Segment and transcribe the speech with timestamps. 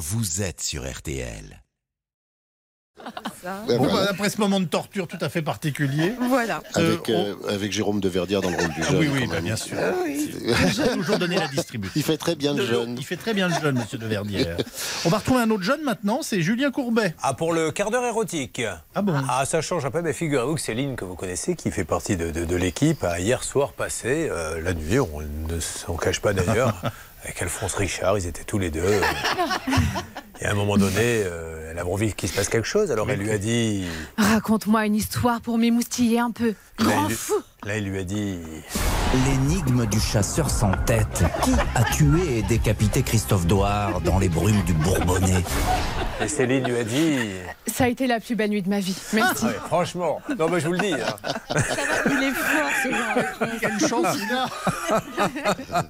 [0.00, 1.62] vous êtes sur RTL.
[3.42, 3.94] Ben Bon, voilà.
[3.94, 6.12] bah, après ce moment de torture tout à fait particulier.
[6.28, 6.62] Voilà.
[6.74, 8.98] avec, euh, euh, avec Jérôme de Verdière dans le rôle du Ah jeune.
[8.98, 9.44] oui, oui, bah, même.
[9.44, 9.78] bien sûr.
[9.80, 10.30] Ah oui.
[10.44, 11.94] Il a toujours donné la distribution.
[11.96, 12.96] Il fait très bien le jeune.
[12.98, 14.58] Il fait très bien le jeune, monsieur de Verdière.
[15.06, 17.14] On va retrouver un autre jeune maintenant, c'est Julien Courbet.
[17.22, 18.60] Ah, pour le quart d'heure érotique.
[18.94, 21.70] Ah bon Ah, ça change un peu, mais figurez-vous que Céline, que vous connaissez, qui
[21.70, 25.58] fait partie de, de- de l'équipe, a hier soir passé, euh, la nuit, on ne
[25.60, 26.74] s'en cache pas d'ailleurs,
[27.24, 28.82] avec Alphonse Richard, ils étaient tous les deux.
[30.40, 33.10] et à un moment donné, euh, elle avait envie qu'il se passe quelque chose, alors
[33.10, 33.84] elle lui a dit.
[34.16, 36.54] Raconte-moi une histoire pour m'émoustiller un peu.
[36.78, 37.34] Là, Grand il- fou.
[37.64, 38.38] Là, il lui a dit.
[39.26, 41.24] L'énigme du chasseur sans tête.
[41.42, 45.42] Qui a tué et décapité Christophe Douard dans les brumes du Bourbonnais?
[46.22, 47.18] Et Céline lui a dit.
[47.66, 48.96] Ça a été la plus belle nuit de ma vie.
[49.12, 49.44] Merci.
[49.46, 50.92] Ah ouais, franchement, non, mais je vous le dis.
[50.94, 51.16] hein.
[52.06, 53.50] Il est fort ce genre.
[53.60, 55.84] Quelle chance il a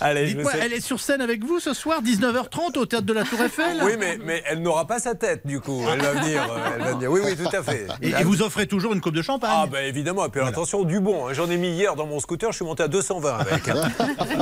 [0.00, 2.86] Allez, je vous Dites-moi, souhaite- elle est sur scène avec vous ce soir, 19h30 au
[2.86, 5.82] théâtre de la Tour Eiffel Oui, mais, mais elle n'aura pas sa tête, du coup.
[5.92, 6.42] Elle va venir.
[6.50, 7.10] euh, elle va venir.
[7.10, 7.86] Oui, oui, tout à fait.
[8.00, 10.26] Et, et vous offrez toujours une coupe de champagne Ah, bah évidemment.
[10.26, 11.26] Et puis attention, du bon.
[11.28, 11.32] hein.
[11.32, 13.68] J'en ai mis hier dans mon scooter, je suis monté à 220 avec.
[13.68, 13.88] hein.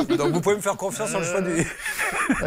[0.16, 1.66] Donc vous pouvez me faire confiance sur le choix du,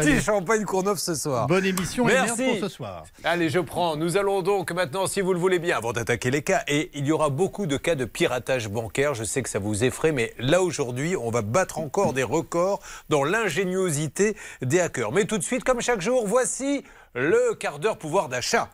[0.04, 1.46] du champagne Courneuve ce soir.
[1.46, 2.42] Bonne émission et Merci.
[2.42, 3.04] merde pour ce soir.
[3.22, 3.96] Allez, je prends.
[3.96, 7.06] Nous allons donc maintenant, si vous le voulez bien, avant d'attaquer les cas, et il
[7.06, 9.14] y aura beaucoup de cas de piratage bancaire.
[9.14, 12.80] Je sais que ça vous effraie, mais là aujourd'hui, on va battre encore des records
[13.08, 15.12] dans l'ingéniosité des hackers.
[15.12, 16.84] Mais tout de suite, comme chaque jour, voici
[17.14, 18.68] le quart d'heure pouvoir d'achat.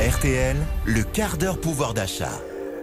[0.00, 2.32] RTL, le quart d'heure pouvoir d'achat.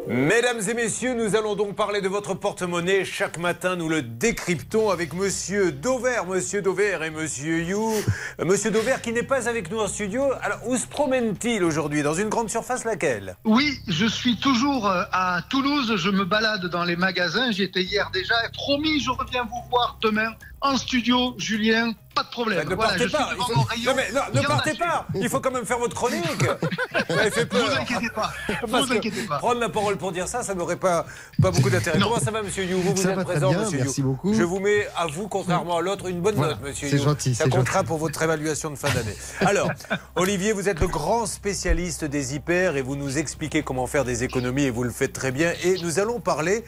[0.07, 3.03] Mesdames et messieurs, nous allons donc parler de votre porte-monnaie.
[3.03, 7.91] Chaque matin, nous le décryptons avec Monsieur Dauvert, Monsieur Dauvert et Monsieur You.
[8.39, 10.23] Euh, Monsieur Dauvert qui n'est pas avec nous en studio.
[10.41, 12.01] Alors, où se promène-t-il aujourd'hui?
[12.03, 13.35] Dans une grande surface laquelle?
[13.43, 15.95] Oui, je suis toujours euh, à Toulouse.
[15.97, 17.51] Je me balade dans les magasins.
[17.51, 18.35] J'y étais hier déjà.
[18.45, 20.31] Et promis, je reviens vous voir demain
[20.73, 21.93] en studio, Julien.
[22.13, 22.59] Pas de problème.
[22.63, 23.29] Bah, Ne Voilà, partez pas.
[23.33, 25.05] devant Il mon faut- rayon Non, mais non, ne partez pas.
[25.15, 26.23] Il faut quand même faire votre chronique.
[27.09, 27.69] Vous fait Ne peur.
[27.69, 28.31] vous inquiétez pas.
[28.71, 29.37] Parce vous que inquiétez pas.
[29.39, 31.05] Prendre la parole pour dire ça, ça n'aurait pas,
[31.41, 31.99] pas beaucoup d'intérêt.
[31.99, 34.07] Comment ça va, monsieur You Vous, êtes présent, bien, monsieur merci You.
[34.07, 34.33] beaucoup.
[34.33, 37.03] Je vous mets à vous, contrairement à l'autre, une bonne Voilà, note, monsieur c'est You.
[37.03, 37.87] gentil, Ça comptera gentil.
[37.87, 39.15] pour votre évaluation de fin d'année.
[39.41, 39.69] Alors,
[40.15, 44.23] Olivier, vous êtes le grand spécialiste des hyper et vous nous expliquez comment faire des
[44.23, 45.51] économies et vous le faites très bien.
[45.65, 46.63] Et nous allons parler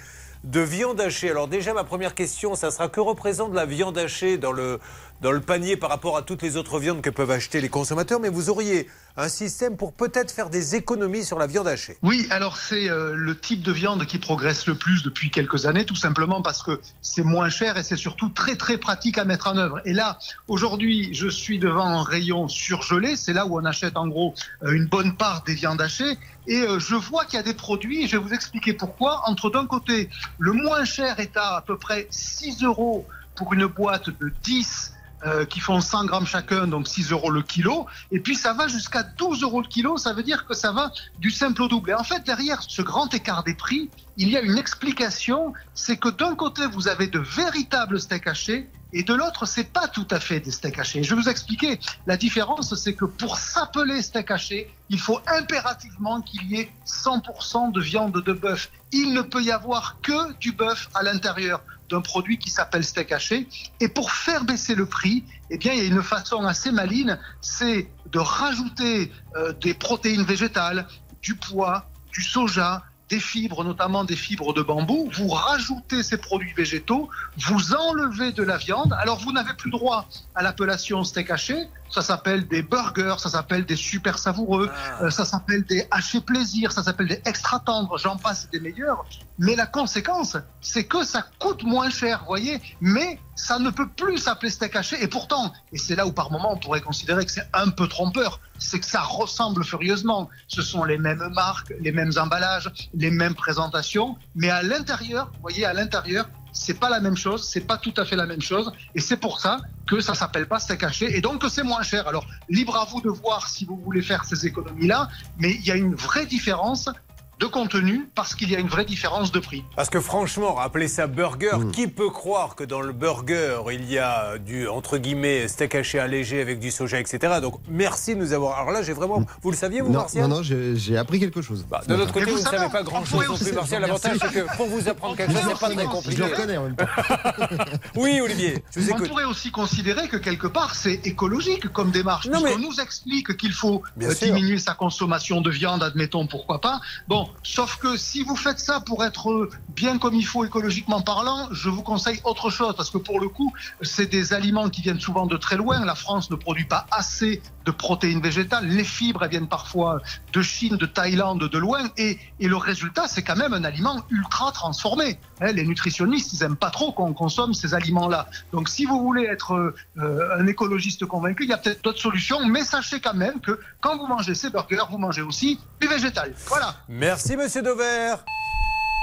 [0.47, 1.29] de viande hachée.
[1.29, 4.79] Alors déjà, ma première question, ça sera que représente la viande hachée dans le,
[5.21, 8.19] dans le panier par rapport à toutes les autres viandes que peuvent acheter les consommateurs,
[8.19, 11.97] mais vous auriez un système pour peut-être faire des économies sur la viande hachée.
[12.03, 15.85] Oui, alors c'est euh, le type de viande qui progresse le plus depuis quelques années,
[15.85, 19.47] tout simplement parce que c'est moins cher et c'est surtout très très pratique à mettre
[19.47, 19.81] en œuvre.
[19.85, 24.07] Et là, aujourd'hui, je suis devant un rayon surgelé, c'est là où on achète en
[24.07, 26.17] gros euh, une bonne part des viandes hachées.
[26.45, 29.23] Et euh, je vois qu'il y a des produits, et je vais vous expliquer pourquoi.
[29.25, 33.65] Entre d'un côté, le moins cher est à à peu près 6 euros pour une
[33.65, 34.93] boîte de 10
[35.25, 37.87] euh, qui font 100 grammes chacun, donc 6 euros le kilo.
[38.11, 40.91] Et puis ça va jusqu'à 12 euros le kilo, ça veut dire que ça va
[41.17, 41.89] du simple au double.
[41.89, 45.97] Et en fait, derrière ce grand écart des prix, il y a une explication, c'est
[45.97, 50.07] que d'un côté, vous avez de véritables steaks hachés, et de l'autre, c'est pas tout
[50.11, 51.03] à fait des steaks hachés.
[51.03, 51.79] Je vais vous expliquer.
[52.05, 57.71] La différence, c'est que pour s'appeler steak haché, il faut impérativement qu'il y ait 100%
[57.71, 58.71] de viande de bœuf.
[58.91, 63.11] Il ne peut y avoir que du bœuf à l'intérieur d'un produit qui s'appelle steak
[63.11, 63.47] haché.
[63.79, 67.17] Et pour faire baisser le prix, eh bien, il y a une façon assez maligne,
[67.41, 70.87] c'est de rajouter euh, des protéines végétales,
[71.21, 75.09] du pois, du soja, des fibres, notamment des fibres de bambou.
[75.13, 78.93] Vous rajoutez ces produits végétaux, vous enlevez de la viande.
[78.99, 81.67] Alors, vous n'avez plus droit à l'appellation steak haché.
[81.89, 84.69] Ça s'appelle des burgers, ça s'appelle des super savoureux,
[85.01, 89.05] euh, ça s'appelle des hachés plaisir, ça s'appelle des extra tendres, j'en passe des meilleurs.
[89.39, 92.61] Mais la conséquence, c'est que ça coûte moins cher, voyez.
[92.81, 95.01] Mais ça ne peut plus s'appeler steak haché.
[95.01, 97.87] Et pourtant, et c'est là où par moment on pourrait considérer que c'est un peu
[97.87, 100.29] trompeur, c'est que ça ressemble furieusement.
[100.47, 105.41] Ce sont les mêmes marques, les mêmes emballages, les mêmes présentations, mais à l'intérieur, vous
[105.41, 108.41] voyez, à l'intérieur, c'est pas la même chose, c'est pas tout à fait la même
[108.41, 111.63] chose, et c'est pour ça que ça s'appelle pas steak haché, et donc que c'est
[111.63, 112.07] moins cher.
[112.07, 115.07] Alors, libre à vous de voir si vous voulez faire ces économies-là,
[115.37, 116.89] mais il y a une vraie différence
[117.39, 119.63] de contenu parce qu'il y a une vraie différence de prix.
[119.75, 123.99] Parce que franchement, appeler ça burger, qui peut croire que dans le burger, il y
[123.99, 127.35] a du, entre guillemets, steak haché allégé avec du soja, etc.
[127.41, 128.57] Donc merci de nous avoir...
[128.59, 129.23] Alors là, j'ai vraiment...
[129.43, 130.27] Vous le saviez, vous, Non, Martial?
[130.27, 131.65] non, non, j'ai appris quelque chose.
[131.69, 133.81] Bah, de l'autre côté, vous vous ne savez pas on grand-chose non plus, Martial.
[133.81, 136.17] L'avantage, c'est que pour vous apprendre quelque chose, c'est pas très Je compliqué.
[136.17, 136.85] le reconnais en même temps.
[137.95, 139.07] Oui, Olivier, je vous On écoute.
[139.09, 142.27] pourrait aussi considérer que quelque part c'est écologique comme démarche.
[142.27, 144.27] Non, mais- nous explique qu'il faut Bien euh, sûr.
[144.33, 146.79] diminuer sa consommation de viande, admettons pourquoi pas.
[147.07, 151.47] Bon, Sauf que si vous faites ça pour être bien comme il faut écologiquement parlant,
[151.51, 154.99] je vous conseille autre chose parce que pour le coup, c'est des aliments qui viennent
[154.99, 155.83] souvent de très loin.
[155.85, 158.65] La France ne produit pas assez de protéines végétales.
[158.65, 161.81] Les fibres, elles viennent parfois de Chine, de Thaïlande, de loin.
[161.97, 165.19] Et, et le résultat, c'est quand même un aliment ultra transformé.
[165.41, 168.29] Hein, les nutritionnistes, ils aiment pas trop qu'on consomme ces aliments-là.
[168.53, 169.53] Donc, si vous voulez être
[169.97, 172.39] euh, un écologiste convaincu, il y a peut-être d'autres solutions.
[172.47, 176.33] Mais sachez quand même que quand vous mangez ces burgers, vous mangez aussi du végétal.
[176.47, 176.73] Voilà.
[176.87, 178.15] Merci, monsieur Dover.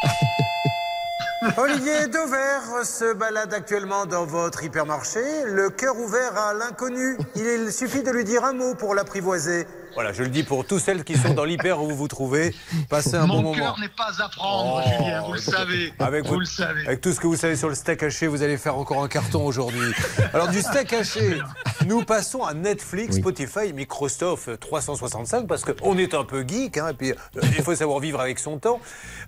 [1.58, 7.18] Olivier Dover se balade actuellement dans votre hypermarché, le cœur ouvert à l'inconnu.
[7.36, 9.66] Il suffit de lui dire un mot pour l'apprivoiser.
[9.94, 12.52] Voilà, je le dis pour tous celles qui sont dans l'hyper où vous vous trouvez.
[12.88, 13.54] Passez un bon Mon moment.
[13.54, 15.92] cœur n'est pas à prendre, Oh, Julien, vous le savez.
[16.00, 16.86] Avec, vous votre- le savez.
[16.86, 19.08] avec tout ce que vous savez sur le steak haché, vous allez faire encore un
[19.08, 19.92] carton aujourd'hui.
[20.32, 21.38] Alors du steak haché,
[21.86, 26.94] nous passons à Netflix, Spotify, Microsoft 365 parce qu'on est un peu geek, hein, et
[26.94, 28.80] puis euh, il faut savoir vivre avec son temps.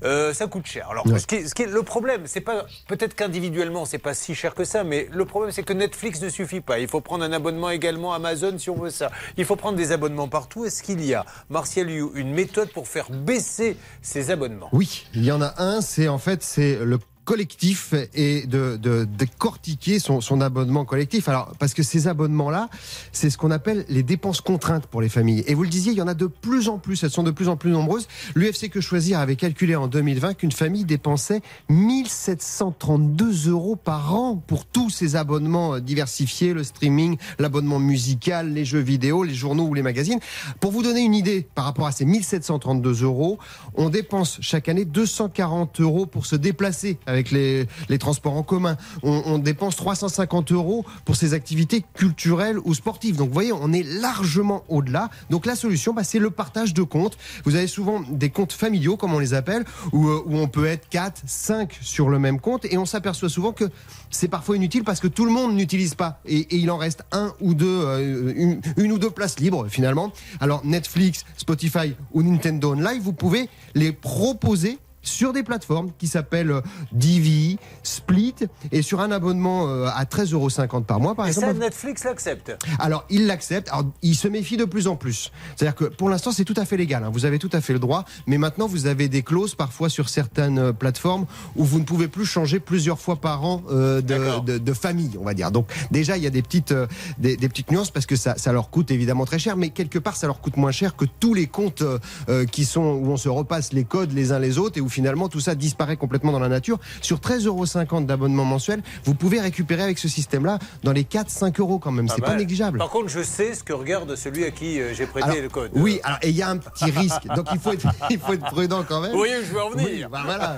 [0.04, 0.88] Euh, ça coûte cher.
[0.90, 4.14] Alors ce qui, est- ce qui est le problème, c'est pas peut-être qu'individuellement c'est pas
[4.14, 6.80] si cher que ça, mais le problème c'est que Netflix ne suffit pas.
[6.80, 9.10] Il faut prendre un abonnement également Amazon si on veut ça.
[9.36, 10.55] Il faut prendre des abonnements partout.
[10.64, 14.68] Est-ce qu'il y a, Martial Liu, une méthode pour faire baisser ces abonnements?
[14.72, 19.04] Oui, il y en a un, c'est en fait c'est le collectif et de, de,
[19.04, 21.28] décortiquer son, son abonnement collectif.
[21.28, 22.70] Alors, parce que ces abonnements-là,
[23.12, 25.44] c'est ce qu'on appelle les dépenses contraintes pour les familles.
[25.46, 27.32] Et vous le disiez, il y en a de plus en plus, elles sont de
[27.32, 28.06] plus en plus nombreuses.
[28.36, 34.64] L'UFC Que Choisir avait calculé en 2020 qu'une famille dépensait 1732 euros par an pour
[34.64, 39.74] tous ces abonnements euh, diversifiés, le streaming, l'abonnement musical, les jeux vidéo, les journaux ou
[39.74, 40.20] les magazines.
[40.60, 43.38] Pour vous donner une idée par rapport à ces 1732 euros,
[43.74, 46.98] on dépense chaque année 240 euros pour se déplacer
[47.30, 48.76] les, les transports en commun.
[49.02, 53.16] On, dépense 350 euros pour ses activités culturelles ou sportives.
[53.16, 55.10] Donc vous voyez, on est largement au-delà.
[55.30, 57.18] Donc la solution, bah, c'est le partage de comptes.
[57.44, 60.88] Vous avez souvent des comptes familiaux, comme on les appelle, où, euh, on peut être
[60.88, 62.64] 4, 5 sur le même compte.
[62.66, 63.64] Et on s'aperçoit souvent que
[64.10, 66.20] c'est parfois inutile parce que tout le monde n'utilise pas.
[66.26, 69.66] Et, et il en reste un ou deux, euh, une, une ou deux places libres
[69.68, 70.12] finalement.
[70.40, 76.50] Alors Netflix, Spotify ou Nintendo Online, vous pouvez les proposer sur des plateformes qui s'appellent
[76.50, 76.60] euh,
[76.92, 78.34] Divi, Split,
[78.72, 81.46] et sur un abonnement euh, à 13,50 euros par mois, par Et exemple.
[81.46, 82.56] ça, Netflix l'accepte.
[82.78, 83.68] Alors, il l'accepte.
[83.70, 85.30] Alors, il se méfie de plus en plus.
[85.56, 87.04] C'est-à-dire que pour l'instant, c'est tout à fait légal.
[87.04, 87.10] hein.
[87.12, 88.04] Vous avez tout à fait le droit.
[88.26, 92.08] Mais maintenant, vous avez des clauses parfois sur certaines euh, plateformes où vous ne pouvez
[92.08, 95.50] plus changer plusieurs fois par an euh, de, de, de famille, on va dire.
[95.50, 96.86] Donc, déjà, il y a des petites, euh,
[97.18, 99.56] des, des petites nuances parce que ça, ça leur coûte évidemment très cher.
[99.56, 101.82] Mais quelque part, ça leur coûte moins cher que tous les comptes
[102.28, 104.88] euh, qui sont où on se repasse les codes les uns les autres et où
[104.96, 106.78] finalement tout ça disparaît complètement dans la nature.
[107.02, 111.78] Sur 13,50 euros d'abonnement mensuel, vous pouvez récupérer avec ce système-là dans les 4-5 euros
[111.78, 112.08] quand même.
[112.08, 112.38] C'est pas mal.
[112.38, 112.78] négligeable.
[112.78, 115.48] Par contre, je sais ce que regarde celui à qui euh, j'ai prêté Alors, le
[115.50, 115.70] code.
[115.74, 117.26] Oui, alors, et il y a un petit risque.
[117.36, 119.10] Donc il faut être, il faut être prudent quand même.
[119.10, 120.56] Vous voyez où je veux en venir Oui, bah voilà,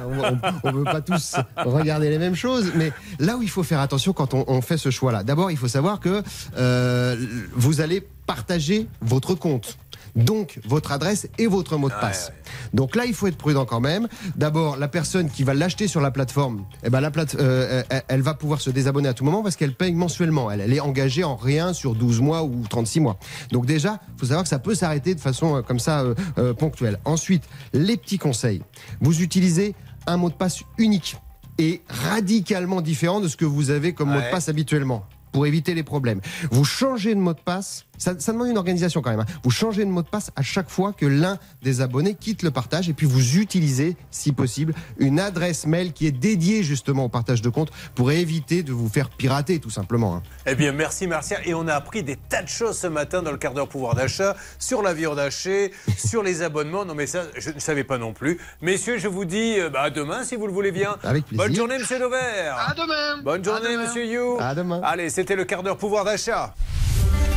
[0.63, 3.81] on ne veut pas tous regarder les mêmes choses, mais là où il faut faire
[3.81, 6.23] attention quand on, on fait ce choix-là, d'abord il faut savoir que
[6.57, 7.17] euh,
[7.55, 9.79] vous allez partager votre compte.
[10.19, 12.29] Donc votre adresse et votre mot de Ouais, passe.
[12.29, 12.51] ouais.
[12.75, 14.09] Donc là, il faut être prudent quand même.
[14.37, 18.03] D'abord, la personne qui va l'acheter sur la plateforme, eh ben la plate, euh, elle,
[18.09, 20.51] elle va pouvoir se désabonner à tout moment parce qu'elle paye mensuellement.
[20.51, 23.19] Elle, elle est engagée en rien sur 12 mois ou 36 mois.
[23.53, 26.15] Donc déjà, il faut savoir que ça peut s'arrêter de façon euh, comme ça euh,
[26.39, 26.99] euh, ponctuelle.
[27.05, 28.63] Ensuite, les petits conseils.
[29.01, 29.75] Vous utilisez
[30.07, 31.17] un mot de passe unique
[31.59, 35.75] et radicalement différent de ce que vous avez comme mot de passe habituellement pour éviter
[35.75, 36.21] les problèmes.
[36.51, 39.21] Vous changez de mot de passe, ça, ça demande une organisation quand même.
[39.21, 39.27] hein.
[39.45, 42.51] Vous changez de mot de passe à chaque fois que l'un des abonnés quitte le
[42.51, 47.09] partage et puis vous utilisez, si possible, une adresse mail qui est dédiée justement au
[47.09, 50.17] partage de compte pour éviter de vous faire pirater tout simplement.
[50.17, 50.23] hein.
[50.47, 51.41] Eh bien, merci Martial.
[51.45, 53.95] Et on a appris des tas de choses ce matin dans le quart d'heure pouvoir
[53.95, 56.85] d'achat, sur la viande hachée, sur les abonnements.
[56.85, 58.39] Non, mais ça, je ne savais pas non plus.
[58.63, 60.97] Messieurs, je vous dis euh, bah, à demain si vous le voulez bien.
[61.03, 61.45] Avec plaisir.
[61.47, 62.17] Bonne journée, monsieur Dover.
[62.17, 63.23] À demain.
[63.23, 63.83] Bonne journée, À demain.
[63.87, 64.37] monsieur You.
[64.41, 64.81] À demain.
[64.85, 66.55] Allez, c'était le quart d'heure pouvoir d'achat.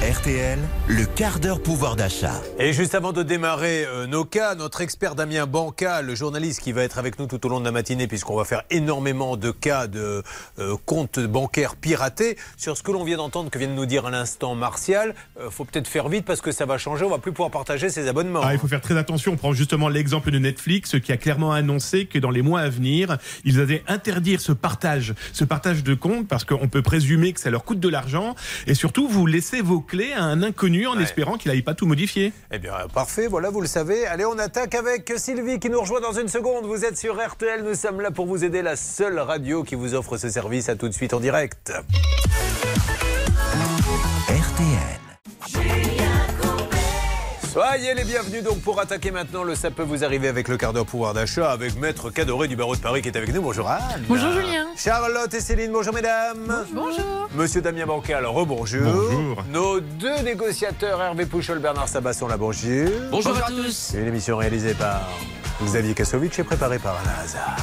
[0.01, 0.50] RTL,
[0.87, 2.41] le quart d'heure pouvoir d'achat.
[2.59, 6.71] Et juste avant de démarrer euh, nos cas, notre expert Damien Banca, le journaliste qui
[6.71, 9.51] va être avec nous tout au long de la matinée, puisqu'on va faire énormément de
[9.51, 10.23] cas de
[10.59, 14.07] euh, comptes bancaires piratés, sur ce que l'on vient d'entendre, que vient de nous dire
[14.07, 17.19] à l'instant Martial, euh, faut peut-être faire vite parce que ça va changer, on va
[17.19, 18.41] plus pouvoir partager ses abonnements.
[18.43, 19.33] Ah, il faut faire très attention.
[19.33, 22.69] On prend justement l'exemple de Netflix qui a clairement annoncé que dans les mois à
[22.69, 27.39] venir, ils allaient interdire ce partage, ce partage de comptes parce qu'on peut présumer que
[27.39, 28.35] ça leur coûte de l'argent
[28.67, 31.03] et surtout vous laissez vos clés à un inconnu en Ouais.
[31.03, 32.33] espérant qu'il n'aille pas tout modifier.
[32.51, 34.05] Eh bien, parfait, voilà, vous le savez.
[34.07, 36.65] Allez, on attaque avec Sylvie qui nous rejoint dans une seconde.
[36.65, 39.93] Vous êtes sur RTL, nous sommes là pour vous aider, la seule radio qui vous
[39.95, 40.69] offre ce service.
[40.69, 41.71] À tout de suite en direct.
[44.29, 46.00] RTL.
[47.51, 50.71] Soyez les bienvenus donc pour attaquer maintenant le ça peut vous arriver avec le quart
[50.71, 53.41] d'heure pouvoir d'achat avec Maître Cadoré du barreau de Paris qui est avec nous.
[53.41, 54.05] Bonjour Anne.
[54.07, 54.67] Bonjour Julien.
[54.77, 56.65] Charlotte et Céline, bonjour mesdames.
[56.71, 57.29] Bonjour.
[57.35, 58.89] Monsieur Damien Bancal, rebonjour.
[58.89, 59.43] Bonjour.
[59.51, 62.89] Nos deux négociateurs, Hervé Pouchol, Bernard Sabasson, la bonjour.
[63.11, 63.95] Bonjour à tous.
[63.95, 65.09] Une émission réalisée par
[65.61, 67.57] Xavier Kasovic et préparée par Alain Hazard.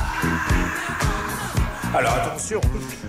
[1.94, 2.60] Alors attention,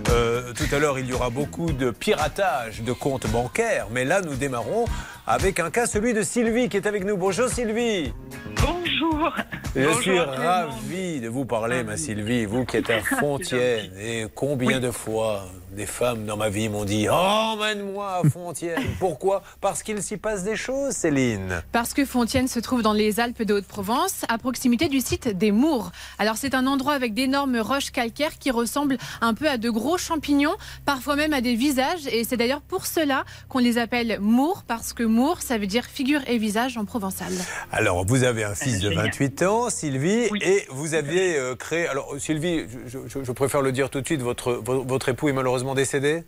[0.08, 4.22] euh, tout à l'heure il y aura beaucoup de piratage de comptes bancaires, mais là
[4.22, 4.86] nous démarrons
[5.30, 7.16] avec un cas, celui de Sylvie qui est avec nous.
[7.16, 8.12] Bonjour Sylvie.
[8.56, 9.32] Bonjour.
[9.76, 13.92] Je Bonjour suis ravi de vous parler, ma Sylvie, vous qui êtes à Fontienne.
[14.00, 18.82] Et combien de fois des femmes dans ma vie m'ont dit Emmène-moi à Fontienne.
[18.98, 19.42] Pourquoi?
[19.60, 21.62] Parce qu'il s'y passe des choses, Céline.
[21.72, 25.52] Parce que Fontienne se trouve dans les Alpes de Haute-Provence, à proximité du site des
[25.52, 25.90] Mours.
[26.18, 29.98] Alors c'est un endroit avec d'énormes roches calcaires qui ressemblent un peu à de gros
[29.98, 32.06] champignons, parfois même à des visages.
[32.10, 35.84] Et c'est d'ailleurs pour cela qu'on les appelle Mours, parce que Mours, ça veut dire
[35.84, 37.32] figure et visage en provençal.
[37.70, 39.06] Alors, vous avez un fils de Génial.
[39.06, 40.40] 28 ans, Sylvie, Oui.
[40.42, 41.86] et vous aviez euh, créé.
[41.86, 45.28] Alors, Sylvie, je, je- je préfère le dire tout de suite, votre, vo- votre époux
[45.28, 46.24] est malheureusement décédé?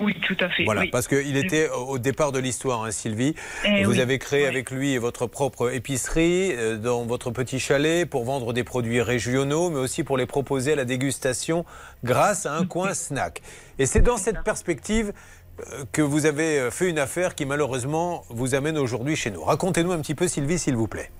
[0.00, 0.64] Oui, tout à fait.
[0.64, 0.88] Voilà, oui.
[0.90, 3.36] parce qu'il était au départ de l'histoire, hein, Sylvie.
[3.64, 4.00] Eh vous oui.
[4.00, 4.48] avez créé Oui.
[4.48, 9.70] avec lui votre propre épicerie euh, dans votre petit chalet pour vendre des produits régionaux,
[9.70, 11.64] mais aussi pour les proposer à la dégustation
[12.02, 13.40] grâce à un coin snack.
[13.78, 15.12] Et c'est dans cette perspective
[15.60, 19.44] euh, que vous avez euh, fait une affaire qui malheureusement vous amène aujourd'hui chez nous.
[19.44, 21.10] Racontez-nous un petit peu, Sylvie, s'il vous plaît.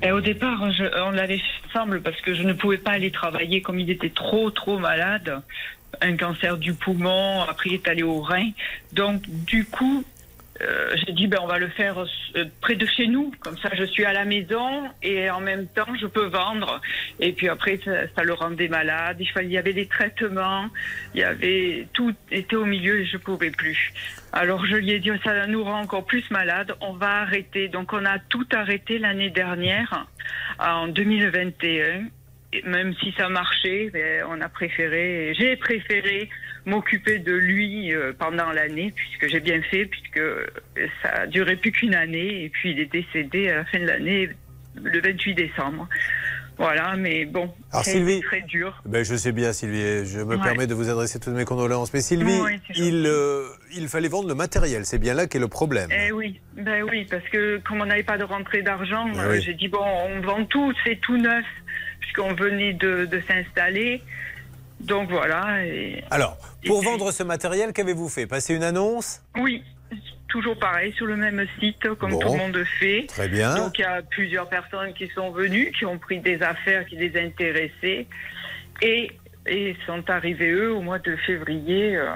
[0.00, 3.10] Ben, au départ, je- on l'avait fait ensemble parce que je ne pouvais pas aller
[3.10, 5.42] travailler comme il était trop, trop malade.
[6.00, 8.50] Un cancer du poumon, après il est allé au rein.
[8.92, 10.04] Donc, du coup,
[10.60, 13.32] euh, j'ai dit, ben, on va le faire euh, près de chez nous.
[13.40, 16.80] Comme ça, je suis à la maison et en même temps, je peux vendre.
[17.20, 19.16] Et puis après, ça, ça le rendait malade.
[19.18, 20.68] Il, fallait, il y avait des traitements,
[21.14, 23.92] il y avait tout était au milieu et je pouvais plus.
[24.32, 26.74] Alors je lui ai dit, ça nous rend encore plus malade.
[26.80, 27.68] On va arrêter.
[27.68, 30.06] Donc on a tout arrêté l'année dernière,
[30.58, 32.04] en 2021.
[32.64, 36.28] Même si ça marchait, ben, on a préféré, j'ai préféré
[36.66, 40.20] m'occuper de lui euh, pendant l'année, puisque j'ai bien fait, puisque
[41.02, 43.86] ça a duré plus qu'une année, et puis il est décédé à la fin de
[43.86, 44.28] l'année,
[44.76, 45.88] le 28 décembre.
[46.58, 48.80] Voilà, mais bon, c'est très dur.
[48.84, 50.42] Ben, je sais bien, Sylvie, je me Ouais.
[50.42, 51.92] permets de vous adresser toutes mes condoléances.
[51.94, 53.44] Mais Sylvie, Oui, il, euh,
[53.74, 54.84] il fallait vendre le matériel.
[54.84, 55.88] C'est bien là qu'est le problème.
[55.90, 59.40] Eh oui, ben oui, parce que comme on n'avait pas de rentrée d'argent, euh, oui.
[59.40, 61.44] j'ai dit bon, on vend tout, c'est tout neuf,
[62.12, 64.02] puisqu'on venait de, de s'installer.
[64.80, 65.64] Donc voilà.
[65.64, 66.02] Et...
[66.10, 68.26] Alors, pour Et puis- vendre ce matériel, qu'avez-vous fait?
[68.26, 69.22] Passer une annonce?
[69.36, 69.62] Oui,
[70.28, 72.18] toujours pareil, sur le même site, comme Bon.
[72.18, 73.04] tout le monde fait.
[73.08, 73.54] Très bien.
[73.56, 76.96] Donc il y a plusieurs personnes qui sont venues, qui ont pris des affaires qui
[76.96, 78.06] les intéressaient,
[78.82, 79.10] et,
[79.46, 82.08] et sont arrivés eux au mois de février, euh,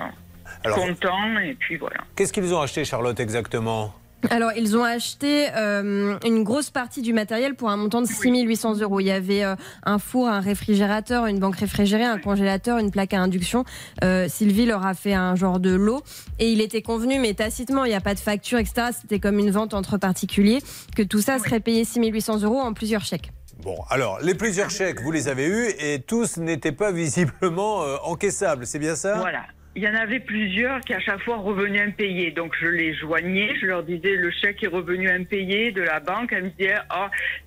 [0.65, 1.99] Alors, contents, et puis voilà.
[2.17, 3.95] qu'est-ce qu'ils ont acheté, Charlotte, exactement?
[4.31, 8.81] Alors, ils ont acheté euh, une grosse partie du matériel pour un montant de 6800
[8.81, 9.01] euros.
[9.01, 9.55] Il y avait euh,
[9.85, 13.65] un four, un réfrigérateur, une banque réfrigérée, un congélateur, une plaque à induction.
[14.05, 16.03] Euh, Sylvie leur a fait un genre de lot
[16.39, 18.89] et il était convenu, mais tacitement, il n'y a pas de facture, etc.
[19.01, 20.61] C'était comme une vente entre particuliers,
[20.97, 23.31] que tout ça serait payé 6800 euros en plusieurs chèques.
[23.63, 27.97] Bon, alors, les plusieurs chèques, vous les avez eus et tous n'étaient pas visiblement euh,
[28.05, 29.19] encaissables, c'est bien ça?
[29.19, 29.43] Voilà.
[29.79, 32.31] Il y en avait plusieurs qui à chaque fois revenaient impayés.
[32.31, 36.33] Donc je les joignais, je leur disais le chèque est revenu impayé de la banque.
[36.33, 36.77] Elles me disaient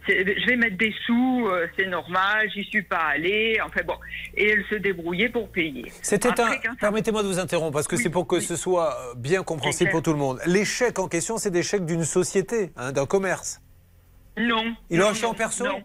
[0.07, 3.57] c'est- je vais mettre des sous, euh, c'est normal, j'y suis pas allée.
[3.65, 3.95] Enfin bon,
[4.38, 5.91] et elles se débrouillaient pour payer.
[6.03, 6.36] C'était un.
[6.36, 8.41] Ça- Permettez-moi de vous interrompre parce que Oui, c'est pour que oui.
[8.43, 10.39] ce soit euh, bien compréhensible pour tout le monde.
[10.45, 13.59] Les chèques en question, c'est des chèques d'une société, hein, d'un commerce.
[14.38, 14.75] Non.
[14.91, 15.65] Ils l'ont non, acheté en perso?
[15.65, 15.83] Non.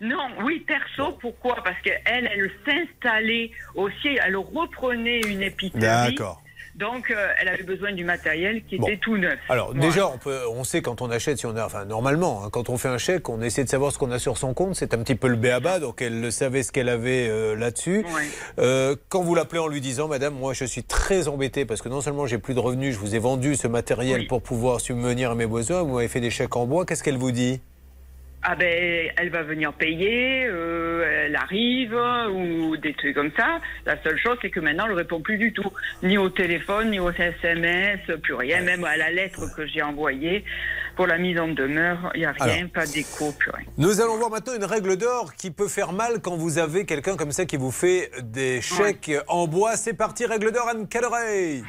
[0.00, 1.56] Non, oui, perso, pourquoi?
[1.64, 5.78] Parce qu'elle, elle s'installait aussi, elle reprenait une épicerie.
[5.80, 6.40] D'accord.
[6.76, 8.88] Donc, euh, elle avait besoin du matériel qui Bon.
[8.88, 9.38] était tout neuf.
[9.48, 12.48] Alors déjà, on, peut, on sait quand on achète, si on a, enfin normalement, hein,
[12.50, 14.74] quand on fait un chèque, on essaie de savoir ce qu'on a sur son compte.
[14.74, 17.98] C'est un petit peu le béaba, donc elle le savait ce qu'elle avait euh, là-dessus.
[18.12, 18.22] Ouais.
[18.58, 21.88] Euh, quand vous l'appelez en lui disant, Madame, moi je suis très embêté parce que
[21.88, 24.26] non seulement j'ai plus de revenus, je vous ai vendu ce matériel Oui.
[24.26, 26.84] pour pouvoir subvenir à mes besoins, vous m'avez fait des chèques en bois.
[26.84, 27.60] Qu'est-ce qu'elle vous dit?
[28.46, 31.96] Ah ben, elle va venir payer, euh, elle arrive,
[32.30, 33.58] ou des trucs comme ça.
[33.86, 35.72] La seule chose, c'est que maintenant, elle ne répond plus du tout.
[36.02, 38.60] Ni au téléphone, ni au SMS, plus rien.
[38.60, 40.44] Même à la lettre que j'ai envoyée
[40.94, 42.70] pour la mise en demeure, il n'y a rien, Alors.
[42.70, 43.66] pas d'écho, plus rien.
[43.78, 47.16] Nous allons voir maintenant une règle d'or qui peut faire mal quand vous avez quelqu'un
[47.16, 49.76] comme ça qui vous fait des chèques en bois.
[49.76, 51.62] C'est parti, règle d'or, Anne Calorey.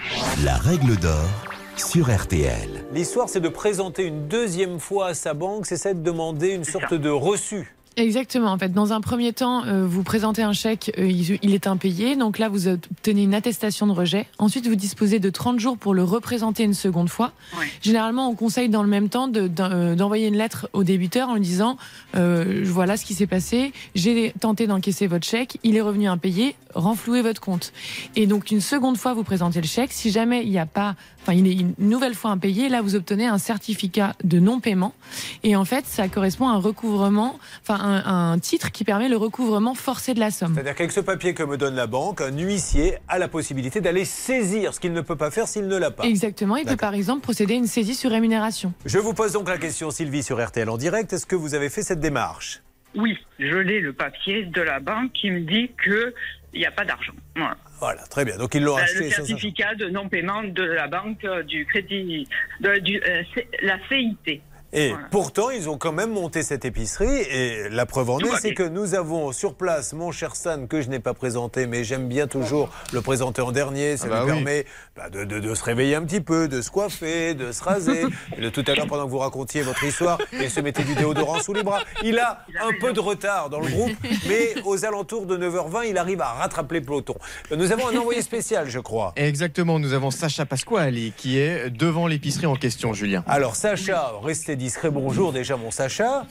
[0.43, 2.85] La règle d'or sur RTL.
[2.93, 6.63] L'histoire, c'est de présenter une deuxième fois à sa banque, c'est ça de demander une
[6.63, 7.75] sorte de reçu.
[7.97, 8.51] Exactement.
[8.51, 11.65] En fait, dans un premier temps, euh, vous présentez un chèque, euh, il, il est
[11.65, 12.15] impayé.
[12.17, 14.27] Donc là, vous obtenez une attestation de rejet.
[14.37, 17.31] Ensuite, vous disposez de 30 jours pour le représenter une seconde fois.
[17.81, 21.35] Généralement, on conseille dans le même temps de- euh, d'envoyer une lettre au débiteur en
[21.35, 21.77] lui disant
[22.15, 23.71] euh, voilà ce qui s'est passé.
[23.95, 26.55] J'ai tenté d'encaisser votre chèque, il est revenu impayé.
[26.73, 27.71] Renflouez votre compte.
[28.17, 29.93] Et donc une seconde fois, vous présentez le chèque.
[29.93, 32.95] Si jamais il n'y a pas, enfin, il est une nouvelle fois impayé, là, vous
[32.95, 34.93] obtenez un certificat de non-paiement.
[35.43, 39.17] Et en fait, ça correspond à un recouvrement, enfin, un, un titre qui permet le
[39.17, 40.53] recouvrement forcé de la somme.
[40.55, 44.05] C'est-à-dire qu'avec ce papier que me donne la banque, un huissier a la possibilité d'aller
[44.05, 46.03] saisir ce qu'il ne peut pas faire s'il ne l'a pas.
[46.03, 46.55] Exactement.
[46.57, 48.73] Il peut par exemple procéder à une saisie sur rémunération.
[48.85, 51.13] Je vous pose donc la question, Sylvie, sur RTL en direct.
[51.13, 52.61] Est-ce que vous avez fait cette démarche?
[52.95, 56.13] Oui, je l'ai le papier de la banque qui me dit que
[56.53, 57.11] il n'y a pas d'argent.
[57.35, 57.57] Voilà.
[57.81, 58.37] Voilà, très bien.
[58.37, 59.03] Donc ils l'ont Euh, acheté.
[59.03, 62.25] le certificat de non-paiement de la banque euh, du crédit,
[62.61, 63.21] de, du, euh,
[63.61, 64.41] la CIT.
[64.75, 65.07] Et Voilà.
[65.09, 67.07] pourtant, ils ont quand même monté cette épicerie.
[67.31, 70.81] Et la preuve en est, c'est que nous avons sur place mon cher San, que
[70.81, 73.95] je n'ai pas présenté, mais j'aime bien toujours le présenter en dernier.
[73.97, 74.35] Ça Ah bah lui oui.
[74.43, 74.65] permet
[74.95, 78.03] bah, de, de- de se réveiller un petit peu, de se coiffer, de se raser.
[78.37, 80.93] Et de tout à l'heure, pendant que vous racontiez votre histoire, il se mettait du
[80.93, 81.79] déodorant sous les bras.
[82.03, 83.93] Il a un peu de retard dans le groupe,
[84.27, 87.15] mais aux alentours de 9h20, il arrive à rattraper le peloton.
[87.55, 89.13] Nous avons un envoyé spécial, je crois.
[89.15, 93.23] Exactement, nous avons Sacha Pasquali qui est devant l'épicerie en question, Julien.
[93.27, 96.25] Alors Sacha, restez discret, bonjour déjà mon Sacha.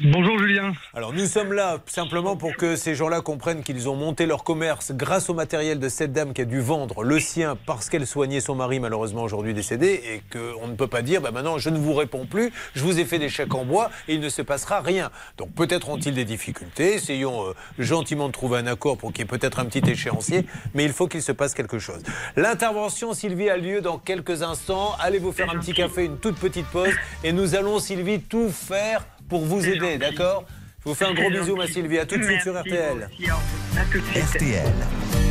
[0.00, 0.72] Bonjour Julien.
[0.94, 4.92] Alors nous sommes là simplement pour que ces gens-là comprennent qu'ils ont monté leur commerce
[4.92, 8.40] grâce au matériel de cette dame qui a dû vendre le sien parce qu'elle soignait
[8.40, 11.76] son mari malheureusement aujourd'hui décédé et qu'on ne peut pas dire bah maintenant je ne
[11.76, 14.40] vous réponds plus, je vous ai fait des chèques en bois et il ne se
[14.40, 15.10] passera rien.
[15.36, 19.24] Donc peut-être ont-ils des difficultés, essayons euh, gentiment de trouver un accord pour qu'il y
[19.24, 22.02] ait peut-être un petit échéancier, mais il faut qu'il se passe quelque chose.
[22.36, 24.94] L'intervention Sylvie a lieu dans quelques instants.
[25.00, 28.48] Allez vous faire un petit café, une toute petite pause et nous allons Sylvie tout
[28.48, 30.44] faire pour vous aider, d'accord
[30.84, 33.08] Je vous fais un gros bisou ma Sylvie, à tout de suite sur RTL.
[33.18, 33.30] vous aussi.
[33.78, 34.24] À tout de suite.
[34.34, 35.21] RTL.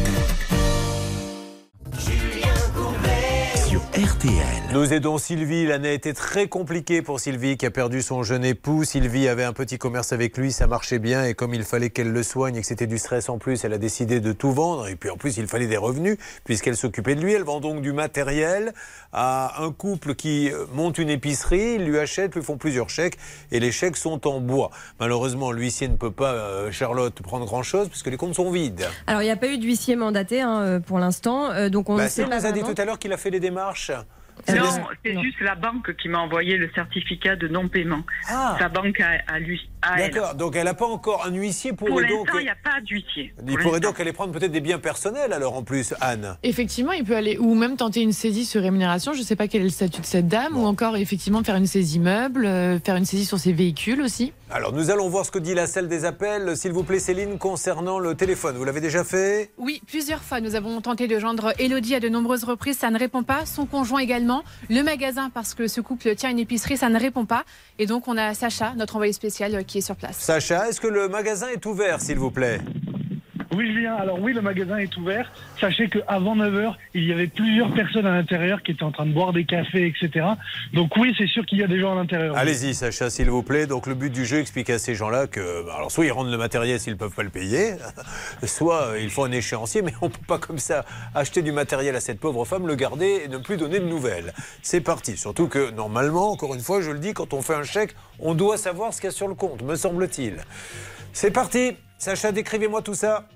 [4.01, 4.34] RTL.
[4.74, 5.67] Nous aidons Sylvie.
[5.67, 8.84] L'année a été très compliquée pour Sylvie qui a perdu son jeune époux.
[8.84, 12.12] Sylvie avait un petit commerce avec lui, ça marchait bien et comme il fallait qu'elle
[12.12, 14.88] le soigne et que c'était du stress en plus, elle a décidé de tout vendre
[14.88, 17.34] et puis en plus il fallait des revenus puisqu'elle s'occupait de lui.
[17.34, 18.74] Elle vend donc du matériel
[19.13, 23.17] à un couple qui euh, monte une épicerie, ils lui achètent, lui font plusieurs chèques
[23.51, 24.72] et les chèques sont en bois.
[25.00, 28.88] Malheureusement, l'huissier ne peut pas, euh, Charlotte, prendre grand chose puisque les comptes sont vides.
[29.06, 31.52] Alors, il n'y a pas eu d'huissier mandaté hein, euh, pour l'instant.
[31.52, 33.30] euh, donc, on Bah, sait pas nous a dit tout à l'heure qu'il a fait
[33.30, 33.90] les démarches.
[34.49, 38.04] Non, c'est juste la banque qui m'a envoyé le certificat de non-paiement.
[38.27, 39.69] Sa banque à, à lui.
[39.82, 40.12] À elle.
[40.12, 42.10] D'accord, donc elle n'a pas encore un huissier pour, Pour donc.
[42.10, 43.34] l'instant, il n'y a pas d'huissier.
[43.48, 46.38] Il pourrait donc aller prendre peut-être des biens personnels alors en plus, Anne.
[46.44, 49.13] Effectivement, il peut aller ou même tenter une saisie sur rémunération.
[49.13, 51.56] Je ne sais pas quel est le statut de cette dame, ou encore effectivement faire
[51.56, 54.34] une saisie meuble, euh, faire une saisie sur ses véhicules aussi.
[54.50, 56.58] Alors nous allons voir ce que dit la salle des appels.
[56.58, 58.58] S'il vous plaît, Céline, concernant le téléphone.
[58.58, 59.52] Vous l'avez déjà fait?
[59.58, 63.00] Oui, plusieurs fois, nous avons tenté de joindre Elodie à de nombreuses reprises, ça ne
[63.00, 63.46] répond pas.
[63.46, 64.44] Son conjoint également.
[64.70, 67.44] Le magasin, parce que ce couple tient une épicerie, ça ne répond pas.
[67.80, 69.63] Et donc, on a Sacha, notre envoyé spécial, euh,
[70.21, 72.60] Sacha, est-ce que le magasin est ouvert, s'il vous plaît?
[73.54, 75.30] Oui Julien, alors oui le magasin est ouvert.
[75.60, 79.12] Sachez qu'avant 9h, il y avait plusieurs personnes à l'intérieur qui étaient en train de
[79.12, 80.26] boire des cafés, etc.
[80.74, 82.38] Donc oui, c'est sûr qu'il y a des gens à l'intérieur.
[82.38, 83.68] Allez-y, Sacha, s'il vous plaît.
[83.68, 86.32] Donc le but du jeu, expliquer à ces gens-là que, bah, alors soit ils rendent
[86.32, 87.74] le matériel s'ils ne peuvent pas le payer,
[88.44, 91.94] soit il faut un échéancier, mais on ne peut pas comme ça acheter du matériel
[91.98, 94.34] à cette pauvre femme, le garder et ne plus donner de nouvelles.
[94.62, 95.18] C'est parti.
[95.18, 98.34] Surtout que normalement, encore une fois, je le dis, quand on fait un chèque, on
[98.34, 100.38] doit savoir ce qu'il y a sur le compte, me semble-t-il.
[101.12, 101.76] C'est parti.
[101.98, 103.28] Sacha, décrivez-moi tout ça.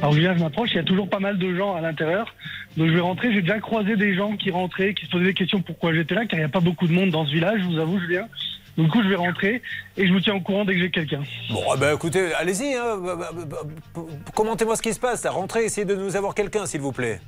[0.00, 2.34] Alors je m'approche, il y a toujours pas mal de gens à l'intérieur.
[2.76, 5.34] Donc je vais rentrer, j'ai déjà croisé des gens qui rentraient, qui se posaient des
[5.34, 7.60] questions pourquoi j'étais là, car il n'y a pas beaucoup de monde dans ce village,
[7.60, 8.28] je vous avoue Julien.
[8.76, 9.62] Donc, du coup, je vais rentrer
[9.96, 11.22] et je vous tiens au courant dès que j'ai quelqu'un.
[11.50, 13.58] Bon, ben, écoutez, allez-y, hein, bah, bah, bah,
[13.94, 14.00] bah,
[14.34, 15.24] commentez-moi ce qui se passe.
[15.26, 17.20] Rentrez, essayez de nous avoir quelqu'un, s'il vous plaît.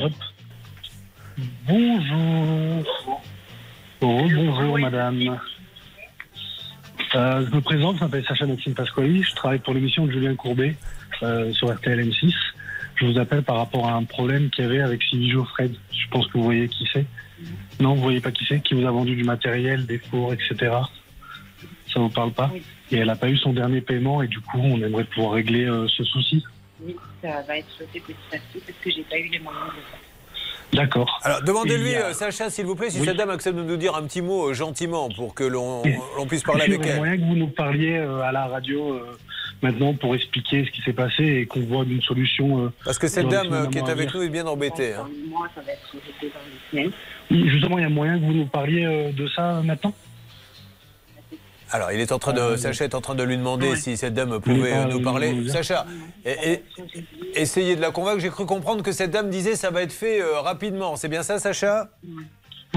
[0.00, 0.12] Hop.
[1.66, 2.84] Bonjour.
[4.00, 5.38] Oh, bonjour madame.
[7.14, 10.34] Euh, je me présente, je m'appelle Sacha Maxime Pasquali, je travaille pour l'émission de Julien
[10.34, 10.74] Courbet
[11.22, 12.34] euh, sur RTL M6.
[12.96, 15.74] Je vous appelle par rapport à un problème qu'il y avait avec Sylvie Geoffred.
[15.92, 17.06] Je pense que vous voyez qui c'est.
[17.80, 20.72] Non, vous voyez pas qui c'est, qui vous a vendu du matériel, des fours, etc.
[21.92, 22.50] Ça vous parle pas
[22.90, 25.66] Et elle n'a pas eu son dernier paiement et du coup, on aimerait pouvoir régler
[25.66, 26.44] euh, ce souci.
[26.80, 29.68] Oui, ça va être sauté petit à petit parce que j'ai pas eu les moyens
[29.68, 30.03] de.
[30.74, 31.20] D'accord.
[31.22, 33.06] Alors, demandez-lui, a- euh, Sacha, s'il vous plaît, si Oui.
[33.06, 35.82] cette dame accepte de nous dire un petit mot euh, gentiment pour que l'on
[36.16, 36.96] l'on puisse parler Est-ce qu'il avec elle.
[36.98, 39.16] moyen que vous nous parliez euh, à la radio euh,
[39.62, 42.64] maintenant pour expliquer ce qui s'est passé et qu'on voit une solution.
[42.64, 44.94] euh, Parce que cette dame qui est avec nous est bien embêtée.
[44.94, 45.08] hein.
[45.28, 46.40] Moi, ça va être sauté dans
[46.76, 46.92] les semaines.
[47.30, 49.92] Oui, Justement, il y a moyen que vous nous parliez euh, de ça maintenant?
[51.74, 54.14] Alors, il est en train de, Sacha est en train de lui demander si cette
[54.14, 55.48] dame pouvait pas, nous parler.
[55.48, 55.84] Sacha,
[56.24, 56.62] et- et-
[57.34, 58.20] essayez de la convaincre.
[58.20, 60.94] J'ai cru comprendre que cette dame disait ça va être fait euh, rapidement.
[60.94, 61.88] C'est bien ça, Sacha?
[62.04, 62.22] Oui,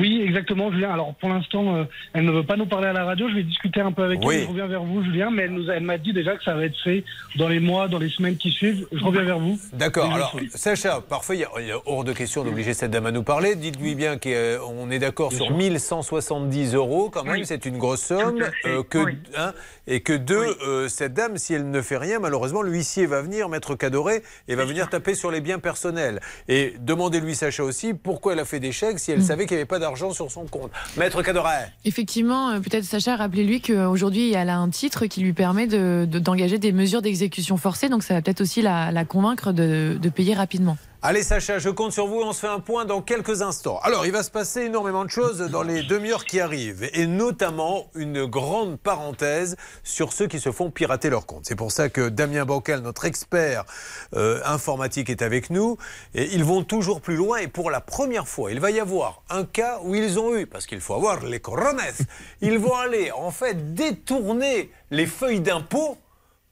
[0.03, 0.91] exactement, Julien.
[0.91, 1.83] Alors pour l'instant, euh,
[2.13, 3.27] elle ne veut pas nous parler à la radio.
[3.29, 4.35] Je vais discuter un peu avec Oui.
[4.35, 4.43] elle.
[4.43, 5.29] Je reviens vers vous, Julien.
[5.31, 7.03] Mais elle nous a- elle m'a dit déjà que ça va être fait
[7.35, 8.87] dans les mois, dans les semaines qui suivent.
[8.91, 9.59] Je reviens vers vous.
[9.73, 10.11] D'accord.
[10.13, 10.49] Alors, suis.
[10.53, 13.55] Sacha, parfait, il y a- hors de question d'obliger cette dame à nous parler.
[13.55, 17.33] Dites-lui bien qu'on est d'accord sur 1170 euros quand même.
[17.37, 17.45] Oui.
[17.45, 18.43] C'est une grosse somme.
[18.65, 19.17] Euh, que, oui.
[19.37, 19.53] hein,
[19.87, 23.49] et que deux, euh, cette dame, si elle ne fait rien, malheureusement, l'huissier va venir,
[23.49, 26.19] maître Cadoré, et va venir taper sur les biens personnels.
[26.47, 29.23] Et demandez-lui, Sacha aussi, pourquoi elle a fait des chèques si elle Mm.
[29.23, 30.71] savait qu'il n'y avait pas d'argent sur son compte.
[30.97, 31.53] Maître Cadoré.
[31.85, 36.19] Effectivement, euh, peut-être Sacha, rappelez-lui qu'aujourd'hui, elle a un titre qui lui permet de- de-
[36.19, 40.09] d'engager des mesures d'exécution forcée, donc ça va peut-être aussi la, la convaincre de, de
[40.09, 40.77] payer rapidement.
[41.03, 43.79] Allez Sacha, je compte sur vous, on se fait un point dans quelques instants.
[43.83, 47.91] Alors, il va se passer énormément de choses dans les demi-heures qui arrivent, et notamment
[47.93, 51.45] une grande parenthèse sur ceux qui se font pirater leur compte.
[51.45, 53.63] C'est pour ça que Damien Bancal, notre expert
[54.15, 55.77] euh, informatique, est avec nous,
[56.15, 59.21] et ils vont toujours plus loin, et pour la première fois, il va y avoir
[59.29, 61.79] un cas où ils ont eu, parce qu'il faut avoir les corones,
[62.41, 65.99] ils vont aller en fait détourner les feuilles d'impôt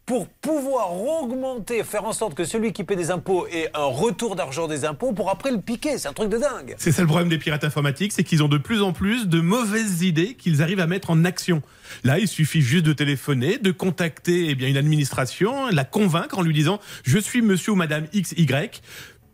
[0.05, 4.35] pour pouvoir augmenter, faire en sorte que celui qui paie des impôts ait un retour
[4.35, 5.97] d'argent des impôts pour après le piquer.
[5.97, 6.75] C'est un truc de dingue.
[6.77, 9.39] C'est ça le problème des pirates informatiques, c'est qu'ils ont de plus en plus de
[9.39, 11.63] mauvaises idées qu'ils arrivent à mettre en action.
[12.03, 16.53] Là, il suffit juste de téléphoner, de contacter eh une administration, la convaincre en lui
[16.53, 18.45] disant Je suis monsieur ou madame XY.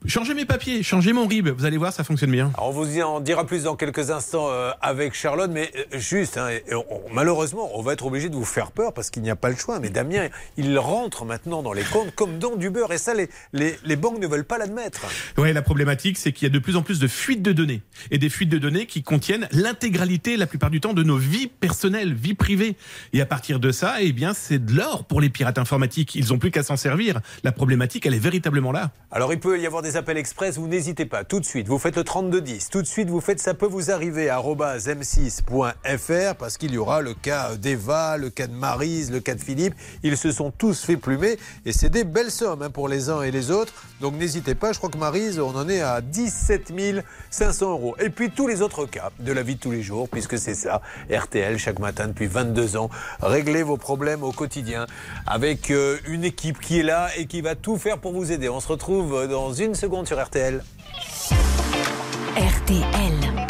[0.07, 1.49] Changez mes papiers, changez mon RIB.
[1.49, 2.49] Vous allez voir, ça fonctionne bien.
[2.55, 5.99] Alors, on vous y en dira plus dans quelques instants euh, avec Charlotte, mais euh,
[5.99, 9.29] juste, hein, on- malheureusement, on va être obligé de vous faire peur parce qu'il n'y
[9.29, 9.79] a pas le choix.
[9.79, 13.29] Mais Damien, il rentre maintenant dans les comptes comme dans du beurre, et ça, les,
[13.53, 15.01] les, les banques ne veulent pas l'admettre.
[15.37, 17.83] Ouais, la problématique, c'est qu'il y a de plus en plus de fuites de données.
[18.09, 21.45] Et des fuites de données qui contiennent l'intégralité, la plupart du temps, de nos vies
[21.45, 22.75] personnelles, vies privées.
[23.13, 26.15] Et à partir de ça, eh bien, c'est de l'or pour les pirates informatiques.
[26.15, 27.21] Ils n'ont plus qu'à s'en servir.
[27.43, 28.89] La problématique, elle est véritablement là.
[29.11, 31.79] Alors il peut y avoir des appels express, vous n'hésitez pas, tout de suite, vous
[31.79, 36.35] faites le 3210, tout de suite vous faites ça peut vous arriver à arobase m6.fr
[36.35, 39.75] parce qu'il y aura le cas d'Eva, le cas de Marise, le cas de Philippe,
[40.03, 43.21] ils se sont tous fait plumer et c'est des belles sommes hein, pour les uns
[43.21, 46.71] et les autres, donc n'hésitez pas, je crois que Marise, on en est à 17
[47.29, 47.95] 500 euros.
[47.99, 50.53] Et puis tous les autres cas de la vie de tous les jours, puisque c'est
[50.53, 52.89] ça, RTL chaque matin depuis 22 ans,
[53.21, 54.85] réglez vos problèmes au quotidien
[55.25, 58.49] avec euh, une équipe qui est là et qui va tout faire pour vous aider.
[58.49, 60.63] On se retrouve euh, dans une seconde sur RTL.
[62.37, 63.41] RTL.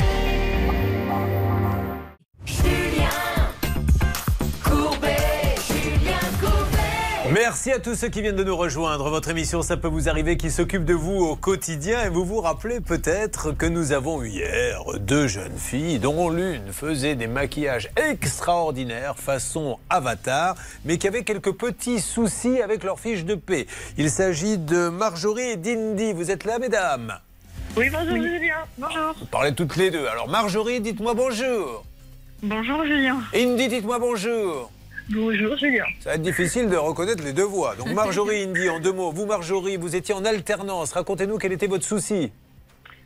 [7.43, 9.09] Merci à tous ceux qui viennent de nous rejoindre.
[9.09, 12.39] Votre émission Ça peut vous arriver qui s'occupe de vous au quotidien et vous vous
[12.39, 17.89] rappelez peut-être que nous avons eu hier deux jeunes filles dont l'une faisait des maquillages
[17.95, 23.65] extraordinaires façon avatar mais qui avaient quelques petits soucis avec leur fiche de paix.
[23.97, 26.13] Il s'agit de Marjorie et d'Indy.
[26.13, 27.17] Vous êtes là mesdames?
[27.75, 28.57] Oui, bonjour Julien.
[28.77, 29.15] Bonjour.
[29.19, 30.05] Vous parlez toutes les deux.
[30.05, 31.85] Alors Marjorie, dites-moi bonjour.
[32.43, 33.17] Bonjour Julien.
[33.33, 34.69] Indy, dites-moi bonjour.
[35.13, 35.83] Bonjour Julien.
[35.99, 37.75] Ça va être difficile de reconnaître les deux voix.
[37.75, 39.11] Donc Marjorie, Indy, en deux mots.
[39.11, 40.93] Vous Marjorie, vous étiez en alternance.
[40.93, 42.31] Racontez-nous quel était votre souci.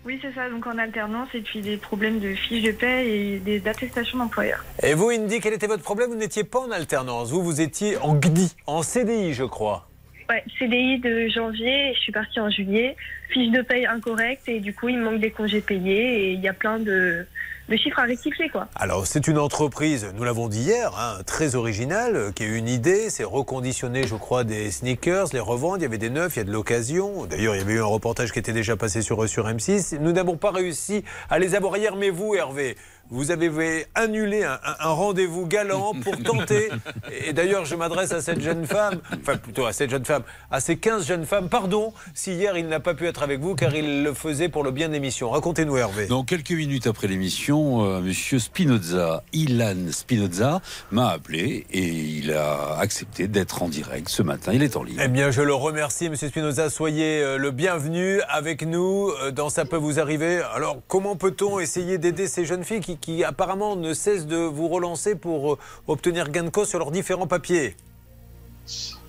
[0.06, 3.40] Oui, c'est ça, donc en alternance et puis des problèmes de fiches de paie et
[3.40, 4.64] des attestations d'employeurs.
[4.84, 6.12] Et vous, Indy, quel était votre problème?
[6.12, 7.32] Vous n'étiez pas en alternance.
[7.32, 9.88] Vous, vous étiez en GDI, en CDI, je crois.
[10.30, 12.96] Ouais, CDI de janvier, je suis partie en juillet.
[13.30, 16.48] Fiche de paye incorrecte et du coup, il manque des congés payés et il y
[16.48, 17.26] a plein de,
[17.70, 18.68] de chiffres à rectifier, quoi.
[18.76, 22.70] Alors, c'est une entreprise, nous l'avons dit hier, hein, très originale, qui a eu une
[22.70, 25.78] idée, c'est reconditionner, je crois, des sneakers, les revendre.
[25.78, 27.26] Il y avait des neufs, il y a de l'occasion.
[27.26, 29.98] D'ailleurs, il y avait eu un reportage qui était déjà passé sur, sur M6.
[30.00, 32.78] Nous n'avons pas réussi à les avoir hier, mais vous, Hervé,
[33.10, 36.70] vous avez annulé un, rendez-vous galant pour tenter.
[37.26, 40.60] Et d'ailleurs, je m'adresse à cette jeune femme, enfin plutôt à cette jeune femme, à
[40.60, 41.50] ces 15 jeunes femmes.
[41.50, 44.64] Pardon si hier il n'a pas pu être avec vous car il le faisait pour
[44.64, 45.30] le bien de l'émission.
[45.30, 46.08] Racontez-nous, Hervé.
[46.08, 52.78] Donc, quelques minutes après l'émission, euh, Monsieur Spinoza, Ilan Spinoza, m'a appelé et il a
[52.80, 54.52] accepté d'être en direct ce matin.
[54.54, 55.00] Il est en ligne.
[55.04, 56.70] Eh bien, je le remercie, Monsieur Spinoza.
[56.70, 60.42] Soyez euh, le bienvenu avec nous euh, dans Ça peut vous arriver.
[60.54, 64.68] Alors, comment peut-on essayer d'aider ces jeunes filles qui, qui apparemment ne cessent de vous
[64.68, 67.76] relancer pour euh, obtenir gain de cause sur leurs différents papiers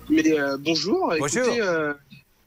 [0.09, 1.13] Mais euh, bonjour.
[1.19, 1.43] Bonjour.
[1.43, 1.93] Écoutez, euh,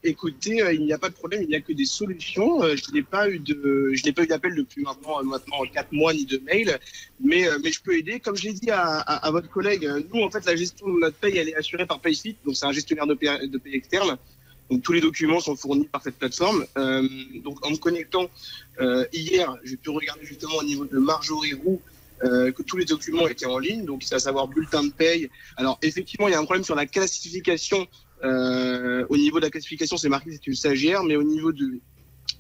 [0.03, 2.63] écoutez euh, il n'y a pas de problème, il n'y a que des solutions.
[2.63, 6.15] Je n'ai pas eu de, je n'ai pas eu d'appel depuis maintenant, maintenant quatre mois
[6.15, 6.79] ni de mail,
[7.23, 8.21] mais mais je peux aider.
[8.21, 11.01] Comme je l'ai dit à, à, à votre collègue, nous en fait la gestion de
[11.01, 13.75] notre paye elle est assurée par Payslip, donc c'est un gestionnaire de paye, de paye
[13.75, 14.17] externe.
[14.71, 16.65] Donc tous les documents sont fournis par cette plateforme.
[16.79, 17.07] Euh,
[17.43, 18.31] donc en me connectant
[18.81, 21.81] euh, hier, j'ai pu regarder justement au niveau de Marjorie Roux
[22.23, 25.29] euh, que tous les documents étaient en ligne, donc c'est à savoir bulletin de paye.
[25.57, 27.87] Alors effectivement, il y a un problème sur la classification.
[28.23, 31.81] Au niveau de la classification, c'est marqué c'est une stagiaire, mais au niveau de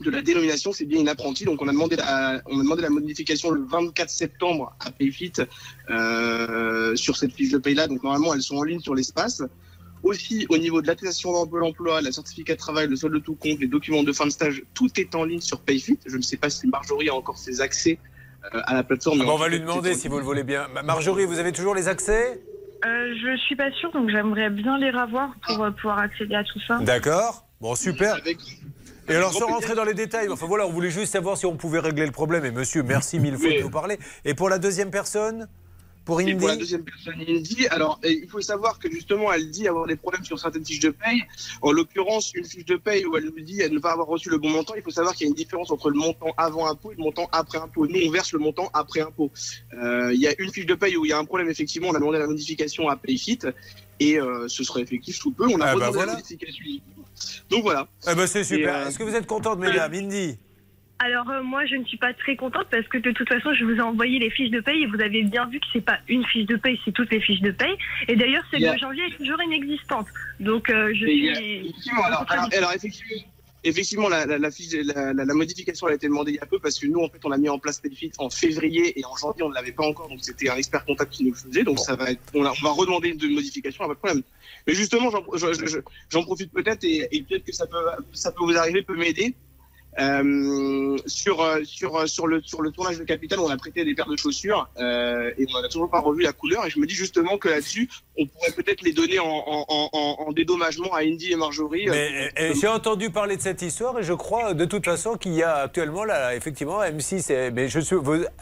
[0.01, 1.45] de la dénomination, c'est bien une apprentie.
[1.45, 5.33] Donc on a demandé la, on a demandé la modification le 24 septembre à Payfit
[6.95, 7.88] sur cette fiche de paye-là.
[7.88, 9.43] Donc normalement, elles sont en ligne sur l'espace.
[10.02, 13.34] Aussi, au niveau de l'attestation d'emploi, l'emploi, la certificat de travail, le solde de tout
[13.34, 15.98] compte, les documents de fin de stage, tout est en ligne sur Payfit.
[16.06, 17.98] Je ne sais pas si Marjorie a encore ses accès
[18.54, 19.20] euh, à la plateforme.
[19.20, 20.68] Ah bon, on va lui demander si vous le voulez bien.
[20.68, 22.40] Ma- Marjorie, vous avez toujours les accès?
[22.82, 26.44] Euh, je suis pas sûre, donc j'aimerais bien les revoir pour euh, pouvoir accéder à
[26.44, 26.78] tout ça.
[26.80, 27.44] D'accord.
[27.60, 28.16] Bon, super.
[29.08, 31.56] Et alors, sans rentrer dans les détails, enfin voilà, on voulait juste savoir si on
[31.56, 32.44] pouvait régler le problème.
[32.46, 33.98] Et monsieur, merci mille fois de nous parler.
[34.24, 35.48] Et pour la deuxième personne?
[36.11, 39.68] Pour Et pour la deuxième personne, Indy, alors il faut savoir que justement, elle dit
[39.68, 41.23] avoir des problèmes sur certaines fiches de paye.
[41.62, 44.29] En l'occurrence, une fiche de paye où elle nous dit elle ne pas avoir reçu
[44.29, 44.75] le bon montant.
[44.75, 47.05] Il faut savoir qu'il y a une différence entre le montant avant impôt et le
[47.05, 47.87] montant après impôt.
[47.87, 49.31] Nous, on verse le montant après impôt.
[49.75, 51.49] Euh, il y a une fiche de paye où il y a un problème.
[51.49, 53.38] Effectivement, on a demandé la modification à Payfit
[54.01, 55.46] et euh, ce sera effectif sous peu.
[55.46, 56.07] On a Ah bah voilà.
[56.07, 56.64] la modification.
[57.51, 57.87] Donc voilà.
[58.11, 58.75] Eh ben, c'est super.
[58.75, 60.38] Euh, Est-ce que vous êtes contente, mesdames Indy?
[61.02, 63.64] Alors euh, moi je ne suis pas très contente parce que de toute façon je
[63.64, 65.98] vous ai envoyé les fiches de paye et vous avez bien vu que c'est pas
[66.08, 67.74] une fiche de paye, c'est toutes les fiches de paye.
[68.06, 68.74] Et d'ailleurs celle Yeah.
[68.74, 70.06] de janvier est toujours inexistante.
[70.40, 71.68] Donc euh, je a- suis.
[71.68, 73.22] effectivement, alors, alors- alors, effectivement,
[73.64, 76.44] effectivement, la, la, la, fiche, la, la- modification elle a été demandée il y a
[76.46, 79.04] peu parce que nous, en fait, on a mis en place Payfit en février et
[79.06, 81.36] en janvier, on ne l'avait pas encore, donc c'était un expert comptable qui nous le
[81.36, 81.64] faisait.
[81.64, 84.22] Donc ça va être, on, a- on va redemander une modification, pas de problème.
[84.66, 85.78] Mais justement, j'en je- je- je-
[86.10, 87.76] j'en profite peut-être et, et peut-être que ça peut,
[88.12, 89.34] ça peut vous arriver, peut m'aider.
[89.98, 93.85] Euh, sur euh, sur euh, sur le sur le tournage de Capital, on a prêté
[93.85, 96.64] des paires de chaussures euh, et on n'a toujours pas revu la couleur.
[96.66, 99.88] Et je me dis justement que là-dessus, on pourrait peut-être les donner en, en, en,
[99.92, 101.87] en- en dédommagement à Indy et Marjorie.
[101.88, 105.33] Mais euh, j'ai entendu parler de cette histoire et je crois de toute façon qu'il
[105.35, 107.33] y a actuellement là, effectivement, M6.
[107.33, 107.96] et- Mais je suis,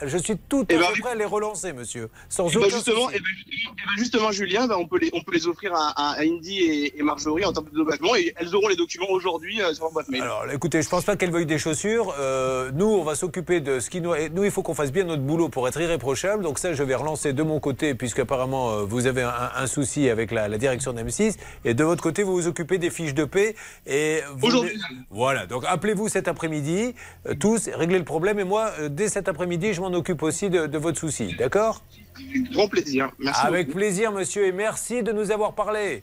[0.04, 2.10] je suis tout à Eh ben, fait prêt à les relancer, monsieur.
[2.28, 3.16] Sans ben, justement, souci.
[3.16, 5.92] eh ben, justement, eh ben, justement, Julien, on, peut les, on peut les offrir à,
[5.96, 9.10] à, à Indy et, et Marjorie en termes de dédommagement et elles auront les documents
[9.10, 10.22] aujourd'hui sur leur boîte mail.
[10.22, 12.14] Alors, écoutez, je pense pas qu'elle veuille des chaussures.
[12.20, 14.12] Euh, nous, on va s'occuper de ce qui nous.
[14.32, 16.44] Nous, il faut qu'on fasse bien notre boulot pour être irréprochable.
[16.44, 20.08] Donc ça, je vais relancer de mon côté, puisqu'apparemment euh, vous avez un, un souci
[20.08, 23.24] avec la, la direction d'M6, et de votre côté, vous vous occupez des fiches de
[23.24, 23.56] paix.
[23.88, 24.78] Et vous- Aujourd'hui.
[25.10, 25.46] Voilà.
[25.46, 26.94] Donc appelez-vous cet après-midi,
[27.26, 28.38] euh, tous, réglez le problème.
[28.38, 31.34] Et moi, euh, dès cet après-midi, je m'en occupe aussi de, de votre souci.
[31.38, 31.82] D'accord?
[32.16, 33.10] Avec grand plaisir.
[33.18, 33.40] Merci.
[33.46, 33.78] Avec beaucoup.
[33.78, 36.02] plaisir, monsieur, et merci de nous avoir parlé.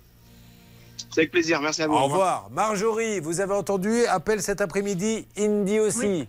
[1.15, 1.61] C'est avec plaisir.
[1.61, 1.93] Merci à vous.
[1.93, 2.49] Au revoir.
[2.51, 6.27] Marjorie, vous avez entendu, appel cet après-midi, Indy aussi.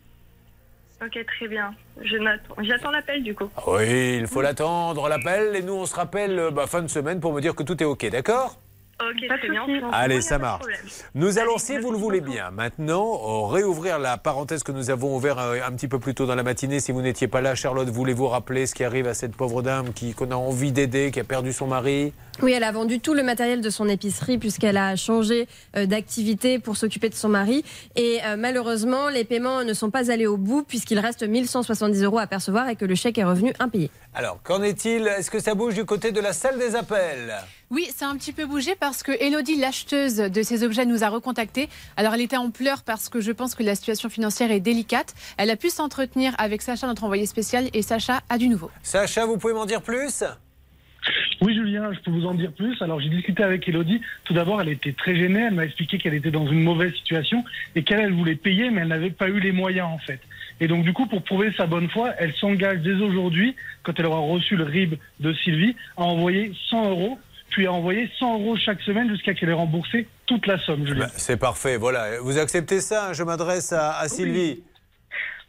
[1.05, 1.75] Ok très bien.
[2.01, 2.39] Je note.
[2.61, 3.49] J'attends l'appel du coup.
[3.67, 7.19] Oui, il faut l'attendre, l'appel, et nous on se rappelle euh, bah, fin de semaine
[7.19, 8.61] pour me dire que tout est OK, d'accord?
[8.99, 9.67] Ok très bien.
[9.93, 10.65] Allez, ça marche.
[11.15, 15.15] Nous allons, si vous le voulez bien, maintenant euh, réouvrir la parenthèse que nous avons
[15.15, 16.81] ouverte euh, un petit peu plus tôt dans la matinée.
[16.81, 19.93] Si vous n'étiez pas là, Charlotte, voulez-vous rappeler ce qui arrive à cette pauvre dame
[19.93, 22.15] qui qu'on a envie d'aider, qui a perdu son mari?
[22.43, 26.59] Oui, elle a vendu tout le matériel de son épicerie puisqu'elle a changé euh, d'activité
[26.59, 27.65] pour s'occuper de son mari.
[27.97, 32.19] Et euh, malheureusement, les paiements ne sont pas allés au bout puisqu'il reste 1170 euros
[32.19, 33.91] à percevoir et que le chèque est revenu impayé.
[34.15, 35.07] Alors, qu'en est-il?
[35.07, 37.35] Est-ce que ça bouge du côté de la salle des appels?
[37.69, 41.09] Oui, c'est un petit peu bougé parce que Elodie, l'acheteuse de ces objets, nous a
[41.09, 41.69] recontactés.
[41.97, 45.15] Alors, elle était en pleurs parce que je pense que la situation financière est délicate.
[45.37, 48.71] Elle a pu s'entretenir avec Sacha, notre envoyé spécial, et Sacha a du nouveau.
[48.85, 50.23] Sacha, vous pouvez m'en dire plus?
[51.41, 52.81] Oui, Julien, je peux vous en dire plus.
[52.83, 54.01] Alors, j'ai discuté avec Elodie.
[54.25, 55.47] Tout d'abord, elle était très gênée.
[55.49, 58.83] Elle m'a expliqué qu'elle était dans une mauvaise situation et qu'elle, elle voulait payer, mais
[58.83, 60.21] elle n'avait pas eu les moyens, en fait.
[60.61, 64.07] Et donc, du coup, pour prouver sa bonne foi, elle s'engage dès aujourd'hui, quand elle
[64.07, 67.19] aura reçu le RIB de Sylvie, à envoyer 100 euros,
[67.51, 71.07] puis à envoyer 100 euros chaque semaine jusqu'à qu'elle ait remboursé toute la somme, Julien.
[71.07, 72.21] Ben, C'est parfait, voilà.
[72.21, 74.63] Vous acceptez ça hein, Je m'adresse à, à Sylvie.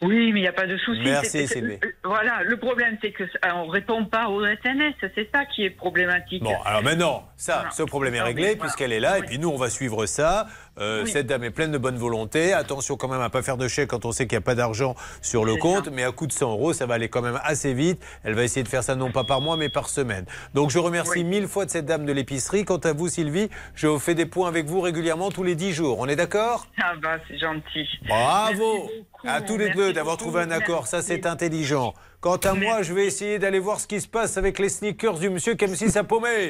[0.03, 1.01] Oui, mais il n'y a pas de souci.
[1.03, 1.79] Merci, Sylvie.
[1.83, 4.93] euh, Voilà, le problème, c'est que euh, on répond pas aux SMS.
[5.15, 6.43] C'est ça qui est problématique.
[6.43, 7.71] Bon, alors maintenant, ça, Voilà.
[7.71, 8.60] ce problème est réglé voilà.
[8.62, 10.45] puisqu'elle est là, et puis nous, on va suivre ça.
[10.79, 11.11] Euh, Oui.
[11.11, 12.53] Cette dame est pleine de bonne volonté.
[12.53, 14.55] Attention quand même à pas faire de chèque quand on sait qu'il n'y a pas
[14.55, 17.39] d'argent sur le compte, mais à coût de 100 euros, ça va aller quand même
[17.43, 18.01] assez vite.
[18.23, 20.25] Elle va essayer de faire ça non pas par mois, mais par semaine.
[20.53, 22.65] Donc je remercie mille fois de cette dame de l'épicerie.
[22.65, 25.99] Quant à vous, Sylvie, je fais des points avec vous régulièrement tous les 10 jours.
[25.99, 26.67] On est d'accord?
[26.81, 27.87] Ah bah, c'est gentil.
[28.07, 28.89] Bravo
[29.25, 31.93] à tous les merci deux d'avoir trouvé un accord, ça c'est intelligent.
[32.19, 35.19] Quant à moi, je vais essayer d'aller voir ce qui se passe avec les sneakers
[35.19, 36.49] du monsieur qui a mis sa paumée.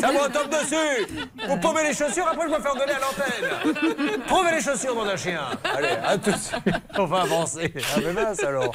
[0.00, 3.00] Ça me retombe dessus Vous paumez les chaussures, après je vais me faire gueuler à
[3.00, 6.60] l'antenne Trouvez les chaussures dans un chien Allez, à tout de suite,
[6.98, 7.72] on va avancer.
[7.94, 8.70] Ah mais mince alors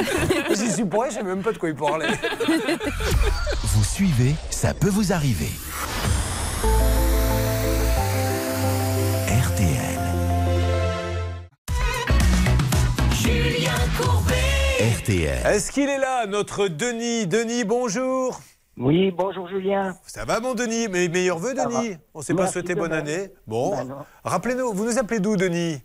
[0.50, 2.08] J'y suis pour rien, je sais même pas de quoi il parlait.
[3.64, 5.52] Vous suivez, ça peut vous arriver.
[9.28, 10.00] RTL.
[13.14, 14.41] Julien Courbet.
[14.82, 15.46] RTL.
[15.46, 17.28] Est-ce qu'il est là, notre Denis?
[17.28, 18.40] Denis, bonjour.
[18.78, 19.96] Oui, bonjour Julien.
[20.08, 20.88] Ça va mon Denis?
[20.88, 21.96] Mes meilleurs voeux Denis va.
[22.16, 23.02] On ne s'est pas souhaité bonne même.
[23.02, 23.30] année.
[23.46, 25.84] Bon, Ben rappelez-nous, vous nous appelez d'où Denis?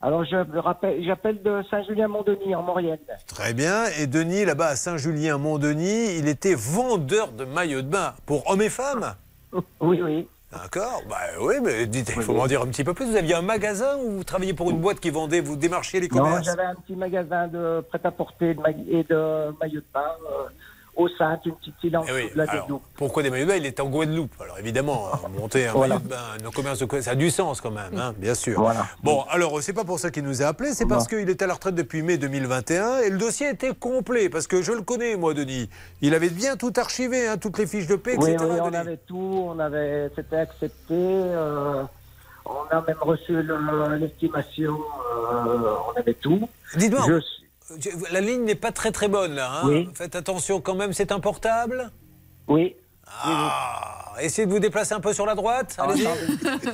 [0.00, 2.98] Alors je me rappelle, j'appelle de Saint-Julien-Mont-Denis en Maurienne.
[3.26, 3.86] Très bien.
[3.98, 8.70] Et Denis, là-bas à Saint-Julien-Mont-Denis, il était vendeur de maillots de bain pour hommes et
[8.70, 9.14] femmes?
[9.80, 10.28] Oui, oui.
[10.52, 11.02] D'accord.
[11.08, 13.06] Bah oui, mais dites, il faut m'en dire un petit peu plus.
[13.06, 16.08] Vous aviez un magasin ou vous travailliez pour une boîte qui vendait, vous démarchiez les
[16.08, 16.44] Non, commerces?
[16.44, 18.56] j'avais un petit magasin de prêt-à-porter
[18.88, 20.48] et de maillots de bain euh,
[21.00, 22.82] au sein d'une petite île en Eh oui, de la alors, Guadeloupe.
[22.94, 24.32] pourquoi des maillots de bain Il était en Guadeloupe.
[24.40, 25.94] Alors évidemment, hein, monter un Voilà.
[25.96, 28.34] maillot de bain, un commerce de co- ça a du sens quand même, hein, bien
[28.34, 28.60] sûr.
[28.60, 28.86] Voilà.
[29.02, 31.46] Bon, alors c'est pas pour ça qu'il nous a appelé, c'est parce qu'il était à
[31.48, 35.16] la retraite depuis mai 2021 et le dossier était complet parce que je le connais
[35.16, 35.68] moi, Denis.
[36.02, 38.46] Il avait bien tout archivé, hein, toutes les fiches de paix, Oui, etc.
[38.50, 38.76] oui, on Denis.
[38.76, 40.94] avait tout, on avait, c'était accepté.
[40.94, 41.82] euh,
[42.46, 44.78] on a même reçu le- l'estimation,
[45.32, 46.48] euh, on avait tout.
[46.76, 47.20] Dites-moi,
[48.10, 49.50] la ligne n'est pas très très bonne là.
[49.50, 49.62] hein.
[49.64, 49.88] Oui.
[49.94, 51.90] Faites attention quand même, c'est un portable.
[52.48, 52.74] Oui.
[53.24, 55.76] Ah, essayez de vous déplacer un peu sur la droite.
[55.78, 56.06] Allez-y.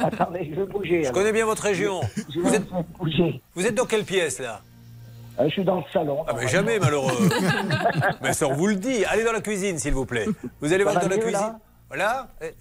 [0.03, 1.05] Attendez, je vais bouger.
[1.05, 2.01] Je connais bien votre région.
[2.35, 2.65] Je Vous êtes,
[2.99, 3.41] bouger.
[3.55, 4.61] vous êtes dans quelle pièce là?
[5.39, 6.25] Euh, je suis dans le salon.
[6.29, 7.29] Ah mais jamais malheureux.
[8.23, 9.05] mais ça on vous le dit.
[9.07, 10.27] Allez dans la cuisine s'il vous plaît.
[10.61, 11.33] Vous allez voir dans la cuisine.
[11.33, 11.59] là?
[11.89, 12.29] Voilà.
[12.43, 12.53] Eh,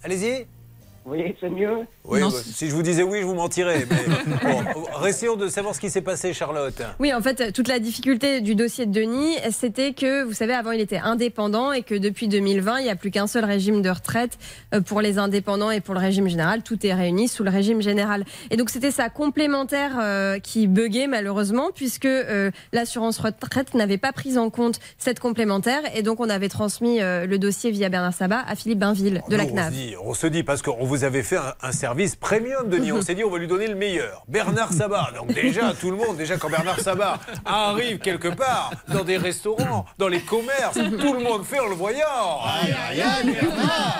[1.06, 1.86] Oui, c'est mieux.
[2.04, 3.86] Oui, bah, si je vous disais oui, je vous mentirais.
[3.88, 6.82] Mais bon, de savoir ce qui s'est passé, Charlotte.
[6.98, 10.72] Oui, en fait, toute la difficulté du dossier de Denis, c'était que, vous savez, avant,
[10.72, 13.90] il était indépendant et que depuis 2020, il n'y a plus qu'un seul régime de
[13.90, 14.38] retraite
[14.74, 16.62] euh, pour les indépendants et pour le régime général.
[16.62, 18.24] Tout est réuni sous le régime général.
[18.50, 24.12] Et donc, c'était sa complémentaire euh, qui buguait, malheureusement, puisque euh, l'assurance retraite n'avait pas
[24.12, 25.82] pris en compte cette complémentaire.
[25.94, 29.36] Et donc, on avait transmis euh, le dossier via Bernard Sabat à Philippe Bainville de
[29.36, 29.72] la CNAV.
[29.72, 32.92] se dit, on se dit, parce qu'on vous avait fait un, un service premium, Denis.
[32.92, 34.24] On s'est dit, on va lui donner le meilleur.
[34.28, 35.10] Bernard Sabat.
[35.16, 39.84] Donc, déjà, tout le monde, déjà, quand Bernard Sabat arrive quelque part, dans des restaurants,
[39.98, 42.40] dans les commerces, tout le monde fait en le voyant.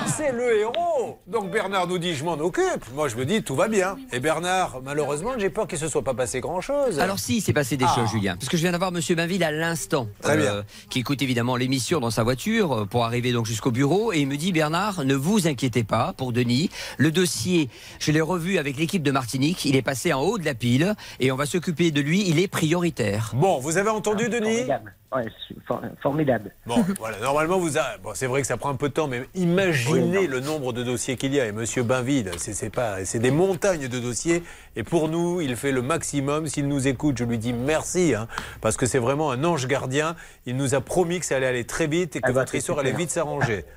[0.07, 1.19] C'est le héros.
[1.27, 2.85] Donc, Bernard nous dit, je m'en occupe.
[2.95, 3.97] Moi, je me dis, tout va bien.
[4.13, 6.99] Et Bernard, malheureusement, j'ai peur qu'il ne se soit pas passé grand-chose.
[7.01, 7.95] Alors si, il s'est passé des Ah.
[7.95, 8.37] choses, Julien.
[8.37, 10.65] Parce que je viens d'avoir Monsieur Bainville à l'instant, euh, Très bien.
[10.91, 14.27] qui écoute évidemment l'émission dans sa voiture euh, pour arriver donc jusqu'au bureau, et il
[14.27, 16.71] me dit Bernard, ne vous inquiétez pas pour Denis.
[16.99, 17.69] Le dossier,
[17.99, 19.65] je l'ai revu avec l'équipe de Martinique.
[19.65, 22.25] Il est passé en haut de la pile, et on va s'occuper de lui.
[22.29, 23.33] Il est prioritaire.
[23.35, 24.95] Bon, vous avez entendu, Denis Formidable.
[25.15, 26.51] Ouais, c'est for- formidable.
[26.67, 27.97] Bon, voilà, normalement, vous a...
[28.03, 30.73] bon, c'est vrai que ça prend un peu de temps, mais imaginez Oui, le nombre
[30.73, 31.47] de dossiers qu'il y a.
[31.47, 34.43] Et Monsieur Bainville, c'est c'est pas, c'est des montagnes de dossiers.
[34.75, 36.49] Et pour nous, il fait le maximum.
[36.49, 38.27] S'il nous écoute, je lui dis merci, hein,
[38.61, 40.17] parce que c'est vraiment un ange gardien.
[40.45, 42.55] Il nous a promis que ça allait aller très vite et que Ah bah, votre
[42.57, 43.65] histoire allait vite s'arranger.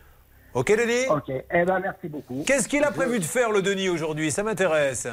[0.54, 2.44] Ok, Denis Ok, eh ben merci beaucoup.
[2.46, 4.32] Qu'est-ce qu'il a prévu de faire, le Denis, aujourd'hui?
[4.32, 5.08] Ça m'intéresse.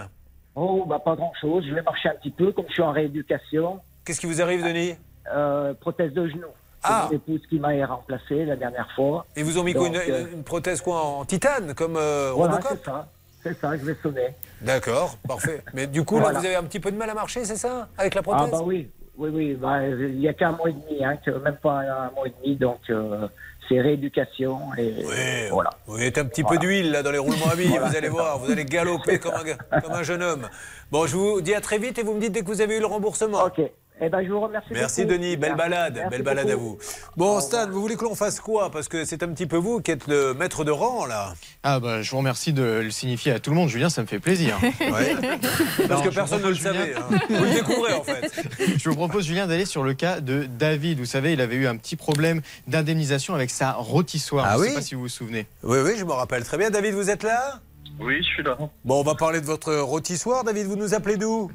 [0.55, 1.65] Oh, bah pas grand-chose.
[1.69, 3.81] Je vais marcher un petit peu, comme je suis en rééducation.
[4.05, 4.95] Qu'est-ce qui vous arrive, Denis?
[5.35, 6.47] Euh, prothèse de genou.
[6.83, 7.09] C'est Ah.
[7.11, 9.27] mon épouse qui m'a remplacé la dernière fois.
[9.37, 12.33] Ils vous ont mis quoi, Donc, une, euh, une prothèse quoi, en titane, comme euh,
[12.35, 13.09] Voilà, c'est ça.
[13.43, 14.29] C'est ça, je vais sonner.
[14.63, 15.63] D'accord, parfait.
[15.75, 16.35] Mais du coup, Voilà.
[16.35, 17.89] là, vous avez un petit peu de mal à marcher, c'est ça?
[17.99, 18.51] Avec la Ah prothèse?
[18.53, 19.55] bah oui, oui, oui.
[19.55, 22.35] bah, il n'y a qu'un mois et demi, hein, que- même pas un mois et
[22.43, 23.27] demi, donc euh,
[23.69, 25.71] c'est rééducation et voilà.
[25.87, 28.09] Vous êtes un petit peu d'huile là dans les roulements à billes, Voilà, vous allez
[28.09, 30.49] voir, vous allez galoper comme un, comme un jeune homme.
[30.91, 32.77] Bon, je vous dis à très vite et vous me dites dès que vous avez
[32.77, 33.45] eu le remboursement.
[33.45, 33.61] Ok.
[33.99, 34.69] Eh ben, je vous remercie.
[34.73, 35.15] Merci beaucoup.
[35.15, 36.77] Denis, belle balade, Merci belle balade à vous.
[37.17, 38.71] Bon, Stan, vous voulez que l'on fasse quoi?
[38.71, 41.33] Parce que c'est un petit peu vous qui êtes le maître de rang là.
[41.63, 44.07] Ah bah je vous remercie de le signifier à tout le monde, Julien, ça me
[44.07, 44.59] fait plaisir.
[44.81, 45.17] Ouais.
[45.89, 46.95] Parce que personne ne le savait.
[46.95, 47.07] hein.
[47.31, 48.31] Vous le découvrez en fait.
[48.79, 50.99] Je vous propose, Julien, d'aller sur le cas de David.
[50.99, 54.45] Vous savez, il avait eu un petit problème d'indemnisation avec sa rôtissoire.
[54.47, 54.69] Ah je ne oui?
[54.69, 55.47] sais pas si vous vous souvenez.
[55.63, 56.69] Oui, oui, je me rappelle très bien.
[56.71, 57.61] David, vous êtes là?
[57.99, 58.57] Oui, je suis là.
[58.85, 60.45] Bon, on va parler de votre rôtissoire.
[60.45, 61.51] David, vous nous appelez d'où?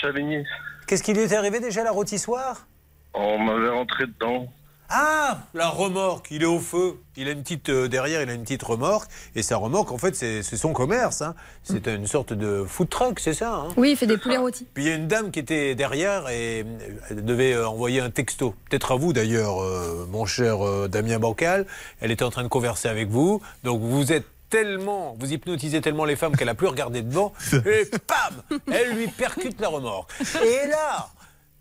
[0.00, 0.44] Chavigny.
[0.86, 2.66] Qu'est-ce qui lui est arrivé déjà la rôtissoire?
[3.14, 4.46] On m'avait rentré dedans.
[4.90, 6.98] Ah, la remorque, il est au feu.
[7.16, 9.98] Il a une petite euh, derrière, il a une petite remorque et sa remorque, en
[9.98, 11.22] fait, c'est son commerce.
[11.22, 11.34] hein.
[11.62, 13.54] C'est une sorte de food truck, c'est ça.
[13.54, 13.68] hein?
[13.78, 14.66] Oui, il fait des poulets rôtis.
[14.74, 18.00] Puis il y a une dame qui était derrière et euh, elle devait euh, envoyer
[18.00, 18.54] un texto.
[18.68, 21.66] Peut-être à vous d'ailleurs, euh, mon cher euh, Damien Bancal.
[22.00, 23.40] Elle était en train de converser avec vous.
[23.64, 27.32] Donc vous êtes tellement, vous hypnotisez tellement les femmes qu'elle a plus regardé devant.
[27.52, 30.10] Et pam Elle lui percute la remorque.
[30.44, 31.08] Et là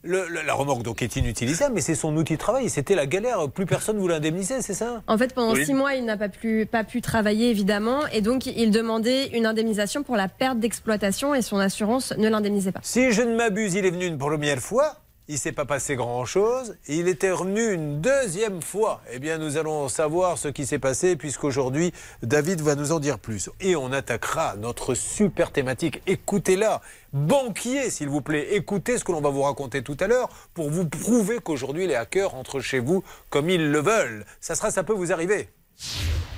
[0.06, 2.70] le- le- la remorque donc est inutilisable, mais c'est son outil de travail.
[2.70, 3.48] C'était la galère.
[3.50, 5.02] Plus personne vous l'indemnisait, c'est ça?
[5.08, 5.66] En fait, pendant Oui.
[5.66, 9.46] six mois, il n'a pas pu, pas pu travailler, évidemment, et donc il demandait une
[9.46, 12.82] indemnisation pour la perte d'exploitation et son assurance ne l'indemnisait pas.
[12.84, 14.98] Si je ne m'abuse, il est venu une première fois.
[15.34, 16.78] Il s'est pas passé grand-chose.
[16.88, 19.02] Il était revenu une deuxième fois.
[19.12, 23.18] Eh bien, nous allons savoir ce qui s'est passé puisqu'aujourd'hui, David va nous en dire
[23.18, 23.50] plus.
[23.60, 26.04] Et on attaquera notre super thématique.
[26.06, 26.82] Écoutez-la.
[27.14, 28.54] Banquier, s'il vous plaît.
[28.54, 31.96] Écoutez ce que l'on va vous raconter tout à l'heure pour vous prouver qu'aujourd'hui, les
[31.96, 34.26] hackers entrent chez vous comme ils le veulent.
[34.40, 35.50] Ça sera, ça peut vous arriver.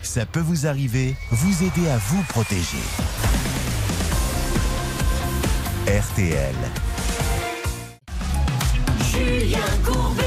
[0.04, 2.78] Ça peut vous arriver, vous aider à vous protéger.
[5.86, 6.85] RTL.
[9.26, 10.24] Julien Courbet.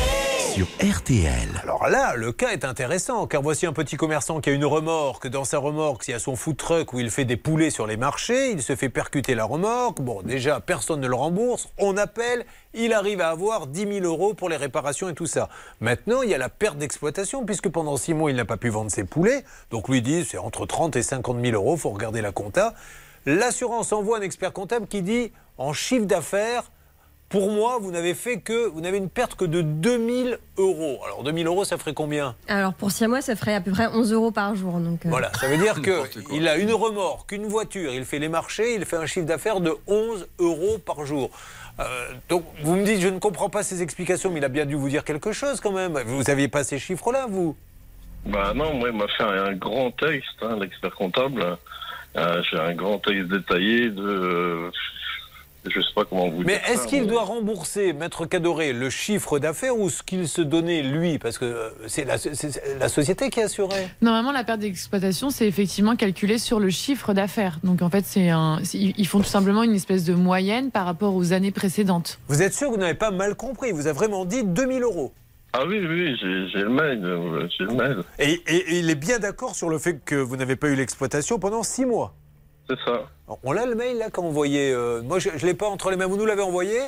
[0.55, 1.61] Sur RTL.
[1.63, 5.29] Alors là, le cas est intéressant, car voici un petit commerçant qui a une remorque.
[5.29, 7.87] Dans sa remorque, il y a son food truck où il fait des poulets sur
[7.87, 8.51] les marchés.
[8.51, 10.01] Il se fait percuter la remorque.
[10.01, 11.69] Bon, déjà, personne ne le rembourse.
[11.79, 12.45] On appelle.
[12.75, 15.49] Il arrive à avoir 10 000 euros pour les réparations et tout ça.
[15.79, 18.69] Maintenant, il y a la perte d'exploitation, puisque pendant 6 mois, il n'a pas pu
[18.69, 19.45] vendre ses poulets.
[19.71, 21.77] Donc lui dit, c'est entre 30 et 50 000 euros.
[21.77, 22.75] Il faut regarder la compta.
[23.27, 26.65] L'assurance envoie un expert comptable qui dit, en chiffre d'affaires,
[27.29, 30.99] pour moi, vous n'avez fait que, vous n'avez une perte que de 2000 euros.
[31.05, 33.87] Alors 2000 euros, ça ferait combien Alors pour 6 mois, ça ferait à peu près
[33.87, 34.79] 11 euros par jour.
[34.79, 35.77] Donc, euh, Voilà, ça veut dire
[36.31, 39.61] qu'il a une remorque, une voiture, il fait les marchés, il fait un chiffre d'affaires
[39.61, 41.31] de 11 euros par jour.
[41.81, 44.65] Euh, donc vous me dites, je ne comprends pas ces explications, mais il a bien
[44.67, 45.99] dû vous dire quelque chose quand même.
[46.07, 47.57] Vous n'aviez pas ces chiffres-là, vous?
[48.27, 51.57] Bah non, moi, il m'a fait un, grand texte, hein, l'expert comptable.
[52.17, 54.71] Euh, J'ai un grand texte détaillé de.
[55.75, 59.39] Je sais pas comment vous Mais est-ce qu'il mais- doit rembourser, Maître Cadoré, le chiffre
[59.39, 61.19] d'affaires ou ce qu'il se donnait lui?
[61.19, 63.89] Parce que euh, c'est la, c'est- c'est la société qui assurait.
[64.03, 67.59] Normalement, la perte d'exploitation, c'est effectivement calculé sur le chiffre d'affaires.
[67.65, 70.85] Donc en fait, c'est un, c'est- ils font tout simplement une espèce de moyenne par
[70.87, 72.19] rapport aux années précédentes.
[72.29, 73.73] Vous êtes sûr que vous n'avez pas mal compris?
[73.73, 75.13] Vous avez vraiment dit 2000 euros.
[75.55, 77.01] Ah oui, oui, j'ai j'ai le mail.
[77.05, 77.97] euh, J'ai le mail.
[78.19, 80.75] Et, et- et il est bien d'accord sur le fait que vous n'avez pas eu
[80.75, 82.15] l'exploitation pendant 6 mois.
[82.69, 83.07] C'est ça.
[83.43, 84.73] On l'a le mail là quand envoyé.
[84.73, 86.07] euh, moi, je ne l'ai pas entre les mains.
[86.07, 86.79] Vous nous l'avez envoyé?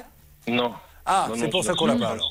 [0.49, 0.73] Non.
[1.07, 2.11] Ah, c'est pour ça qu'on l'a pas.
[2.11, 2.31] alors.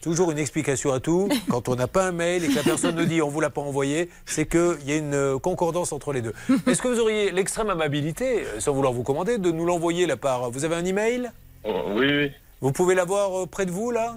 [0.00, 1.28] Toujours une explication à tout.
[1.48, 3.50] Quand on n'a pas un mail et que la personne nous dit on vous l'a
[3.50, 6.32] pas envoyé, c'est qu'il y a une euh, concordance entre les deux.
[6.66, 10.16] Est-ce que vous auriez l'extrême amabilité, euh, sans vouloir vous commander, de nous l'envoyer là
[10.16, 10.50] par.
[10.50, 11.30] Vous avez un email?
[11.64, 12.32] Oh, oui, oui.
[12.60, 14.16] Vous pouvez l'avoir près de vous là?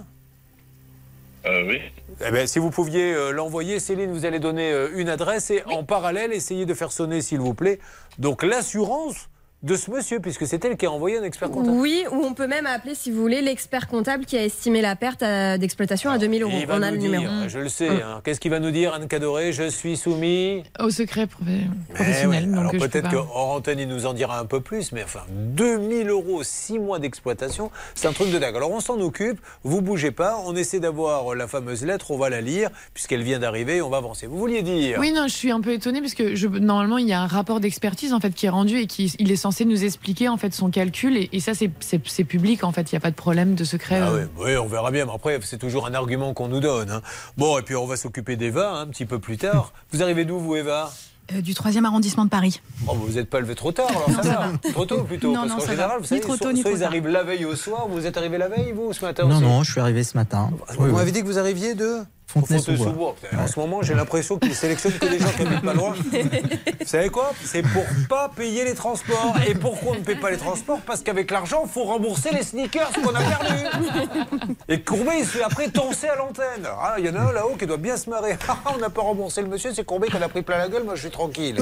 [1.46, 1.82] Euh, oui.
[2.26, 5.64] Eh bien, si vous pouviez euh, l'envoyer, Céline, vous allez donner euh, une adresse et
[5.66, 7.80] en parallèle, essayez de faire sonner, s'il vous plaît,
[8.18, 9.30] donc l'assurance
[9.64, 11.76] de ce monsieur, puisque c'est elle qui a envoyé un expert comptable.
[11.78, 14.96] Oui, ou on peut même appeler, si vous voulez, l'expert comptable qui a estimé la
[14.96, 16.52] perte euh, d'exploitation à 2000 euros.
[16.56, 17.34] Et il va On a nous le dire, numéro.
[17.48, 19.54] je le sais, hein, qu'est-ce qu'il va nous dire, Anne Cadoré?
[19.54, 20.62] Je suis soumis.
[20.80, 22.48] Au secret professionnel.
[22.50, 26.44] ouais, Alors peut-être antenne, il nous en dira un peu plus, mais enfin, 2000 euros,
[26.44, 28.56] 6 mois d'exploitation, c'est un truc de dingue.
[28.56, 32.30] Alors on s'en occupe, vous bougez pas, on essaie d'avoir la fameuse lettre, on va
[32.30, 34.28] la lire, puisqu'elle vient d'arriver, on va avancer.
[34.28, 34.98] Vous vouliez dire?
[35.00, 37.28] Oui, non, je suis un peu étonnée parce que je, normalement il y a un
[37.28, 40.38] rapport d'expertise en fait qui est rendu et qui il est censé nous expliquer en
[40.38, 43.16] fait son calcul et, et ça c'est- public en fait, il n'y a pas de
[43.16, 44.00] problème de secret.
[44.02, 44.26] Ah euh.
[44.38, 45.06] oui, oui, on verra bien.
[45.06, 46.90] Mais après, c'est toujours un argument qu'on nous donne.
[46.90, 47.02] hein.
[47.38, 49.72] Bon, et puis on va s'occuper d'Eva hein, un petit peu plus tard.
[49.92, 50.92] Vous arrivez d'où, vous, Eva?
[51.34, 52.62] Euh, du 3e arrondissement de Paris.
[52.88, 54.30] Oh, vous n'êtes pas levé trop tard, alors ça,
[54.62, 54.72] va.
[54.72, 55.30] Trop tôt plutôt.
[55.32, 55.96] Non, parce non, qu'en général, va.
[55.98, 56.90] vous Ni savez, trop soit, tôt, ni soit trop ils tard.
[56.90, 57.88] arrivent la veille au soir.
[57.90, 59.44] Vous êtes arrivé la veille, vous, ce matin Non, aussi?
[59.44, 60.52] non, je suis arrivé ce matin.
[60.78, 61.12] Vous Oui, m'avez oui.
[61.12, 63.16] dit que vous arriviez de Fontenay-sous-Bois.
[63.38, 65.94] En ce moment, j'ai l'impression qu'ils sélectionnent que des gens qui habitent pas loin.
[66.80, 67.32] Vous savez quoi?
[67.44, 69.36] C'est pour pas payer les transports.
[69.48, 70.80] Et pourquoi on ne paie pas les transports?
[70.86, 74.48] Parce qu'avec l'argent, il faut rembourser les sneakers qu'on a perdus.
[74.68, 76.68] Et Courbet, il se fait après toncer à l'antenne.
[76.82, 78.38] Ah, Il y en a un là-haut qui doit bien se marrer.
[78.48, 80.70] Ah, on n'a pas remboursé le monsieur, c'est Courbet qui en a pris plein la
[80.70, 80.84] gueule.
[80.84, 81.58] Moi, je suis tranquille.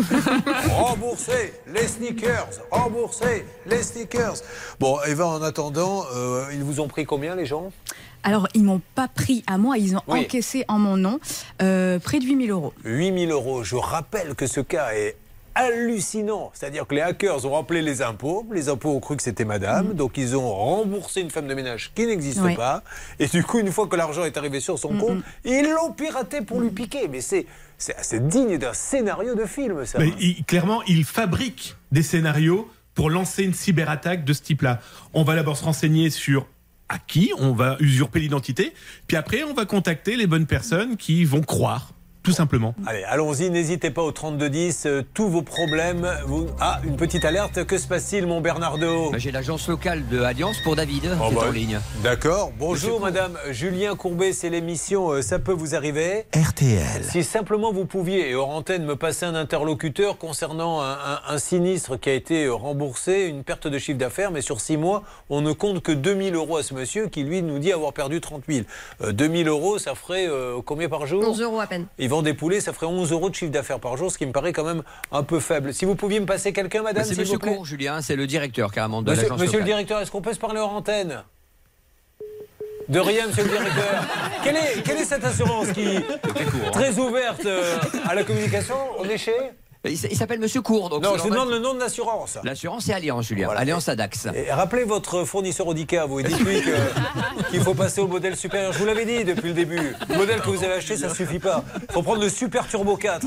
[0.69, 2.47] Rembourser les sneakers.
[2.71, 4.35] Rembourser les sneakers.
[4.79, 7.71] Bon, Eva, en attendant, euh, ils vous ont pris combien, les gens?
[8.23, 10.21] Alors, ils m'ont pas pris à moi, ils ont Oui.
[10.21, 11.19] encaissé en mon nom
[11.61, 12.73] euh, près de 8000 euros.
[12.85, 13.63] 8000 euros.
[13.63, 15.17] Je rappelle que ce cas est
[15.55, 16.51] hallucinant.
[16.53, 18.45] C'est-à-dire que les hackers ont appelé les impôts.
[18.51, 19.93] Les impôts ont cru que c'était madame.
[19.93, 22.55] Donc, ils ont remboursé une femme de ménage qui n'existe Oui.
[22.55, 22.83] pas.
[23.19, 26.41] Et du coup, une fois que l'argent est arrivé sur son compte, ils l'ont piraté
[26.41, 27.07] pour lui piquer.
[27.07, 27.45] Mais c'est,
[27.77, 29.99] c'est, digne d'un scénario de film, ça.
[29.99, 34.79] Mais il- clairement, il fabrique des scénarios pour lancer une cyberattaque de ce type-là.
[35.13, 36.47] On va d'abord se renseigner sur
[36.89, 38.73] à qui on va usurper l'identité,
[39.07, 42.73] puis après on va contacter les bonnes personnes qui vont croire, tout simplement.
[42.87, 46.09] Allez, allons-y, n'hésitez pas au 3210, euh, tous vos problèmes.
[46.25, 46.47] Vous...
[46.59, 50.55] Ah, une petite alerte, que se passe-t-il, mon Bernardo Bah, J'ai l'agence locale de Alliance
[50.63, 51.79] pour David Oh, qui est bah, en ligne.
[52.01, 52.51] D'accord.
[52.57, 56.25] Bonjour, madame Julien Courbet, c'est l'émission euh, Ça peut vous arriver.
[56.33, 57.03] RTL.
[57.03, 61.37] Si simplement vous pouviez, et hors antenne, me passer un interlocuteur concernant un, un- un
[61.37, 65.03] sinistre qui a été euh, remboursé, une perte de chiffre d'affaires, mais sur six mois,
[65.29, 68.21] on ne compte que 2000 euros à ce monsieur qui, lui, nous dit avoir perdu
[68.21, 68.65] 30 000.
[69.01, 71.21] Euh, 2000 euros, ça ferait euh, combien par jour?
[71.27, 71.85] 11 euros à peine.
[72.13, 74.31] Vendent des poulets, ça ferait 11 euros de chiffre d'affaires par jour, ce qui me
[74.31, 75.73] paraît quand même un peu faible.
[75.73, 77.55] Si vous pouviez me passer quelqu'un, madame, c'est s'il Monsieur vous plaît.
[77.55, 80.33] Cour, Julien, c'est le directeur carrément de Monsieur, l'agence monsieur le directeur, est-ce qu'on peut
[80.33, 81.23] se parler hors antenne?
[82.89, 84.03] De rien, monsieur le directeur.
[84.43, 89.05] Quelle est, quelle est cette assurance qui est très ouverte euh, à la communication On
[89.05, 89.31] est chez
[89.85, 90.89] Il s'appelle Monsieur Cour.
[90.89, 92.37] Donc Non, je vous demande le nom de l'assurance.
[92.45, 93.49] L'assurance, c'est Alliance, Julien.
[93.49, 94.27] Alliance Adax.
[94.33, 96.61] Et rappelez votre fournisseur Audica vous et dites-lui
[97.51, 98.71] qu'il faut passer au modèle supérieur.
[98.71, 99.93] Je vous l'avais dit depuis le début.
[100.07, 101.65] Le modèle que vous avez acheté, ça ne suffit pas.
[101.89, 103.25] Il faut prendre le Super Turbo 4.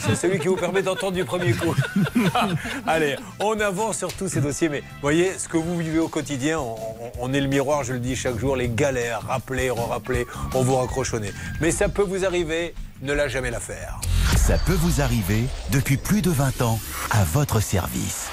[0.00, 1.74] C'est celui qui vous permet d'entendre du premier coup.
[2.86, 4.70] Allez, on avance sur tous ces dossiers.
[4.70, 7.92] Mais voyez, ce que vous vivez au quotidien, on, on- on est le miroir, je
[7.94, 11.32] le dis chaque jour, les galères, rappeler, re-rappeler, on vous raccroche au nez.
[11.60, 14.00] Mais ça peut vous arriver, ne lâchez jamais l'affaire.
[14.36, 16.78] Ça peut vous arriver depuis plus de 20 ans
[17.10, 18.28] à votre service.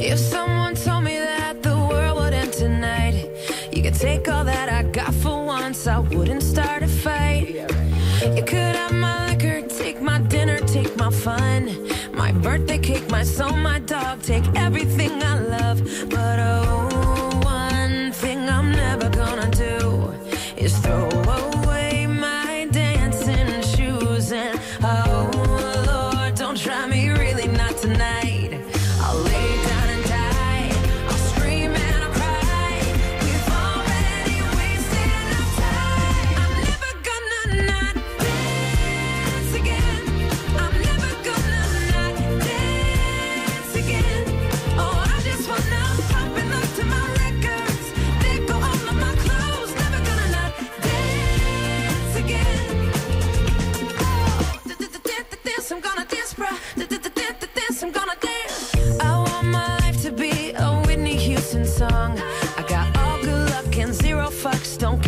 [0.00, 3.28] If someone told me that the world would end tonight,
[3.72, 7.48] you could take all that I got for once, I wouldn't start a fight.
[8.36, 11.70] You could have my liquor, take my dinner, take my fun,
[12.14, 15.82] my birthday cake, my soul, my dog, take everything I love.
[16.10, 16.93] But oh,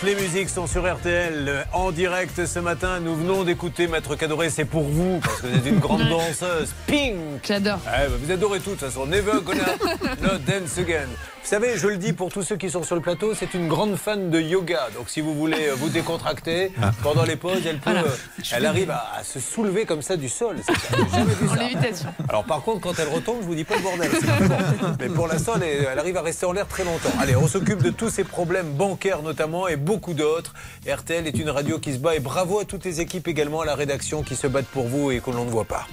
[0.00, 3.00] Toutes les musiques sont sur RTL euh, en direct ce matin.
[3.00, 6.72] Nous venons d'écouter Maître Cadoré, c'est pour vous, parce que vous êtes une grande danseuse.
[6.86, 7.80] Pink J'adore.
[7.86, 9.04] Eh ben, Vous adorez tout, de toute façon.
[9.04, 9.60] Never gonna
[10.22, 11.08] not dance again.
[11.42, 13.66] Vous savez, je le dis pour tous ceux qui sont sur le plateau, c'est une
[13.66, 14.88] grande fan de yoga.
[14.94, 16.70] Donc si vous voulez euh, vous décontracter,
[17.02, 18.02] pendant les pauses, elle, peut, Voilà.
[18.06, 20.56] euh, elle arrive à, à se soulever comme ça du sol.
[20.64, 21.62] C'est- j'ai jamais vu En ça.
[21.62, 22.14] lévitation.
[22.28, 24.10] Alors par contre, quand elle retombe, je vous dis pas le bordel.
[24.48, 24.96] bon.
[25.00, 27.10] Mais pour l'instant, elle, elle arrive à rester en l'air très longtemps.
[27.18, 30.54] Allez, on s'occupe de tous ces problèmes bancaires notamment et beaucoup d'autres.
[30.86, 33.64] RTL est une radio qui se bat et bravo à toutes les équipes également à
[33.64, 35.86] la rédaction qui se battent pour vous et que l'on ne voit pas.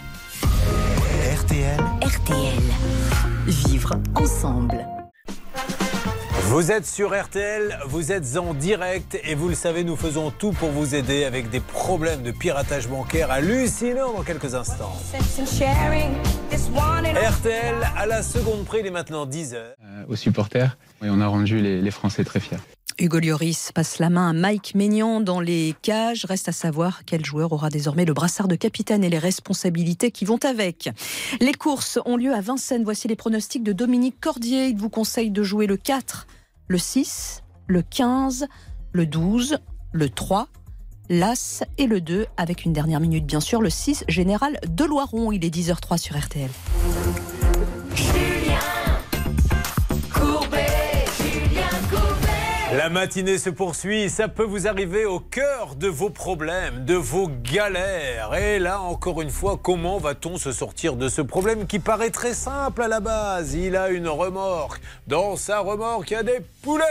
[1.34, 1.80] RTL.
[2.02, 2.54] RTL.
[3.48, 4.86] Vivre ensemble.
[6.50, 10.54] Vous êtes sur RTL, vous êtes en direct et vous le savez, nous faisons tout
[10.54, 14.94] pour vous aider avec des problèmes de piratage bancaire hallucinants dans quelques instants.
[17.30, 19.76] RTL à la seconde près, il est maintenant 10 heures.
[20.08, 22.56] aux supporters et on a rendu les, les Français très fiers.
[23.00, 26.26] Hugo Lloris passe la main à Mike Maignan dans les cages.
[26.26, 30.26] Reste à savoir quel joueur aura désormais le brassard de capitaine et les responsabilités qui
[30.26, 30.90] vont avec.
[31.40, 32.84] Les courses ont lieu à Vincennes.
[32.84, 34.70] Voici les pronostics de Dominique Cordier.
[34.70, 36.26] Il vous conseille de jouer le 4,
[36.68, 38.48] le 6, le 15,
[38.92, 39.60] le 12,
[39.92, 40.48] le 3,
[41.10, 45.32] l'As et le 2, avec une dernière minute bien sûr, le 6, Général de Loiron.
[45.32, 46.50] Il est 10h03 sur RTL.
[52.76, 57.30] La matinée se poursuit, ça peut vous arriver au cœur de vos problèmes, de vos
[57.30, 58.36] galères.
[58.36, 62.34] Et là, encore une fois, comment va-t-on se sortir de ce problème qui paraît très
[62.34, 63.54] simple à la base?
[63.54, 64.82] Il a une remorque.
[65.08, 66.84] Dans sa remorque, il y a des poulets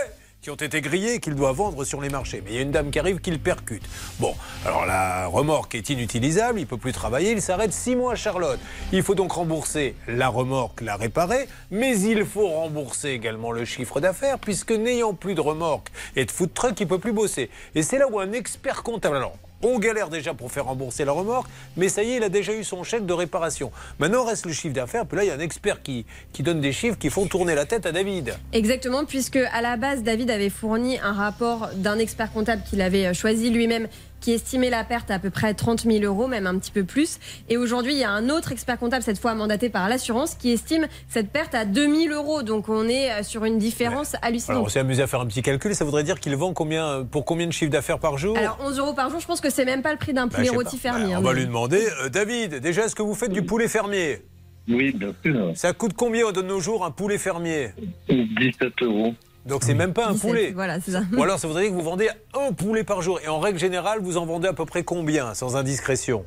[0.47, 2.41] qui ont été grillés qu'il doit vendre sur les marchés.
[2.45, 3.83] Mais il y a une dame qui arrive qui le percute.
[4.21, 4.33] Bon,
[4.65, 8.61] alors la remorque est inutilisable, il peut plus travailler, il s'arrête six mois à Charlotte.
[8.93, 13.99] Il faut donc rembourser la remorque, la réparer, mais il faut rembourser également le chiffre
[13.99, 17.51] d'affaires, puisque n'ayant plus de remorque et de food truck, il peut plus bosser.
[17.75, 19.17] Et c'est là où un expert comptable,
[19.63, 22.53] on galère déjà pour faire rembourser la remorque, mais ça y est, il a déjà
[22.53, 23.73] eu son chèque de réparation.
[23.99, 25.07] Maintenant, reste le chiffre d'affaires.
[25.07, 27.55] Puis là, il y a un expert qui, qui donne des chiffres qui font tourner
[27.55, 28.35] la tête à David.
[28.53, 33.07] Exactement, puisque à la base, David avait fourni un rapport d'un expert comptable qu'il avait
[33.07, 33.89] euh, choisi lui-même
[34.27, 36.83] qui estimait la perte à, à peu près 30 000 euros, même un petit peu
[36.83, 37.21] plus.
[37.49, 40.51] Et aujourd'hui, il y a un autre expert comptable, cette fois mandaté par l'assurance, qui
[40.51, 42.43] estime cette perte à 2 000 euros.
[42.43, 44.65] Donc on est euh, sur une différence Alors, hallucinante.
[44.67, 45.77] on s'est amusé à faire un petit calcul.
[45.77, 48.37] Ça voudrait dire qu'il vend combien, pour combien de chiffre d'affaires par jour?
[48.37, 50.35] Alors 11 euros par jour, je pense que c'est même pas le prix d'un Bah,
[50.35, 51.05] poulet sais rôti fermier.
[51.05, 51.87] Bah, hein, on va mais- lui demander.
[52.03, 54.23] Euh, David, déjà, est-ce que vous faites du poulet fermier?
[54.69, 55.53] Oui, bien sûr.
[55.55, 57.71] Ça coûte combien de nos jours un poulet fermier?
[58.09, 59.15] 17 euros.
[59.47, 60.51] Donc c'est même pas un 17, poulet.
[60.53, 61.03] Voilà, c'est ça.
[61.17, 63.21] Ou alors ça voudrait dire que vous vendez un poulet par jour.
[63.25, 66.25] Et en règle générale, vous en vendez à peu près combien, sans indiscrétion?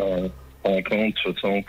[0.00, 0.28] Euh,
[0.64, 1.64] 50, 60.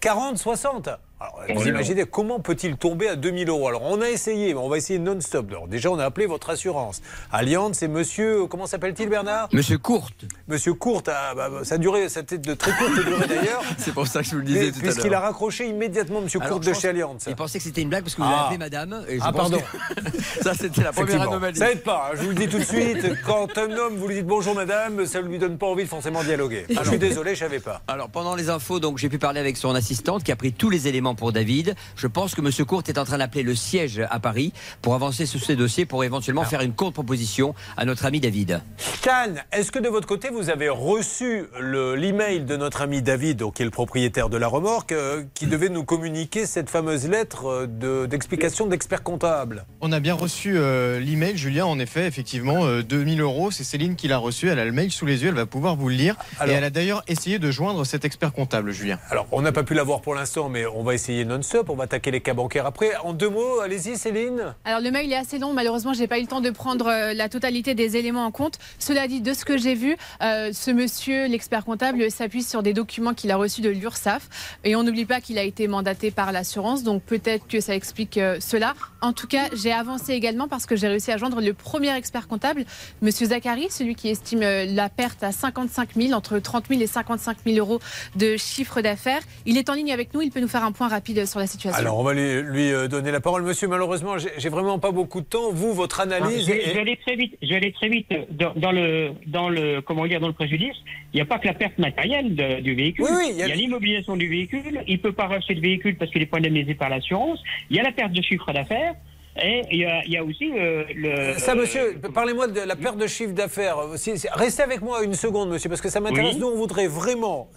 [0.00, 0.88] 40, 60
[1.22, 3.68] alors, vous Oui, imaginez comment peut-il tomber à 2000 euros?
[3.68, 5.46] Alors, on a essayé, mais on va essayer non-stop.
[5.50, 7.00] Alors, déjà, on a appelé votre assurance.
[7.30, 9.48] Allianz, c'est monsieur, comment s'appelle-t-il, Bernard?
[9.52, 10.24] Monsieur Courte.
[10.48, 13.26] Monsieur Courte, ah, bah, bah, ça a duré, ça a été de très courte durée
[13.28, 13.62] d'ailleurs.
[13.78, 14.92] C'est pour ça que je vous le Mais- disais tout à l'heure.
[14.94, 17.24] Puisqu'il a raccroché immédiatement monsieur Alors, Courte de chez Allianz.
[17.28, 18.32] Il pensait que c'était une blague parce que vous Ah.
[18.34, 19.04] avez appelé madame.
[19.08, 19.58] Et je Ah, pense pardon.
[19.60, 21.56] que- ça, c'était la première anomalie.
[21.58, 23.06] Ça aide pas, hein, je vous le dis tout de suite.
[23.24, 25.88] Quand un homme vous lui dites bonjour madame, ça ne lui donne pas envie de
[25.88, 26.66] forcément dialoguer.
[26.76, 27.82] Ah, je suis désolé, je savais pas.
[27.88, 30.70] Alors pendant les infos, donc j'ai pu parler avec son assistante qui a pris tous
[30.70, 31.74] les éléments pour David.
[31.96, 35.26] Je pense que Monsieur Courte est en train d'appeler le siège à Paris pour avancer
[35.26, 38.60] sur ces dossiers pour éventuellement faire une contre-proposition à notre ami David.
[39.02, 43.38] Can, est-ce que de votre côté, vous avez reçu le- l'email de notre ami David,
[43.38, 47.08] donc, qui est le propriétaire de la remorque, euh, qui devait nous communiquer cette fameuse
[47.08, 49.64] lettre euh, de- d'explication d'expert comptable?
[49.80, 53.50] On a bien reçu euh, l'email, Julien, en effet, effectivement, euh, 2000 euros.
[53.50, 54.48] C'est Céline qui l'a reçu.
[54.48, 56.16] Elle a le mail sous les yeux, elle va pouvoir vous le lire.
[56.38, 58.98] Alors- et elle a d'ailleurs essayé de joindre cet expert comptable, Julien.
[59.10, 61.70] Alors, on n'a pas pu l'avoir pour l'instant, mais on va essayer non-stop.
[61.70, 62.94] On va attaquer les cas bancaires après.
[63.02, 64.54] En deux mots, allez-y, Céline.
[64.64, 67.12] Alors le mail est assez long, malheureusement j'ai pas eu le temps de prendre euh,
[67.14, 68.58] la totalité des éléments en compte.
[68.78, 72.72] Cela dit, de ce que j'ai vu, euh, ce monsieur, l'expert comptable, s'appuie sur des
[72.72, 74.28] documents qu'il a reçus de l'URSSAF.
[74.64, 78.18] Et on n'oublie pas qu'il a été mandaté par l'assurance, donc peut-être que ça explique
[78.18, 78.74] euh, cela.
[79.00, 82.28] En tout cas, j'ai avancé également parce que j'ai réussi à joindre le premier expert
[82.28, 82.64] comptable,
[83.00, 87.38] monsieur Zachary, celui qui estime la perte à 55 000, entre 30 000 et 55
[87.44, 87.80] 000 euros
[88.16, 89.22] de chiffre d'affaires.
[89.46, 91.46] Il est en ligne avec nous, il peut nous faire un point rapide sur la
[91.46, 91.78] situation.
[91.80, 93.42] Alors, on va lui, lui, euh, donner la parole.
[93.42, 95.50] Monsieur, malheureusement, j'ai vraiment pas beaucoup de temps.
[95.52, 96.46] Vous, votre analyse.
[96.46, 97.36] Je vais, est- je vais aller très vite.
[97.42, 100.76] Je vais aller très vite dans, dans le dans le comment dire dans le préjudice.
[101.12, 103.04] Il n'y a pas que la perte matérielle de- du véhicule.
[103.04, 104.82] Oui, oui, il y a- a l'immobilisation du véhicule.
[104.86, 107.38] Il peut pas racheter le véhicule parce qu'il est pas indemnisé par l'assurance.
[107.70, 108.94] Il y a la perte de chiffre d'affaires.
[109.42, 111.38] Et il y a, il y a aussi euh, le.
[111.38, 113.76] Ça, monsieur, parlez-moi de la perte de chiffre d'affaires.
[113.96, 116.34] Si- si- Restez avec moi une seconde, monsieur, parce que ça m'intéresse.
[116.34, 116.40] Oui.
[116.40, 117.48] Nous, on voudrait vraiment,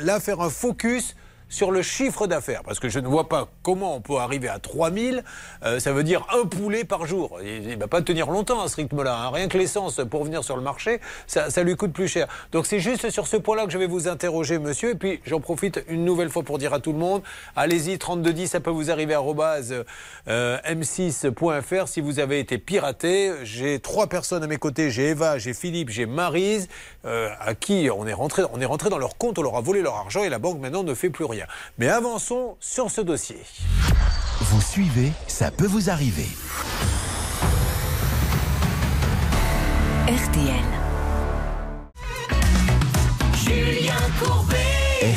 [0.00, 1.14] là, faire un focus
[1.48, 4.58] sur le chiffre d'affaires, parce que je ne vois pas comment on peut arriver à
[4.58, 5.24] 3000,
[5.64, 7.38] euh, ça veut dire un poulet par jour.
[7.42, 9.16] Il ne va pas tenir longtemps à ce rythme-là.
[9.16, 9.30] hein.
[9.32, 12.28] Rien que l'essence pour venir sur le marché, ça, ça lui coûte plus cher.
[12.52, 14.90] Donc c'est juste sur ce point-là que je vais vous interroger, monsieur.
[14.90, 17.22] Et puis j'en profite une nouvelle fois pour dire à tout le monde,
[17.56, 19.22] allez-y, 3210, ça peut vous arriver à
[20.28, 23.32] euh, m6.fr si vous avez été piraté.
[23.44, 26.68] J'ai trois personnes à mes côtés, j'ai Eva, j'ai Philippe, j'ai Marise,
[27.04, 29.60] euh, à qui on est, rentré, on est rentré dans leur compte, on leur a
[29.60, 31.37] volé leur argent et la banque maintenant ne fait plus rien.
[31.78, 33.38] Mais avançons sur ce dossier.
[34.40, 36.26] Vous suivez, ça peut vous arriver.
[40.06, 40.64] RTL.
[43.34, 44.56] Julien Courbet.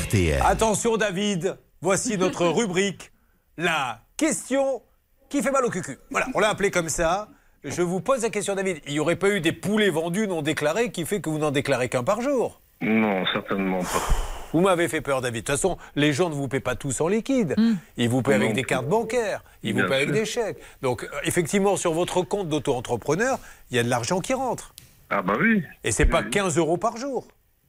[0.04, 0.42] RTL.
[0.46, 3.12] Attention David, voici notre rubrique,
[3.58, 4.82] la question
[5.30, 5.98] qui fait mal au cucu.
[6.10, 7.30] Voilà, on l'a appelé comme ça.
[7.64, 10.42] Je vous pose la question David, il n'y aurait pas eu des poulets vendus non
[10.42, 12.60] déclarés qui fait que vous n'en déclarez qu'un par jour?
[12.82, 14.41] Non, certainement pas.
[14.54, 15.44] Vous m'avez fait peur, David.
[15.44, 17.56] De toute façon, les gens ne vous paient pas tous en liquide.
[17.98, 18.56] Ils vous paient avec Non.
[18.56, 19.44] des cartes bancaires.
[19.64, 20.58] Ils vous paient avec des chèques.
[20.82, 23.40] Donc, euh, effectivement, sur votre compte d'auto-entrepreneur,
[23.70, 24.74] il y a de l'argent qui rentre.
[25.10, 25.64] Ah bah oui.
[25.84, 27.28] Et c'est pas 15 euros par jour.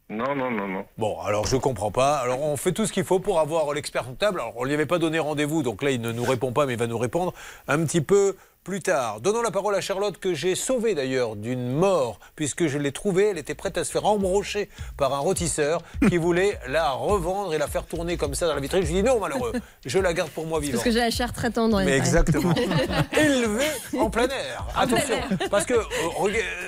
[0.08, 0.84] Non, non, non, non.
[0.98, 2.16] Bon, alors je comprends pas.
[2.16, 4.40] Alors on fait tout ce qu'il faut pour avoir l'expert comptable.
[4.40, 6.74] Alors on lui avait pas donné rendez-vous, donc là il ne nous répond pas, mais
[6.74, 7.32] il va nous répondre
[7.66, 9.20] un petit peu plus tard.
[9.20, 13.30] Donnons la parole à Charlotte que j'ai sauvée d'ailleurs d'une mort, puisque je l'ai trouvée.
[13.30, 17.58] Elle était prête à se faire embrocher par un rôtisseur qui voulait la revendre et
[17.58, 18.82] la faire tourner comme ça dans la vitrine.
[18.82, 19.52] Je lui dis non, malheureux,
[19.84, 20.74] je la garde pour moi vivant.
[20.74, 21.82] Parce que j'ai la chair très tendre.
[21.84, 22.54] Mais exactement.
[23.12, 23.66] Élevé
[23.98, 24.66] en plein air.
[24.76, 25.16] Attention,
[25.50, 25.82] parce que euh,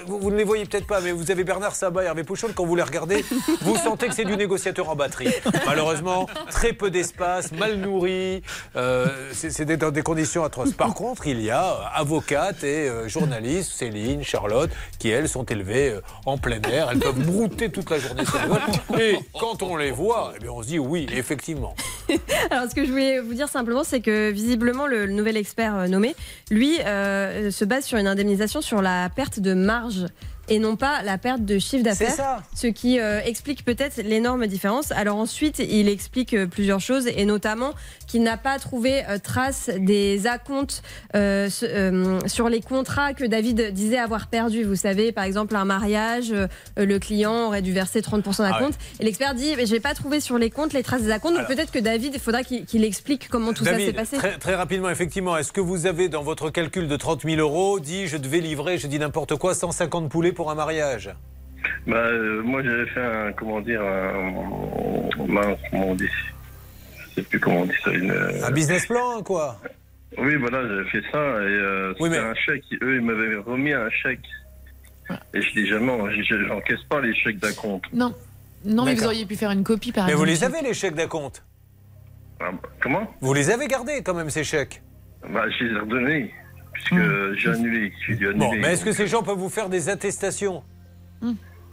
[0.07, 2.49] vous, vous ne les voyez peut-être pas, mais vous avez Bernard Sabat et Hervé Pouchon,
[2.55, 3.25] quand vous les regardez,
[3.61, 5.33] vous sentez que c'est du négociateur en batterie.
[5.67, 8.43] Malheureusement, très peu d'espace, mal nourri,
[8.77, 10.73] euh, c'est dans des conditions atroces.
[10.73, 15.45] Par contre, il y a euh, avocates et euh, journalistes, Céline, Charlotte, qui elles sont
[15.45, 16.89] élevées euh, en plein air.
[16.91, 19.01] Elles peuvent brouter toute la journée sur vols.
[19.01, 21.75] Et quand on les voit, eh bien, on se dit oui, effectivement.
[22.51, 25.89] Alors, ce que je voulais vous dire simplement, c'est que visiblement, le, le nouvel expert
[25.89, 26.15] nommé,
[26.51, 30.07] lui, se base sur une indemnisation sur la perte de marge
[30.49, 32.15] et non pas la perte de chiffre C'est d'affaires.
[32.15, 32.43] ça.
[32.55, 34.93] Ce qui euh, explique peut-être l'énorme différence.
[34.93, 37.73] Alors ensuite, il explique euh, plusieurs choses et notamment
[38.07, 40.83] qu'il n'a pas trouvé euh, trace des acomptes
[41.15, 44.65] sur les contrats que David disait avoir perdus.
[44.65, 46.35] Vous savez, par exemple, un mariage,
[46.77, 48.79] le client aurait dû verser 30% Ah d'acompte.
[49.01, 51.37] Et l'expert dit, mais j'ai pas trouvé sur les comptes les traces des acomptes.
[51.37, 54.17] Donc peut-être que David, il faudra qu'il explique comment tout ça s'est passé.
[54.17, 57.81] Très, très rapidement, effectivement, est-ce que vous avez dans votre calcul de 30 000 euros
[57.81, 61.11] dit je devais livrer, je dis n'importe quoi, 150 poulets pour un mariage
[61.87, 64.33] Bah, euh, moi, j'avais fait un, comment dire, un,
[65.17, 65.41] comment
[65.73, 66.09] on dit
[67.11, 67.91] Je sais plus comment on dit ça.
[67.93, 69.61] Une, euh, Un business plan, quoi
[70.19, 72.65] Oui, voilà, j'avais fait ça et euh, Oui, c'était mais- un chèque.
[72.83, 74.21] Eux, ils m'avaient remis un chèque.
[75.35, 77.85] Et je dis jamais, je- je- j'encaisse pas les chèques d'acompte.
[77.93, 78.15] Non.
[78.65, 80.53] Non, mais vous auriez pu faire une copie par Mais vous exemple.
[80.53, 81.43] les avez, les chèques d'acompte
[82.41, 84.81] Ah, bah, comment Vous les avez gardés, quand même, ces chèques
[85.29, 86.35] bah, Je les ai redonnés,
[86.75, 86.95] puisque
[87.39, 87.93] j'ai annulé.
[88.09, 88.35] Annuler.
[88.35, 90.63] Bon, mais est-ce que ces gens peuvent vous faire des attestations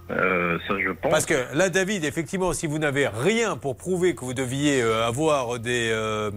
[0.09, 1.09] Euh, ça, je pense.
[1.11, 5.05] Parce que là, David, effectivement, si vous n'avez rien pour prouver que vous deviez euh,
[5.07, 5.89] avoir des.
[5.91, 6.29] euh,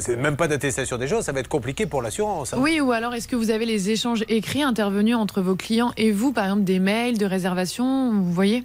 [0.00, 2.52] c'est même pas d'attestation des gens, ça va être compliqué pour l'assurance.
[2.52, 2.58] hein.
[2.60, 6.10] Oui, ou alors est-ce que vous avez les échanges écrits intervenus entre vos clients et
[6.10, 8.64] vous, par exemple des mails de réservation, vous voyez?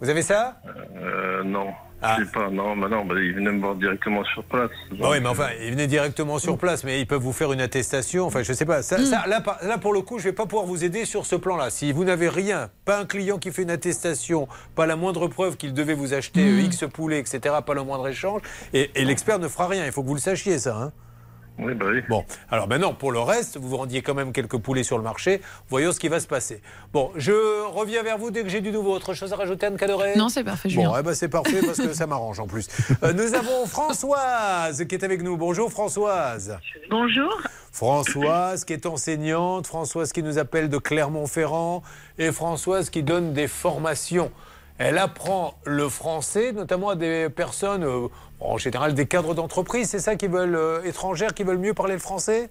[0.00, 0.60] Vous avez ça?
[0.96, 1.66] Euh, non.
[2.06, 2.16] Ah.
[2.18, 4.70] Je sais pas, non, non, bah, ils venaient me voir directement sur place.
[4.92, 7.62] Bah oui, mais enfin, ils venaient directement sur place, mais ils peuvent vous faire une
[7.62, 8.26] attestation.
[8.26, 8.82] Enfin, je sais pas.
[8.82, 11.36] Ça, ça, là, là, pour le coup, je vais pas pouvoir vous aider sur ce
[11.36, 11.70] plan-là.
[11.70, 15.56] Si vous n'avez rien, pas un client qui fait une attestation, pas la moindre preuve
[15.56, 18.42] qu'il devait vous acheter euh, X poulets, etc., pas le moindre échange,
[18.74, 19.86] et, et l'expert ne fera rien.
[19.86, 20.76] Il faut que vous le sachiez, ça.
[20.76, 20.92] hein.
[21.58, 22.02] Oui, bah oui.
[22.08, 25.04] Bon, alors maintenant, pour le reste, vous vous rendiez quand même quelques poulets sur le
[25.04, 25.40] marché.
[25.68, 26.60] Voyons ce qui va se passer.
[26.92, 27.32] Bon, je
[27.68, 28.92] reviens vers vous dès que j'ai du nouveau.
[28.94, 30.16] Autre chose à rajouter, Anne Cadoré?
[30.16, 30.90] Non, c'est parfait, Julien.
[30.90, 32.68] Bon, eh ben, c'est parfait parce que ça m'arrange en plus.
[33.02, 35.36] Euh, nous avons Françoise qui est avec nous.
[35.36, 36.58] Bonjour Françoise.
[36.90, 37.42] Bonjour.
[37.72, 41.82] Françoise qui est enseignante, Françoise qui nous appelle de Clermont-Ferrand
[42.18, 44.30] et Françoise qui donne des formations.
[44.78, 48.08] Elle apprend le français, notamment à des personnes, euh,
[48.44, 51.94] en général des cadres d'entreprise, c'est ça qui veulent, euh, étrangères, qui veulent mieux parler
[51.94, 52.50] le français?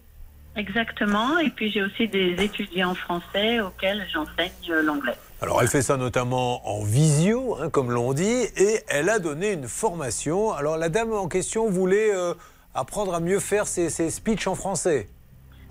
[0.56, 1.40] Exactement.
[1.40, 5.16] Et puis j'ai aussi des étudiants français auxquels j'enseigne euh, l'anglais.
[5.42, 9.52] Alors elle fait ça notamment en visio, hein, comme l'on dit, et elle a donné
[9.52, 10.52] une formation.
[10.52, 12.34] Alors la dame en question voulait euh,
[12.76, 15.08] apprendre à mieux faire ses, ses speeches en français.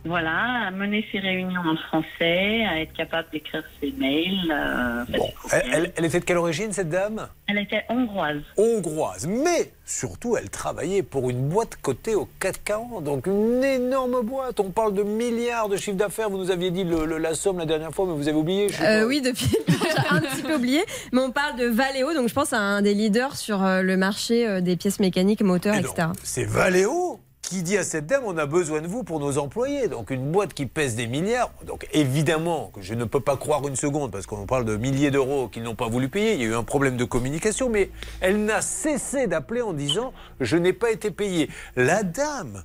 [0.04, 4.50] Voilà, à mener ses réunions en français, à être capable d'écrire ses mails.
[4.52, 7.28] euh, Elle, bien- elle- elle était de quelle origine cette dame?
[7.46, 8.42] Elle était hongroise.
[8.56, 9.26] hongroise.
[9.28, 13.04] Mais surtout, elle travaillait pour une boîte cotée au 440.
[13.04, 14.58] Donc une énorme boîte.
[14.58, 16.30] On parle de milliards de chiffre d'affaires.
[16.30, 18.68] Vous nous aviez dit le- le- la somme la dernière fois, mais vous avez oublié.
[18.70, 20.80] je Euh, oui, depuis, j'ai un petit peu oublié,
[21.12, 23.96] mais on parle de Valeo, donc je pense à un des leaders sur euh, le
[23.96, 26.08] marché des pièces mécaniques, moteurs, Et donc, etc.
[26.24, 27.20] C'est Valeo?
[27.52, 29.86] Qui dit à cette dame on a besoin de vous pour nos employés.
[29.86, 31.50] Donc une boîte qui pèse des milliards.
[31.66, 35.10] Donc évidemment que je ne peux pas croire une seconde parce qu'on parle de milliers
[35.10, 36.32] d'euros qu'ils n'ont pas voulu payer.
[36.32, 37.90] Il y a eu un problème de communication, mais
[38.22, 41.50] elle n'a cessé d'appeler en disant je n'ai pas été payée.
[41.76, 42.64] La dame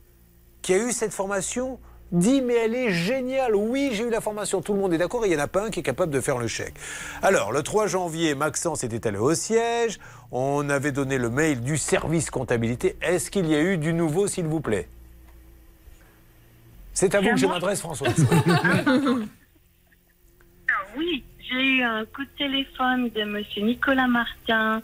[0.61, 1.79] qui a eu cette formation
[2.12, 3.55] dit mais elle est géniale.
[3.55, 5.47] Oui, j'ai eu la formation, tout le monde est d'accord et il n'y en a
[5.47, 6.76] pas un qui est capable de faire le chèque.
[7.22, 9.99] Alors, le 3 janvier, Maxence était allé au siège.
[10.32, 12.97] On avait donné le mail du service comptabilité.
[13.01, 14.88] Est-ce qu'il y a eu du nouveau, s'il vous plaît?
[16.93, 18.16] C'est à vous que je m'adresse, Françoise.
[20.97, 24.82] Oui, j'ai eu un coup de téléphone de Monsieur Nicolas Martin,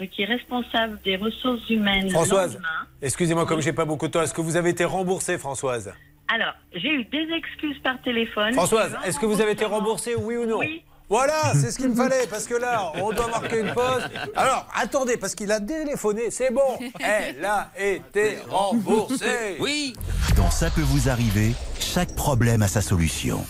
[0.00, 2.10] euh, qui est responsable des ressources humaines.
[2.10, 2.58] Françoise,
[3.00, 5.94] excusez-moi, comme j'ai pas beaucoup de temps, est-ce que vous avez été remboursée, Françoise?
[6.28, 8.54] Alors, j'ai eu des excuses par téléphone.
[8.54, 11.90] Françoise, est-ce que vous avez été remboursée, oui ou non Oui, Voilà, c'est ce qu'il
[11.90, 14.08] me fallait, parce que là, on doit marquer une pause.
[14.34, 16.78] Alors, attendez, parce qu'il a téléphoné, c'est bon.
[17.00, 19.56] Elle a été remboursée.
[19.60, 19.94] Oui.
[20.36, 23.44] Dans Ça peut vous arriver, chaque problème a sa solution.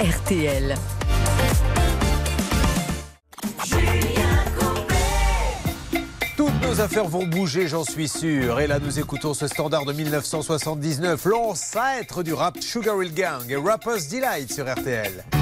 [0.00, 0.74] RTL.
[6.72, 8.58] Nos affaires vont bouger, j'en suis sûr.
[8.60, 13.56] Et là, nous écoutons ce standard de 1979, l'ancêtre du rap Sugar Hill Gang et
[13.56, 15.41] Rapper's Delight sur RTL.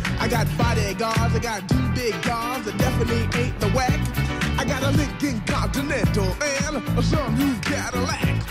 [0.21, 3.99] I got bodyguards, I got two big guns that definitely ain't the whack.
[4.59, 8.43] I got a Lincoln Continental and a sunroof Cadillac.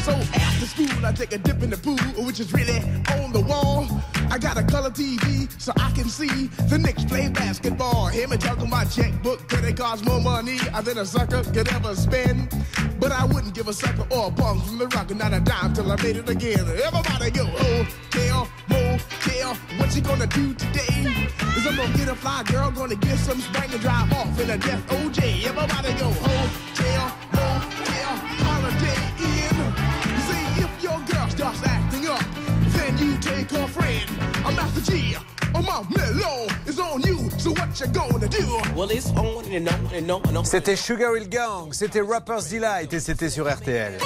[0.00, 2.78] So after school, I take a dip in the pool, which is really
[3.12, 3.86] on the wall.
[4.30, 8.08] I got a color TV so I can see the Knicks play basketball.
[8.08, 11.68] Hear me talking my checkbook, could it cost more money uh, than a sucker could
[11.72, 12.48] ever spend?
[13.00, 15.40] But I wouldn't give a sucker or a bum from the rock and not a
[15.40, 16.60] dime till I made it again.
[16.60, 21.28] Everybody go, oh, hotel, motel, what you gonna do today?
[21.56, 24.50] Is I'm gonna get a fly girl, gonna get some spring and drive off in
[24.50, 25.44] a death OJ.
[25.46, 28.12] Everybody go, oh, hotel, motel,
[28.44, 29.56] holiday in.
[30.26, 32.24] See, if your girl starts acting up,
[32.74, 33.67] then you take her
[34.78, 34.78] friend.
[34.78, 35.16] I'm Master G.
[35.52, 35.60] My
[35.96, 38.60] mellow is on you, so what you gonna do?
[38.76, 40.44] Well, it's on and on and on and on.
[40.44, 43.98] C'était Sugar Hill Gang, c'était Rapper's Delight et c'était sur RTL.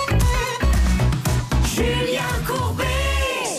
[1.65, 3.12] Julien Courbet.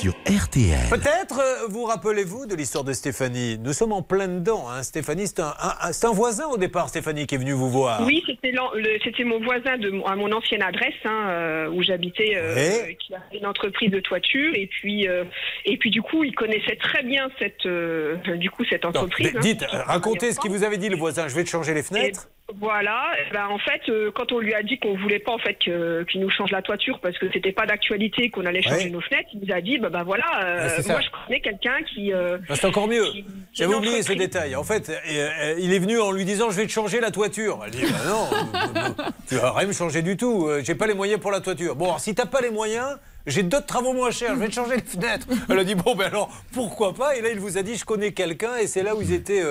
[0.03, 0.89] Sur RTL.
[0.89, 3.57] Peut-être euh, vous rappelez-vous de l'histoire de Stéphanie.
[3.57, 4.65] Nous sommes en plein dedans.
[4.69, 4.83] Hein.
[4.83, 7.69] Stéphanie, c'est un, un- un- c'est un voisin au départ, Stéphanie, qui est venu vous
[7.69, 8.01] voir.
[8.05, 13.15] Oui, c'était mon voisin de, à mon ancienne adresse hein, euh, où j'habitais, euh, qui
[13.15, 15.23] a une entreprise de toiture et puis euh,
[15.63, 19.31] et puis du coup il connaissait très bien cette euh, du coup cette entreprise.
[19.33, 19.39] hein.
[19.39, 21.29] dites, racontez ce qu'il vous avait dit le voisin.
[21.29, 22.27] Je vais te changer les fenêtres.
[22.59, 25.37] Voilà, eh ben, en fait, euh, quand on lui a dit qu'on voulait pas en
[25.37, 28.85] fait que- qu'il nous change la toiture parce que c'était pas d'actualité qu'on allait changer
[28.85, 28.89] Ouais.
[28.89, 30.91] nos fenêtres, il nous a dit bah, bah voilà, euh, ça.
[30.91, 32.11] moi je connais quelqu'un qui.
[32.11, 33.05] euh, Ah, C'est encore mieux.
[33.05, 34.57] qui- J'avais oublié ce détail.
[34.57, 34.91] En fait,
[35.57, 37.61] il est venu en lui disant Je vais te changer la toiture.
[37.65, 40.49] Elle dit Bah non, tu vas rien me changer du tout.
[40.63, 41.75] J'ai pas les moyens pour la toiture.
[41.77, 44.35] Bon, alors, si t'as pas les moyens, j'ai d'autres travaux moins chers.
[44.35, 45.27] Je vais te changer les fenêtres.
[45.49, 47.15] Elle a dit Bon, ben alors, pourquoi pas?
[47.15, 48.57] Et là, il vous a dit Je connais quelqu'un.
[48.57, 49.41] Et c'est là où ils étaient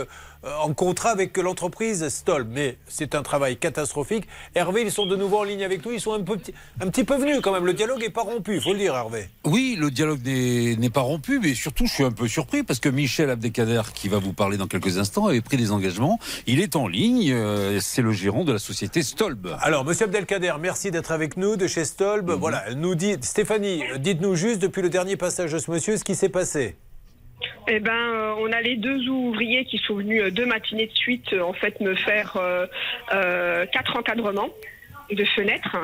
[0.45, 2.49] en contrat avec l'entreprise Stolb.
[2.53, 4.27] Mais c'est un travail catastrophique.
[4.55, 5.93] Hervé, ils sont de nouveau en ligne avec nous.
[5.93, 7.65] Ils sont un, peu, petit- un petit peu venus quand même.
[7.67, 9.29] Le dialogue n'est pas rompu, il faut le dire, Hervé.
[9.45, 12.89] Oui, le dialogue n'est pas rompu, mais surtout, je suis un peu surpris parce que
[12.89, 16.19] Michel Abdelkader, qui va vous parler dans quelques instants, avait pris des engagements.
[16.47, 17.33] Il est en ligne.
[17.33, 19.49] euh, C'est le gérant de la société Stolb.
[19.61, 22.31] Alors, Monsieur Abdelkader, merci d'être avec nous de chez Stolb.
[22.31, 22.37] Mhm.
[22.37, 26.05] Voilà, nous dit, Stéphanie, euh, dites-nous juste depuis le dernier passage de ce monsieur ce
[26.05, 26.77] qui s'est passé.
[27.69, 30.95] Eh ben, euh, on a les deux ouvriers qui sont venus euh, deux matinées de
[30.95, 32.67] suite, euh, en fait, me faire euh,
[33.13, 34.51] euh, quatre encadrements
[35.11, 35.77] de fenêtres.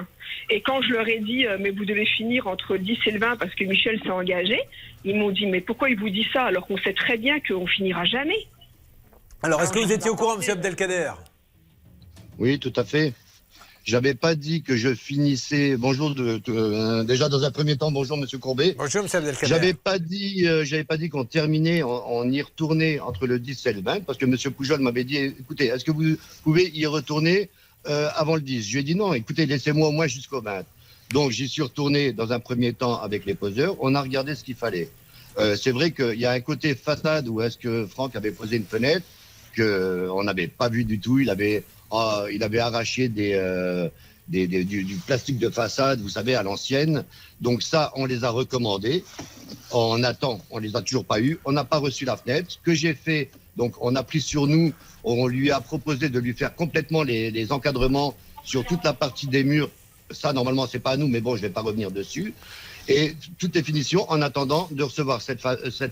[0.51, 3.19] Et quand je leur ai dit, euh, mais vous devez finir entre 10 et le
[3.19, 4.59] 20 parce que Michel s'est engagé,
[5.05, 7.67] ils m'ont dit, mais pourquoi il vous dit ça alors qu'on sait très bien qu'on
[7.67, 8.47] finira jamais?
[9.43, 11.13] Alors, est-ce que vous étiez au courant, Monsieur Abdelkader?
[12.39, 13.13] Oui, tout à fait.
[13.89, 15.79] J'avais pas dit que je finissais.
[15.79, 18.75] Bonjour, de, de- euh, déjà dans un premier temps, bonjour Monsieur Courbet.
[18.77, 19.47] Bonjour Monsieur Abdelkader.
[19.47, 23.39] J'avais pas dit, euh, j'avais pas dit qu'on terminait, on, on y retournait entre le
[23.39, 26.71] 10 et le 20, parce que Monsieur Poujol m'avait dit, écoutez, est-ce que vous pouvez
[26.75, 27.49] y retourner
[27.89, 30.65] euh, avant le 10 Je lui ai dit non, écoutez, laissez-moi au moins jusqu'au 20.
[31.15, 33.75] Donc j'y suis retourné dans un premier temps avec les poseurs.
[33.81, 34.91] On a regardé ce qu'il fallait.
[35.57, 38.65] C'est vrai qu'il y a un côté façade où est-ce que Franck avait posé une
[38.67, 39.07] fenêtre.
[39.55, 41.21] que on n'avait pas vu du tout.
[41.21, 41.63] Il avait,
[41.93, 43.89] euh, il avait arraché euh,
[44.29, 47.05] du, plastique de façade, vous savez, à l'ancienne.
[47.41, 49.05] Donc ça, on les a recommandés.
[49.73, 51.39] On attend, on les a toujours pas eu.
[51.45, 52.51] On n'a pas reçu la fenêtre.
[52.51, 54.73] Ce que j'ai fait, donc on a pris sur nous,
[55.05, 58.15] on lui a proposé de lui faire complètement les, encadrements
[58.45, 59.71] sur toute la partie des murs.
[60.11, 62.35] Ça, normalement, c'est pas à nous, mais bon, je vais pas revenir dessus.
[62.89, 65.41] Et toutes les finitions en attendant de recevoir cette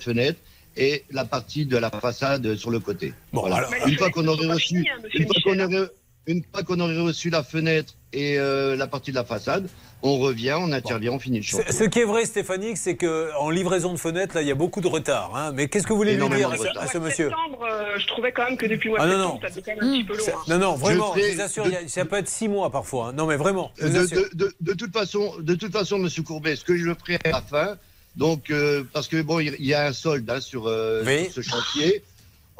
[0.02, 0.38] fenêtre
[0.76, 3.14] et la partie de la façade sur le côté.
[3.32, 3.56] Voilà.
[3.56, 5.88] alors- une fois qu'on aurait reçu, une fois qu'on aurait,
[6.26, 9.68] une fois qu'on aurait reçu la fenêtre et euh, la partie de la façade,
[10.02, 11.72] on revient, on intervient, on finit le chantier.
[11.72, 14.80] Ce qui est vrai, Stéphanie, c'est qu'en livraison de fenêtres, là, il y a beaucoup
[14.80, 15.34] de retard.
[15.34, 15.52] hein.
[15.54, 17.28] Mais qu'est-ce que vous voulez lui dire à à ce monsieur?
[17.30, 19.48] Septembre, euh, je trouvais quand même que depuis le mois Ah, de non, septembre, non.
[19.48, 20.24] ça fait quand même un petit peu long.
[20.28, 20.42] hein.
[20.48, 23.08] Non, non, vraiment, je, vous assure, de- a- ça peut être six mois parfois.
[23.08, 23.12] hein.
[23.16, 24.22] Non, mais vraiment, je vous de, assure.
[24.34, 27.18] de- de- de toute façon, de toute façon, Monsieur Courbet, ce que je le ferai
[27.24, 27.76] à la fin,
[28.16, 31.42] donc euh, parce que bon, il y a un solde hein, sur, euh, sur ce
[31.42, 32.02] chantier.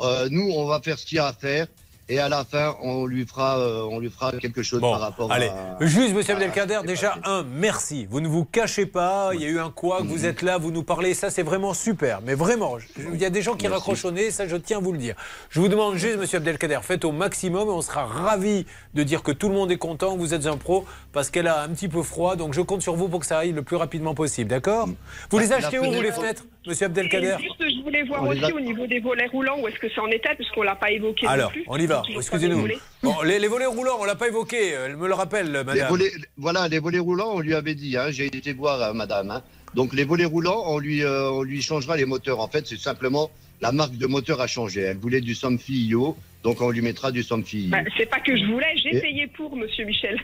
[0.00, 1.66] Euh, nous, on va faire ce qu'il y a à faire.
[2.09, 5.32] Et à la fin, on lui fera, euh, on lui fera quelque chose par rapport
[5.32, 5.76] Allez, à.
[5.84, 8.07] juste, monsieur Abdelkader, déjà, un, merci.
[8.09, 10.70] Vous ne vous cachez pas, il y a eu un quoi, vous êtes là, vous
[10.70, 12.20] nous parlez, ça c'est vraiment super.
[12.24, 12.76] Mais vraiment,
[13.12, 14.98] il y a des gens qui raccrochent au nez, ça je tiens à vous le
[14.98, 15.16] dire.
[15.50, 19.24] Je vous demande juste, monsieur Abdelkader, faites au maximum et on sera ravis de dire
[19.24, 21.68] que tout le monde est content, que vous êtes un pro, parce qu'elle a un
[21.70, 24.14] petit peu froid, donc je compte sur vous pour que ça aille le plus rapidement
[24.14, 24.88] possible, d'accord?
[25.30, 28.22] Vous les achetez où, vous, les fenêtre- fenêtres, monsieur Et Abdelkader juste, je voulais voir
[28.24, 30.62] On les aussi au niveau des volets roulants, où est-ce que c'est en état, puisqu'on
[30.62, 31.64] l'a pas évoqué Alors, non plus.
[31.68, 32.68] on y va, excusez-nous.
[33.02, 35.88] Bon, les, les volets roulants, on l'a pas évoqué, elle me le rappelle, Les madame.
[35.88, 39.30] volets, voilà, les volets roulants, on lui avait dit, hein, j'ai été voir euh, madame.
[39.30, 39.42] hein.
[39.74, 42.40] Donc les volets roulants, on lui, euh, on lui changera les moteurs.
[42.40, 44.80] En fait, c'est simplement la marque de moteur a changé.
[44.82, 47.70] Elle voulait du Somfy IO, donc on lui mettra du Somfy IO.
[47.70, 50.18] Bah, c'est pas que je voulais, j'ai Et- payé pour, monsieur Michel.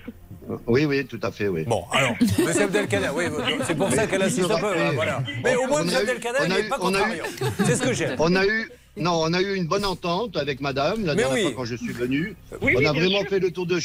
[0.67, 1.65] Oui, oui, tout à fait, oui.
[1.65, 3.25] Bon, alors, monsieur Abdelkader, oui,
[3.67, 4.73] c'est pour ça qu'elle insiste un peu.
[4.95, 5.23] voilà.
[5.45, 7.25] Mais au moins, eu- Abdelkader, on il a n'est eu- pas contrariant.
[7.65, 8.17] C'est ce que j'aime.
[8.19, 11.35] On a eu, non, on a eu une bonne entente avec madame la Mais dernière
[11.35, 11.43] oui.
[11.45, 12.35] fois quand je suis venu.
[12.61, 13.29] Oui, on a vraiment sûr.
[13.29, 13.79] fait le tour de,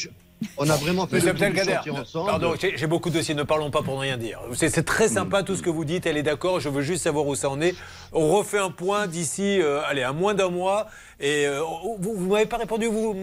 [0.58, 2.30] on a vraiment fait Monsieur le tour chantier ensemble.
[2.30, 4.40] pardon, j'ai beaucoup de dossiers, ne parlons pas pour ne rien dire.
[4.54, 7.04] C'est c'est très sympa tout ce que vous dites, elle est d'accord, je veux juste
[7.04, 7.74] savoir où ça en est.
[8.14, 10.88] On refait un point d'ici, euh, allez, à moins d'un mois.
[11.20, 11.62] Et euh,
[12.00, 13.16] vous ne m'avez pas répondu, vous,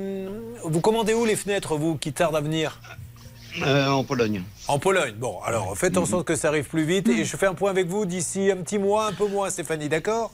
[0.64, 2.80] vous commandez où les fenêtres, vous, qui tardent à venir?
[3.62, 4.42] Euh, en Pologne.
[4.68, 5.14] En Pologne.
[5.18, 7.08] Bon, alors faites en sorte que ça arrive plus vite.
[7.08, 9.88] Et je fais un point avec vous d'ici un petit mois, un peu moins, Stéphanie,
[9.88, 10.32] d'accord?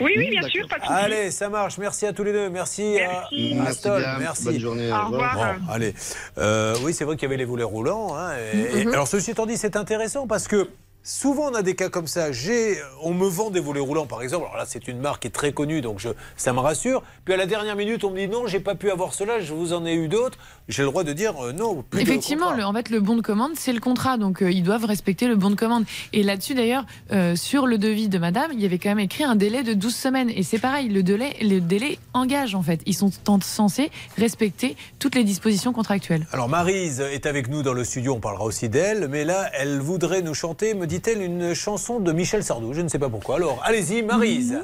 [0.00, 0.92] Oui, oui, bien sûr, pas de souci.
[0.94, 1.76] Allez, ça marche.
[1.78, 2.48] Merci à tous les deux.
[2.48, 3.52] Merci, à- Merci.
[3.52, 4.00] à, Merci Stol.
[4.00, 4.18] bien.
[4.18, 4.44] Merci.
[4.44, 5.34] Bonne journée, au revoir.
[5.60, 5.94] Bon, allez.
[6.38, 8.16] Euh, oui, c'est vrai qu'il y avait les volets roulants.
[8.16, 8.92] hein, et- Mhm.
[8.92, 10.68] Alors, ceci étant dit, c'est intéressant parce que.
[11.04, 12.30] Souvent, on a des cas comme ça.
[12.30, 14.44] J'ai, on me vend des volets roulants, par exemple.
[14.46, 17.02] Alors là, c'est une marque qui est très connue, donc je, ça me rassure.
[17.24, 19.52] Puis à la dernière minute, on me dit non, j'ai pas pu avoir cela, je
[19.52, 20.38] vous en ai eu d'autres.
[20.68, 21.82] J'ai le droit de dire euh, non.
[21.82, 24.16] plus Effectivement, le, en fait, le bon de commande, c'est le contrat.
[24.16, 25.84] Donc, euh, ils doivent respecter le bon de commande.
[26.12, 29.24] Et là-dessus, d'ailleurs, euh, sur le devis de madame, il y avait quand même écrit
[29.24, 30.30] un délai de 12 semaines.
[30.30, 32.80] Et c'est pareil, le délai, le délai engage, en fait.
[32.86, 36.26] Ils sont en- censés respecter toutes les dispositions contractuelles.
[36.32, 39.80] Alors Marise est avec nous dans le studio, on parlera aussi d'elle, mais là, elle
[39.80, 42.74] voudrait nous chanter, me dit-elle, une chanson de Michel Sardou.
[42.74, 43.36] Je ne sais pas pourquoi.
[43.36, 44.60] Alors, allez-y, Marise.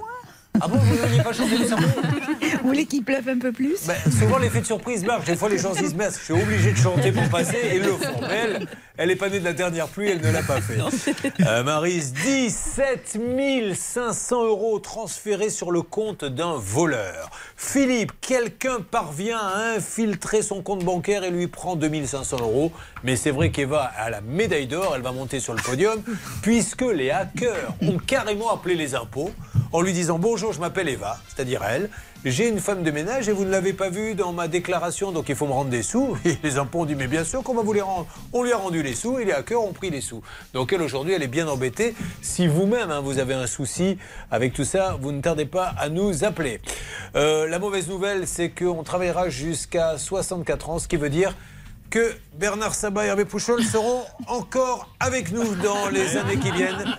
[0.61, 1.87] Ah bon, vous n'auriez pas chanté le Sardou?
[2.63, 3.87] Vous voulez qu'il pleuve un peu plus?
[3.87, 5.25] Ben, Souvent, l'effet de surprise marche.
[5.25, 7.77] Des fois, les gens se disent, mais je suis obligé de chanter pour passer, et
[7.77, 8.21] ils le font.
[8.21, 8.67] Mais elle,
[8.99, 10.79] elle est pas née de la dernière pluie, elle ne l'a pas fait.
[11.47, 13.19] Euh, Marise, 17
[13.75, 17.31] 500 euros transférés sur le compte d'un voleur.
[17.57, 22.73] Philippe, quelqu'un parvient à infiltrer son compte bancaire et lui prend 2500 euros.
[23.05, 26.03] Mais c'est vrai qu'Eva a la médaille d'or, elle va monter sur le podium,
[26.43, 29.31] puisque les hackers ont carrément appelé les impôts
[29.73, 31.89] en lui disant Bonjour, je m'appelle Eva, c'est-à-dire elle.
[32.25, 35.29] J'ai une femme de ménage et vous ne l'avez pas vue dans ma déclaration, donc
[35.29, 36.19] il faut me rendre des sous.
[36.25, 38.09] Et les impôts ont dit Mais bien sûr qu'on va vous les rendre.
[38.33, 40.21] On lui a rendu les sous et les hackers ont pris les sous.
[40.53, 41.95] Donc elle, aujourd'hui, elle est bien embêtée.
[42.21, 43.99] Si vous-même, hein, vous avez un souci
[44.33, 46.61] avec tout ça, vous ne tardez pas à nous appeler.
[47.15, 51.37] Euh, la mauvaise nouvelle, c'est qu'on travaillera jusqu'à 64 ans, ce qui veut dire
[51.91, 56.97] que Bernard Sabat et Hervé Pouchol seront encore avec nous dans les années qui viennent.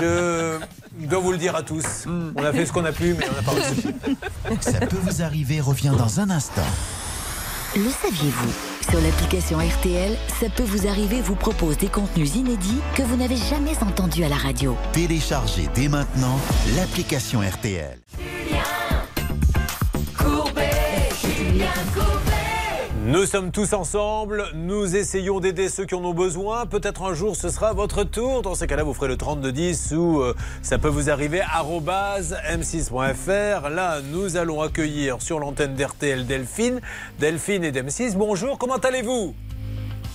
[0.00, 0.58] Je
[1.06, 2.06] dois vous le dire à tous.
[2.06, 3.88] On a fait ce qu'on a pu, mais on n'a pas réussi.
[4.60, 6.62] Ça peut vous arriver revient dans un instant.
[7.76, 8.52] Le saviez-vous?
[8.90, 13.36] Sur l'application RTL, ça peut vous arriver vous propose des contenus inédits que vous n'avez
[13.36, 14.76] jamais entendus à la radio.
[14.92, 16.40] Téléchargez dès maintenant
[16.74, 17.98] l'application RTL.
[23.08, 26.66] Nous sommes tous ensemble, nous essayons d'aider ceux qui en ont besoin.
[26.66, 28.42] Peut-être un jour ce sera votre tour.
[28.42, 33.70] Dans ces cas-là, vous ferez le 3210 ou euh, ça peut vous arriver arobase m6.fr.
[33.70, 36.82] Là, nous allons accueillir sur l'antenne d'RTL Delphine.
[37.18, 39.34] Delphine et d'M6, bonjour, comment allez-vous?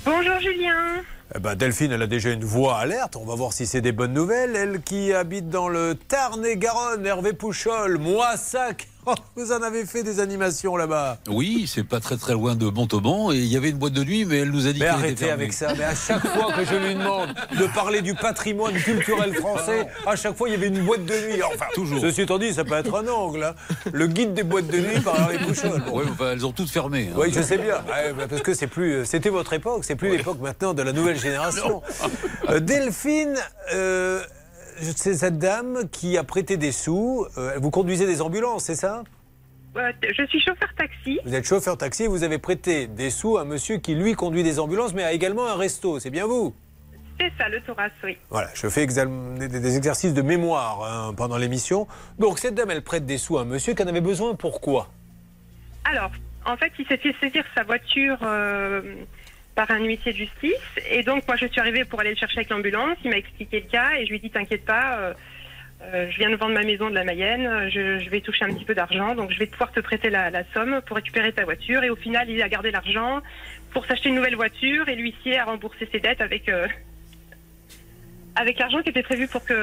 [0.06, 1.02] Bonjour Julien.
[1.36, 3.16] Eh ben, Delphine, elle a déjà une voix alerte.
[3.16, 4.56] On va voir si c'est des bonnes nouvelles.
[4.56, 8.88] Elle qui habite dans le Tarn-et-Garonne, Hervé Pouchol, Moissac.
[9.06, 11.18] Oh, vous en avez fait des animations là-bas.
[11.30, 14.04] Oui, c'est pas très très loin de Montauban et il y avait une boîte de
[14.04, 15.74] nuit, mais elle nous a dit Mais était arrêtez avec ça.
[15.78, 17.30] Mais à chaque fois que je lui demande
[17.60, 21.14] de parler du patrimoine culturel français, à chaque fois il y avait une boîte de
[21.14, 21.42] nuit.
[21.44, 22.00] Enfin, Toujours.
[22.00, 23.44] Ceci étant dit, ça peut être un angle.
[23.44, 23.56] hein.
[23.92, 25.82] Le guide des boîtes de nuit par Harry Pouchol.
[25.86, 25.94] Bon.
[26.00, 27.10] Ouais, enfin, elles ont toutes fermé.
[27.12, 27.18] hein.
[27.18, 27.76] Oui, je sais bien.
[28.30, 31.82] Parce que c'est plus, c'était votre époque, c'est plus l'époque maintenant de la nouvelle génération.
[32.50, 33.36] Euh, Delphine,
[33.74, 34.22] euh,
[34.84, 37.26] c'est cette dame qui a prêté des sous.
[37.38, 39.04] Euh, vous conduisez des ambulances, c'est ça?
[39.76, 41.20] Je suis chauffeur taxi.
[41.26, 44.44] Vous êtes chauffeur taxi, vous avez prêté des sous à un monsieur qui lui conduit
[44.44, 46.00] des ambulances, mais a également un resto.
[46.00, 46.54] C'est bien vous?
[47.20, 48.18] C'est ça, le Thoras, oui.
[48.30, 51.88] Voilà, je fais des exercices de mémoire hein, pendant l'émission.
[52.20, 54.36] Donc cette dame, elle prête des sous à un monsieur qui en avait besoin.
[54.36, 54.90] Pourquoi?
[55.86, 56.12] Alors,
[56.46, 58.82] en fait, il s'est fait saisir sa voiture euh,
[59.56, 60.62] par un huissier de justice.
[60.90, 62.98] Et donc, moi, je suis arrivée pour aller le chercher avec l'ambulance.
[63.04, 65.14] Il m'a expliqué le cas et je lui ai dit T'inquiète pas, euh,
[65.84, 67.70] euh, je viens de vendre ma maison de la Mayenne.
[67.70, 69.16] Je, je vais toucher un petit peu d'argent.
[69.16, 71.84] Donc, je vais pouvoir te prêter la, la somme pour récupérer ta voiture.
[71.84, 73.22] Et au final, il a gardé l'argent
[73.72, 74.88] pour s'acheter une nouvelle voiture.
[74.90, 76.50] Et l'huissier a remboursé ses dettes avec.
[76.50, 76.68] euh,
[78.36, 79.54] avec l'argent qui était prévu pour que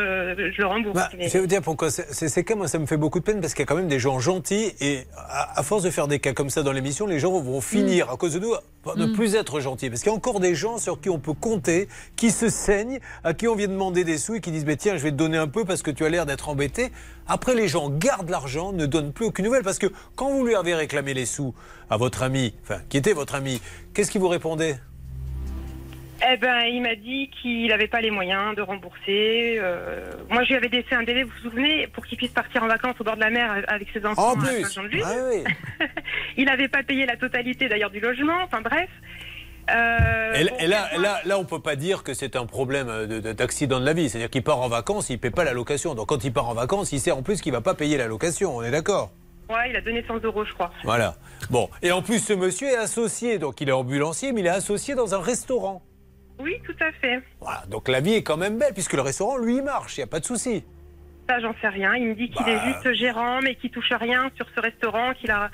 [0.55, 0.95] je le rembourse.
[0.95, 1.91] Bah, Mais- Je vais vous dire pourquoi.
[1.91, 3.89] C'est que moi, ça me fait beaucoup de peine parce qu'il y a quand même
[3.89, 7.07] des gens gentils et à, à force de faire des cas comme ça dans l'émission,
[7.07, 8.53] les gens vont finir à cause de nous
[8.97, 9.13] ne Mm.
[9.13, 9.91] plus être gentils.
[9.91, 12.99] Parce qu'il y a encore des gens sur qui on peut compter, qui se saignent,
[13.25, 15.37] à qui on vient demander des sous et qui disent tiens, je vais te donner
[15.37, 16.91] un peu parce que tu as l'air d'être embêté.
[17.27, 20.55] Après, les gens gardent l'argent, ne donnent plus aucune nouvelle parce que quand vous lui
[20.55, 21.55] avez réclamé les sous
[21.91, 23.61] à votre ami, enfin qui était votre ami,
[23.95, 24.79] qu'est-ce qu'il vous répondait?
[26.33, 29.57] Eh ben, il m'a dit qu'il n'avait pas les moyens de rembourser.
[29.59, 32.63] euh, moi, je lui avais laissé un délai, vous vous souvenez, pour qu'il puisse partir
[32.63, 34.33] en vacances au bord de la mer avec ses enfants.
[34.33, 34.79] En à plus.
[35.03, 35.45] Ah oui.
[36.37, 38.37] Il n'avait pas payé la totalité d'ailleurs du logement.
[38.45, 38.89] Enfin bref.
[39.71, 42.89] Euh, Et, bon, et là, là, là, on peut pas dire que c'est un problème
[43.07, 44.09] de- de- d'accident de, la vie.
[44.09, 45.95] C'est-à-dire qu'il part en vacances, il paie pas la location.
[45.95, 48.07] Donc quand il part en vacances, il sait en plus qu'il va pas payer la
[48.09, 48.57] location.
[48.57, 49.11] On est d'accord?
[49.49, 50.71] Ouais, il a donné 100 euros, je crois.
[50.85, 51.15] Voilà.
[51.51, 51.69] Bon.
[51.83, 53.39] Et en plus, ce monsieur est associé.
[53.39, 55.83] Donc il est ambulancier, mais il est associé dans un restaurant.
[56.41, 57.21] Oui, tout à fait.
[57.41, 57.63] Voilà.
[57.69, 59.97] Donc la vie est quand même belle, puisque le restaurant, lui, il marche.
[59.97, 60.65] Il n'y a pas de souci.
[61.29, 61.95] Ça, j'en sais rien.
[61.95, 62.51] Il me dit qu'il Bah.
[62.53, 65.51] est juste gérant, mais qu'il touche rien sur ce restaurant, qu'il a,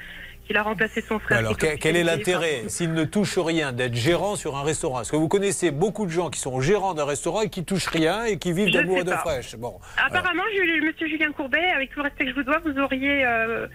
[0.46, 1.38] qu'il a remplacé son frère.
[1.38, 5.00] Alors quel, quel est l'intérêt, s'il ne touche rien, d'être gérant sur un restaurant?
[5.02, 7.88] Est-ce que vous connaissez beaucoup de gens qui sont gérants d'un restaurant et qui touchent
[7.88, 9.56] rien et qui vivent d'amour et de fraîche?
[9.56, 9.78] Bon.
[9.98, 10.44] Apparemment,
[10.82, 13.66] Monsieur Julien Courbet, avec tout le respect que je vous dois, vous auriez, euh,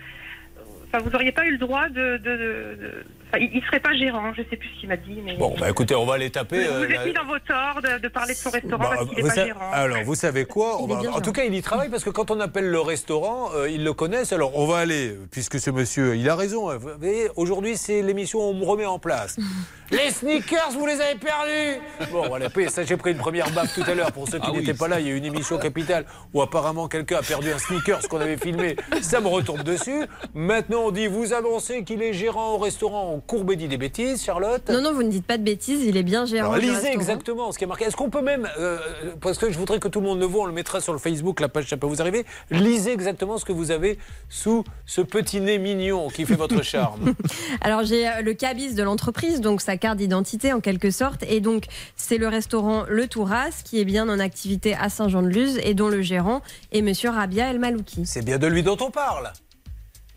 [0.87, 3.03] enfin, vous auriez pas eu le droit de, de,
[3.39, 4.33] il, il serait pas gérant.
[4.33, 5.35] Je sais plus ce qu'il m'a dit, mais.
[5.37, 6.63] Bon, bah écoutez, on va aller taper.
[6.65, 8.89] vous euh, êtes la- mis dans vos torts de, de parler de son restaurant Bah,
[8.95, 9.71] parce qu'il n'est vous pas savez- gérant.
[9.71, 12.31] alors, vous savez quoi On va- En tout cas, il y travaille parce que quand
[12.31, 14.33] on appelle le restaurant, euh, ils le connaissent.
[14.33, 16.69] Alors, on va aller, puisque ce monsieur, il a raison.
[16.69, 19.37] hein, Vous voyez, aujourd'hui, c'est l'émission où on me remet en place.
[19.91, 23.73] les sneakers, vous les avez perdus Bon, voilà, puis ça, j'ai pris une première baffe
[23.75, 24.11] tout à l'heure.
[24.11, 26.05] Pour ceux qui Ah oui, n'étaient pas là, il y a eu une émission capitale
[26.33, 28.75] où apparemment quelqu'un a perdu un sneakers qu'on avait filmé.
[29.01, 30.05] Ça me retombe dessus.
[30.33, 33.20] Maintenant, on dit, vous annoncez qu'il est gérant au restaurant.
[33.27, 36.03] Courbet dit des bêtises, Charlotte Non, non, vous ne dites pas de bêtises, il est
[36.03, 36.51] bien gérant.
[36.51, 37.85] alors, lisez exactement ce qui est marqué.
[37.85, 38.77] Est-ce qu'on peut même, euh,
[39.21, 40.99] parce que je voudrais que tout le monde le voit, on le mettra sur le
[40.99, 42.25] Facebook, la page ça peut vous arriver.
[42.49, 43.97] Lisez exactement ce que vous avez
[44.29, 47.13] sous ce petit nez mignon qui fait votre charme.
[47.61, 51.39] Alors j'ai euh, le cabis de l'entreprise, donc sa carte d'identité en quelque sorte, et
[51.39, 51.65] donc
[51.95, 56.01] c'est le restaurant Le Touras qui est bien en activité à Saint-Jean-de-Luz et dont le
[56.01, 56.41] gérant
[56.71, 58.05] est Monsieur Rabia El Malouki.
[58.05, 59.31] C'est bien de lui dont on parle.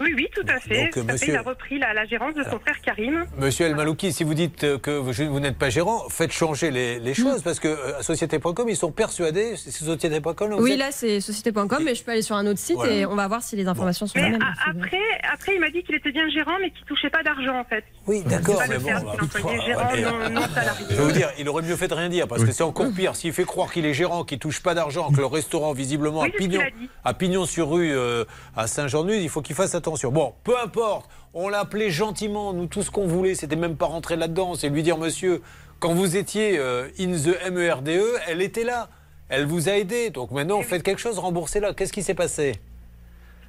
[0.01, 0.84] Oui, oui, tout à fait.
[0.84, 3.26] Donc, Tout à fait, monsieur- Il a repris la, la gérance de son frère Karim.
[3.38, 6.72] Monsieur El Malouki, si vous dites euh, que vous, vous n'êtes pas gérant, faites changer
[6.72, 10.57] les, les choses parce que euh, à société.com, ils sont persuadés, c'est société.com.
[10.59, 12.92] Oui, êtes- là c'est société.com, mais je peux aller sur un autre site Voilà.
[12.92, 14.42] et on va voir si les informations sont Mais les mêmes.
[14.68, 14.99] après,
[15.32, 17.84] après, il m'a dit qu'il était bien gérant, mais qu'il touchait pas d'argent en fait.
[18.09, 20.86] Oui, d'accord, mais bon, terme bah, qu'il employait, pff, gérant ouais, non, non salarié.
[20.90, 22.88] Je vais vous dire, il aurait mieux fait de rien dire parce que c'est encore
[22.95, 23.14] pire.
[23.14, 26.28] S'il fait croire qu'il est gérant, qu'il touche pas d'argent, que le restaurant visiblement Oui,
[26.28, 26.90] à c'est ce qu'il Pignon, a dit.
[27.05, 28.24] à Pignon sur rue euh,
[28.57, 29.84] à Saint-Jean-de-Luz, il faut qu'il fasse attention.
[30.11, 31.11] Bon, peu importe.
[31.35, 32.53] On l'a appelé gentiment.
[32.53, 35.43] Nous tout ce qu'on voulait, c'était même pas rentrer là-dedans, c'est lui dire Monsieur,
[35.78, 38.89] quand vous étiez euh, in the MERDE, E, elle était là.
[39.28, 40.11] Elle vous a aidé.
[40.11, 41.74] Donc maintenant, faites quelque chose, remboursez-la.
[41.74, 42.53] Qu'est-ce qui s'est passé?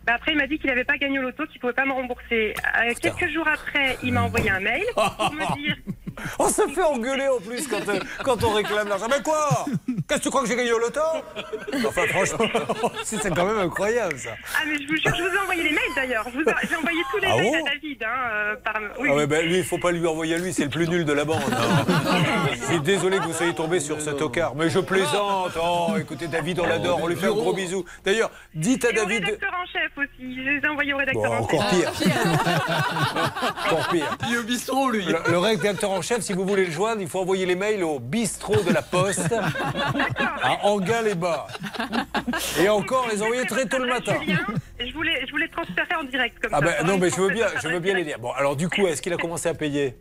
[0.06, 1.94] Bah, après, il m'a dit qu'il n'avait pas gagné au loto, qu'il pouvait pas me
[1.94, 2.54] rembourser.
[2.80, 5.76] Euh, quelques jours après, il m'a envoyé un mail pour me dire
[6.40, 9.08] On se fait engueuler en plus quand, euh, quand on réclame l'argent.
[9.10, 9.66] Mais quoi?
[10.08, 11.00] Qu'est-ce que tu crois que j'ai gagné au loto?
[11.88, 12.46] Enfin, franchement,
[13.04, 14.30] c'est quand même incroyable ça.
[14.56, 16.26] Ah, mais je vous jure, je vous ai envoyé les mails d'ailleurs.
[16.70, 18.04] J'ai envoyé tous les Ah mails bon à David.
[18.04, 18.82] Hein, euh, par...
[19.00, 20.88] oui, Ah ouais, ben lui, il faut pas lui envoyer à lui, c'est le plus
[20.88, 21.42] nul de la bande.
[21.52, 21.86] hein.
[22.60, 25.54] Je suis désolé que vous soyez tombé sur ce tocard, mais je plaisante.
[25.62, 27.86] Oh, écoutez, David, on l'adore, on lui fait un gros bisou.
[28.04, 29.24] D'ailleurs, dites à Et au David.
[29.26, 30.36] rédacteur en chef aussi.
[30.36, 31.60] Je les ai envoyés au rédacteur Bon, en chef.
[31.60, 31.92] encore pire.
[33.66, 34.18] Encore pire.
[34.28, 35.06] Il est au bistrot, lui.
[35.06, 37.84] Le, le rédacteur en chef, si vous voulez le joindre, il faut envoyer les mails
[37.84, 39.34] au bistrot de la Poste,
[40.42, 41.48] À Anga-les-Bas.
[42.60, 44.16] Et encore, les envoyer très tôt le matin.
[44.80, 47.48] Je voulais, je voulais transférer en direct comme Ah ben non, mais je veux bien,
[47.62, 48.20] je veux bien les dire.
[48.20, 49.96] Bon, alors du coup, est-ce qu'il a commencé à payer?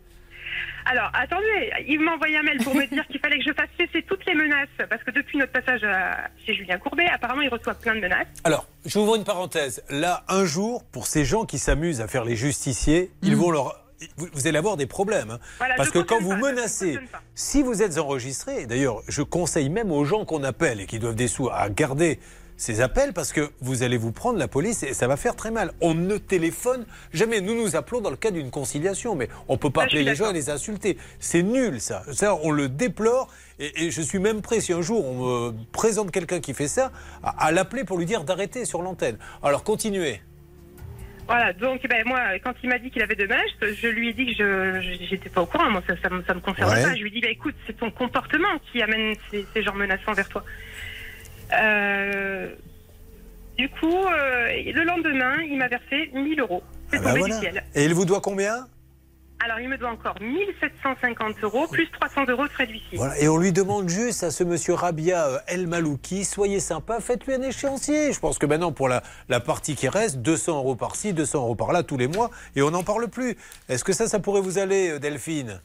[0.87, 3.71] Alors, attendez, il m'a envoyé un mail pour me dire qu'il fallait que je fasse
[3.81, 7.49] cesser toutes les menaces, parce que depuis notre passage à- chez Julien Courbet, apparemment, il
[7.49, 8.27] reçoit plein de menaces.
[8.45, 9.83] Alors, j'ouvre une parenthèse.
[9.89, 13.81] Là, un jour, pour ces gens qui s'amusent à faire les justiciers, ils vont leur.
[14.17, 15.31] Vous, vous allez avoir des problèmes.
[15.31, 15.39] hein.
[15.59, 16.99] Voilà, Parce que quand vous pas, menacez,
[17.35, 21.15] si vous êtes enregistré, d'ailleurs, je conseille même aux gens qu'on appelle et qui doivent
[21.15, 22.19] des sous à garder
[22.57, 25.51] ces appels parce que vous allez vous prendre la police et ça va faire très
[25.51, 25.73] mal.
[25.81, 27.41] On ne téléphone jamais.
[27.41, 30.15] Nous nous appelons dans le cas d'une conciliation, mais on peut pas Ah, appeler les
[30.15, 30.97] gens et les insulter.
[31.19, 32.05] C'est nul ça.
[32.13, 33.29] Ça, on le déplore
[33.59, 36.69] et, et je suis même prêt si un jour on me présente quelqu'un qui fait
[36.69, 36.93] ça
[37.25, 39.19] à, à l'appeler pour lui dire d'arrêter sur l'antenne.
[39.43, 40.21] Alors continuez.
[41.27, 44.13] Voilà, donc ben, moi, quand il m'a dit qu'il avait de menaces, je lui ai
[44.13, 46.83] dit que je j'étais pas au courant, moi ça, ça, me- ça me concerne Ouais.
[46.83, 46.95] pas.
[46.95, 50.13] Je lui ai dit, bah, écoute, c'est ton comportement qui amène ces, ces gens menaçants
[50.13, 50.45] vers toi.
[51.53, 52.51] Euh,
[53.57, 56.63] du coup, euh, le lendemain, il m'a versé 1000 euros.
[56.91, 57.35] C'est Ah bah tombé voilà.
[57.37, 57.65] du ciel.
[57.75, 58.67] Et il vous doit combien?
[59.43, 62.97] Alors, il me doit encore 1750 euros, plus 300 euros de frais d'huissier.
[62.97, 67.01] Voilà, et on lui demande juste à ce monsieur Rabia euh, El Malouki, soyez sympa,
[67.01, 68.13] faites-lui un échéancier.
[68.13, 71.55] Je pense que maintenant, pour la, la partie qui reste, 200 euros par-ci, 200 euros
[71.57, 73.37] par-là, tous les mois, et on n'en parle plus.
[73.69, 75.61] Est-ce que ça, ça pourrait vous aller, euh, Delphine?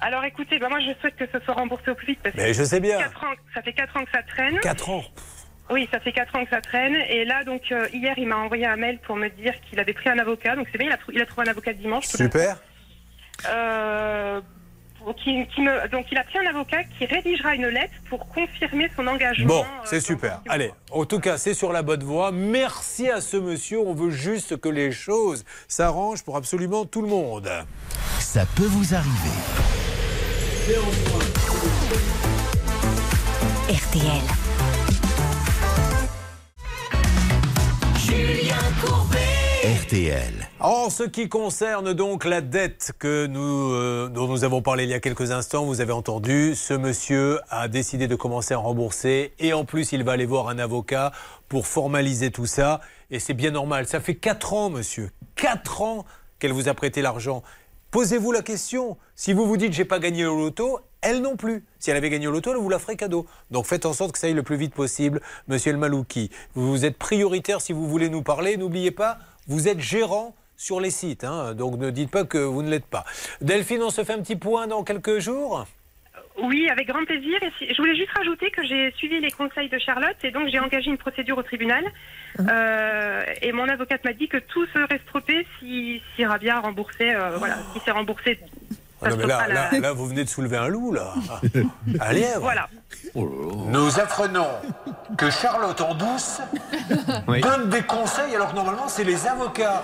[0.00, 2.20] Alors, écoutez, ben, moi, je souhaite que ce soit remboursé au plus vite.
[2.22, 2.98] Parce Mais que je sais bien.
[2.98, 4.58] quatre ans- ça fait 4 ans que ça traîne.
[4.60, 5.02] 4 ans.
[5.70, 6.94] Oui, ça fait 4 ans que ça traîne.
[7.08, 9.94] Et là, donc, euh, hier, il m'a envoyé un mail pour me dire qu'il avait
[9.94, 10.56] pris un avocat.
[10.56, 12.06] Donc, c'est bien, il a, trou- il a trouvé un avocat dimanche.
[12.06, 12.56] Super.
[13.48, 14.40] Euh,
[14.98, 18.28] pour- qui- qui me- donc, il a pris un avocat qui rédigera une lettre pour
[18.28, 19.46] confirmer son engagement.
[19.48, 20.40] Bon, euh, c'est super.
[20.48, 22.30] Allez, en tout cas, c'est sur la bonne voie.
[22.30, 23.80] Merci à ce monsieur.
[23.80, 27.50] On veut juste que les choses s'arrangent pour absolument tout le monde.
[28.20, 29.34] Ça peut vous arriver.
[33.68, 34.43] RTL.
[40.60, 44.90] En ce qui concerne donc la dette que nous, euh, dont nous avons parlé il
[44.90, 49.34] y a quelques instants, vous avez entendu, ce monsieur a décidé de commencer à rembourser
[49.38, 51.12] et en plus il va aller voir un avocat
[51.48, 52.80] pour formaliser tout ça
[53.10, 53.86] et c'est bien normal.
[53.86, 56.06] Ça fait 4 ans, monsieur, 4 ans
[56.38, 57.42] qu'elle vous a prêté l'argent.
[57.90, 58.96] Posez-vous la question.
[59.14, 61.64] Si vous vous dites j'ai pas gagné au loto, elle non plus.
[61.78, 63.26] Si elle avait gagné au loto, elle vous la ferait cadeau.
[63.50, 66.30] Donc faites en sorte que ça aille le plus vite possible, monsieur El Malouki.
[66.54, 68.56] Vous êtes prioritaire si vous voulez nous parler.
[68.56, 71.24] N'oubliez pas, vous êtes gérant sur les sites.
[71.24, 71.54] hein.
[71.54, 73.04] donc ne dites pas que vous ne l'êtes pas.
[73.40, 75.66] Delphine, on se fait un petit point dans quelques jours
[76.42, 77.42] Oui, avec grand plaisir.
[77.42, 80.48] Et si- je voulais juste rajouter que j'ai suivi les conseils de Charlotte et donc
[80.48, 81.84] j'ai engagé une procédure au tribunal.
[82.40, 87.36] Euh, et mon avocate m'a dit que tout serait stoppé si, si Rabia remboursait, euh,
[87.38, 88.38] voilà, si c'est remboursé.
[89.04, 91.14] Ah non, mais là, stoppera là, la- là, vous venez de soulever un loup, là.
[92.00, 92.40] Un lièvre.
[92.40, 92.68] Voilà.
[93.14, 94.46] Nous apprenons
[95.16, 96.40] que Charlotte en douce
[97.42, 99.82] donne des conseils alors que normalement c'est les avocats.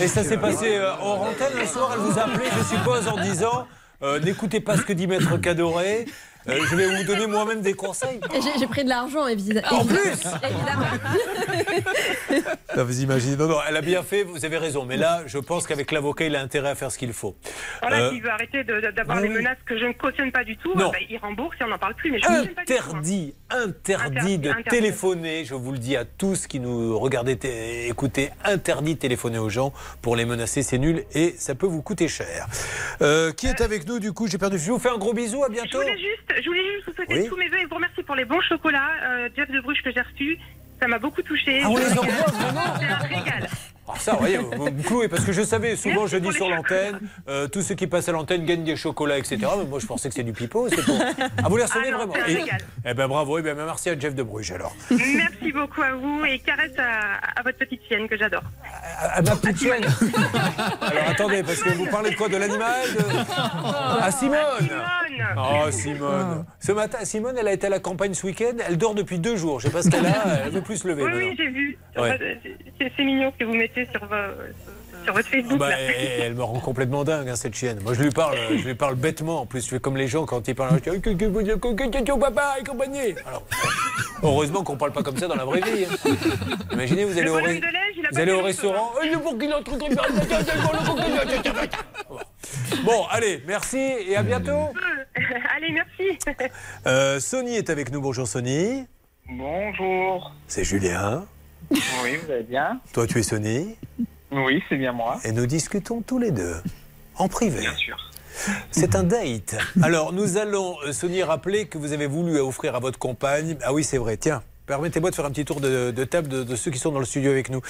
[0.00, 3.08] Et ça s'est passé euh, hors antenne un soir, elle vous a appelé, je suppose,
[3.08, 3.66] en disant
[4.02, 6.06] euh, n'écoutez pas ce que dit Maître Cadoré,
[6.48, 8.20] euh, je vais vous donner moi-même des conseils.
[8.58, 9.66] J'ai pris de l'argent, évidemment.
[9.80, 9.96] En plus
[10.42, 10.86] Évidemment.
[12.76, 15.38] Non, vous imaginez, non, non, elle a bien fait, vous avez raison, mais là, je
[15.38, 17.36] pense qu'avec l'avocat, il a intérêt à faire ce qu'il faut.
[17.80, 19.34] Voilà, Euh, s'il veut arrêter de- de- d'avoir oui, les oui.
[19.36, 20.88] menaces que je ne cautionne pas du tout, Non.
[20.88, 22.10] euh, bah, il rembourse et on n'en parle plus.
[22.10, 22.76] Mais je cautionne pas du tout, hein.
[22.84, 24.68] Interdit, interdit de interdit.
[24.70, 27.38] téléphoner, je vous le dis à tous qui nous regardez,
[27.88, 29.72] écoutez, interdit de téléphoner aux gens
[30.02, 32.46] pour les menacer, c'est nul et ça peut vous coûter cher.
[33.02, 34.26] Euh, qui est avec nous du coup?
[34.26, 34.58] J'ai perdu.
[34.58, 35.78] Je vous fais un gros bisou, à Je bientôt.
[35.80, 37.28] voulais juste, je voulais juste vous souhaiter Oui.
[37.28, 39.92] tous mes vœux et vous remercier pour les bons chocolats, euh, Jeff de Bruges que
[39.92, 40.38] j'ai reçus.
[40.80, 41.62] Ça m'a beaucoup touché.
[41.64, 43.48] Ah, C'est un régal.
[43.86, 46.48] Ah, ça, vous voyez, vous me clouez, parce que je savais, souvent je dis sur
[46.48, 49.38] l'antenne, euh, tous ceux qui passent à l'antenne gagnent des chocolats, etc.
[49.58, 50.98] Mais moi je pensais que c'est du pipeau, c'est pour...
[51.42, 52.44] Ah, vous les recevez Ah vraiment Et-.
[52.86, 54.74] Eh ben bravo, eh ben, merci à Jeff de Bruges alors.
[54.90, 58.42] Merci beaucoup à vous et caresse à, à votre petite chienne que j'adore.
[58.98, 59.84] À, à ma petite chienne
[60.80, 64.02] Alors attendez, parce que vous parlez de quoi De l'animal de...
[64.02, 68.26] À Simone Simone Oh Simone Ce matin, Simone, elle a été à la campagne ce
[68.26, 70.78] week-end, elle dort depuis deux jours, je sais pas ce qu'elle a, elle veut plus
[70.78, 71.78] se lever Oui, oui, j'ai vu.
[71.98, 72.18] Ouais.
[72.80, 75.58] C'est c'est mignon ce que vous mettez sur, vo- sur votre Ah Facebook.
[75.58, 75.80] bah, là.
[75.80, 77.78] elle, elle me rend complètement dingue, hein, cette chienne.
[77.82, 79.40] Moi, je lui parle, euh, je lui parle bêtement.
[79.42, 80.80] En plus, je fais comme les gens quand ils parlent.
[82.20, 83.14] Papa et compagnie.
[83.26, 83.42] Alors,
[84.22, 85.84] heureusement qu'on parle pas comme ça dans la vraie vie.
[85.84, 86.10] hein.
[86.72, 87.60] Imaginez, vous allez Le au, ré- vous
[88.14, 88.92] pas allez au restaurant.
[89.02, 89.76] Qu'il entre-
[92.84, 94.70] Bon, allez, merci et à bientôt.
[95.56, 96.18] Allez, merci.
[96.86, 98.00] Euh, Sony est avec nous.
[98.00, 98.84] Bonjour Sony.
[99.28, 100.32] Bonjour.
[100.48, 101.24] C'est Julien.
[101.70, 103.76] Oui, vous allez bien Toi, tu es Sony.
[104.30, 105.18] Oui, c'est bien moi.
[105.24, 106.56] Et nous discutons tous les deux,
[107.16, 107.60] en privé.
[107.60, 107.96] Bien sûr.
[108.72, 109.56] C'est un date.
[109.82, 113.56] Alors, nous allons, euh, Sony, rappeler que vous avez voulu offrir à votre compagne.
[113.62, 114.16] Ah oui, c'est vrai.
[114.16, 116.90] Tiens, permettez-moi de faire un petit tour de, de table de, de ceux qui sont
[116.90, 117.60] dans le studio avec nous.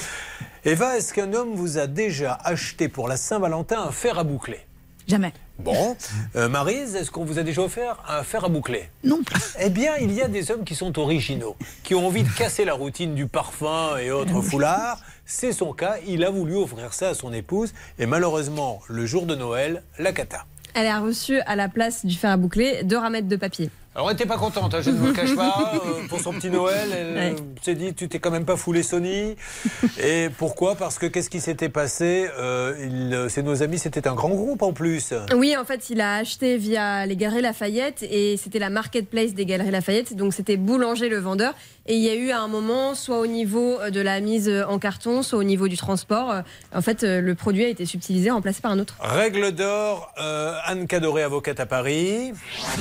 [0.64, 4.60] Eva, est-ce qu'un homme vous a déjà acheté pour la Saint-Valentin un fer à boucler?
[5.06, 5.32] Jamais.
[5.58, 5.96] Bon.
[6.34, 9.20] Euh, Maryse, est-ce qu'on vous a déjà offert un fer à boucler Non.
[9.60, 12.64] Eh bien, il y a des hommes qui sont originaux, qui ont envie de casser
[12.64, 15.00] la routine du parfum et autres foulards.
[15.26, 15.96] C'est son cas.
[16.06, 17.72] Il a voulu offrir ça à son épouse.
[17.98, 20.44] Et malheureusement, le jour de Noël, la cata.
[20.74, 23.70] Elle a reçu à la place du fer à boucler deux ramettes de papier.
[23.94, 25.72] Alors, elle n'était pas contente, hein, je ne vous le cache pas.
[25.74, 27.34] euh, pour son petit Noël, elle Ouais.
[27.38, 29.36] euh, s'est dit Tu t'es quand même pas foulé Sony.
[30.02, 30.74] Et pourquoi?
[30.74, 32.28] Parce que qu'est-ce qui s'était passé?
[32.38, 32.74] Euh,
[33.12, 35.14] euh, C'est nos amis, c'était un grand groupe en plus.
[35.36, 39.46] Oui, en fait, il a acheté via les Galeries Lafayette et c'était la marketplace des
[39.46, 40.16] Galeries Lafayette.
[40.16, 41.54] Donc, c'était Boulanger le vendeur.
[41.86, 44.78] Et il y a eu à un moment, soit au niveau de la mise en
[44.78, 46.34] carton, soit au niveau du transport,
[46.74, 48.96] en fait, le produit a été subtilisé, remplacé par un autre.
[49.00, 52.32] Règle d'or, euh, Anne Cadoré, avocate à Paris.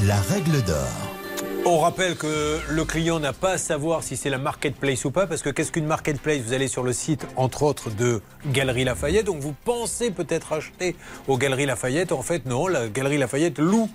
[0.07, 1.02] La règle d'or.
[1.65, 5.27] On rappelle que le client n'a pas à savoir si c'est la marketplace ou pas,
[5.27, 6.41] parce que qu'est-ce qu'une marketplace?
[6.41, 10.93] Vous allez sur le site, entre autres, de Galerie Lafayette, donc vous pensez peut-être acheter
[11.29, 12.11] aux Galeries Lafayette.
[12.11, 13.89] En fait, non, la Galerie Lafayette loue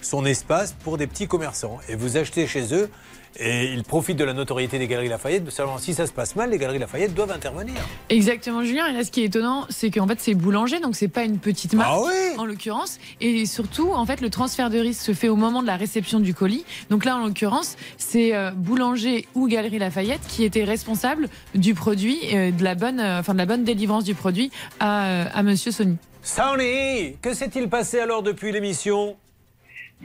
[0.00, 1.78] son espace pour des petits commerçants.
[1.88, 2.90] Et vous achetez chez eux,
[3.36, 5.50] et ils profitent de la notoriété des Galeries Lafayette.
[5.50, 7.74] Seulement, si ça se passe mal, les Galeries Lafayette doivent intervenir.
[8.08, 8.86] Exactement, Julien.
[8.86, 11.38] Et là, ce qui est étonnant, c'est qu'en fait, c'est boulanger, donc c'est pas une
[11.38, 12.98] petite marque, Ah oui en l'occurrence.
[13.20, 16.20] Et surtout, en fait, le transfert de risque se fait au moment de la réception
[16.20, 16.64] du colis.
[16.90, 22.18] Donc là, en l'occurrence, c'est euh, boulanger ou Galerie Lafayette qui était responsable du produit,
[22.34, 25.72] euh, de la bonne, euh, enfin de la bonne délivrance du produit à, à Monsieur
[25.72, 25.96] Sony.
[26.22, 29.16] Sony, que s'est-il passé alors depuis l'émission?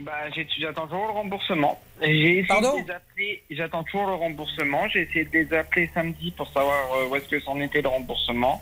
[0.00, 1.80] Bah, j'ai- j'attends toujours le remboursement.
[2.00, 2.08] J'ai
[2.38, 4.88] essayé Pardon de les appeler, j'attends toujours le remboursement.
[4.88, 7.88] J'ai essayé de les appeler samedi pour savoir euh, où est-ce que c'en était le
[7.88, 8.60] remboursement.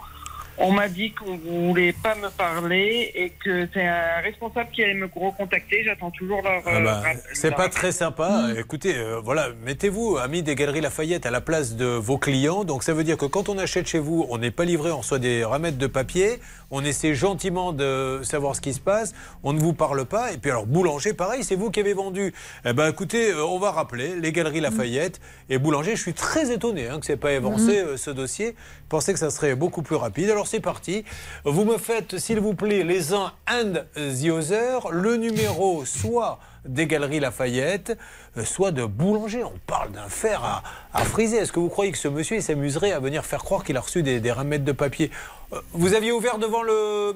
[0.61, 4.95] On m'a dit qu'on voulait pas me parler et que c'est un responsable qui allait
[4.95, 5.85] me recontacter.
[5.85, 6.61] J'attends toujours leur.
[6.67, 7.21] Ah euh, bah, rappel.
[7.33, 8.49] c'est pas très sympa.
[8.59, 12.65] Écoutez, euh, voilà, mettez-vous, amis des Galeries Lafayette, à la place de vos clients.
[12.65, 14.99] Donc ça veut dire que quand on achète chez vous, on n'est pas livré, on
[14.99, 16.41] reçoit des ramettes de papier.
[16.71, 19.15] On essaie gentiment de savoir ce qui se passe.
[19.43, 20.33] On ne vous parle pas.
[20.33, 22.35] Et puis alors, Boulanger, pareil, c'est vous qui avez vendu.
[22.67, 25.97] Eh ben écoutez, euh, on va rappeler les Galeries Lafayette et Boulanger.
[25.97, 28.55] Je suis très étonné hein, que c'est pas avancé euh, ce dossier.
[28.85, 30.29] Je pensais que ça serait beaucoup plus rapide.
[30.29, 31.05] Alors c'est parti.
[31.45, 36.87] Vous me faites, s'il vous plaît, les uns and the other, le numéro soit des
[36.87, 37.97] Galeries Lafayette,
[38.45, 39.45] soit de Boulanger.
[39.45, 40.63] On parle d'un fer à,
[40.93, 41.39] à friser.
[41.39, 44.03] Est-ce que vous croyez que ce monsieur s'amuserait à venir faire croire qu'il a reçu
[44.03, 45.11] des, des ramettes de papier
[45.53, 47.15] Euh, Vous aviez ouvert devant le,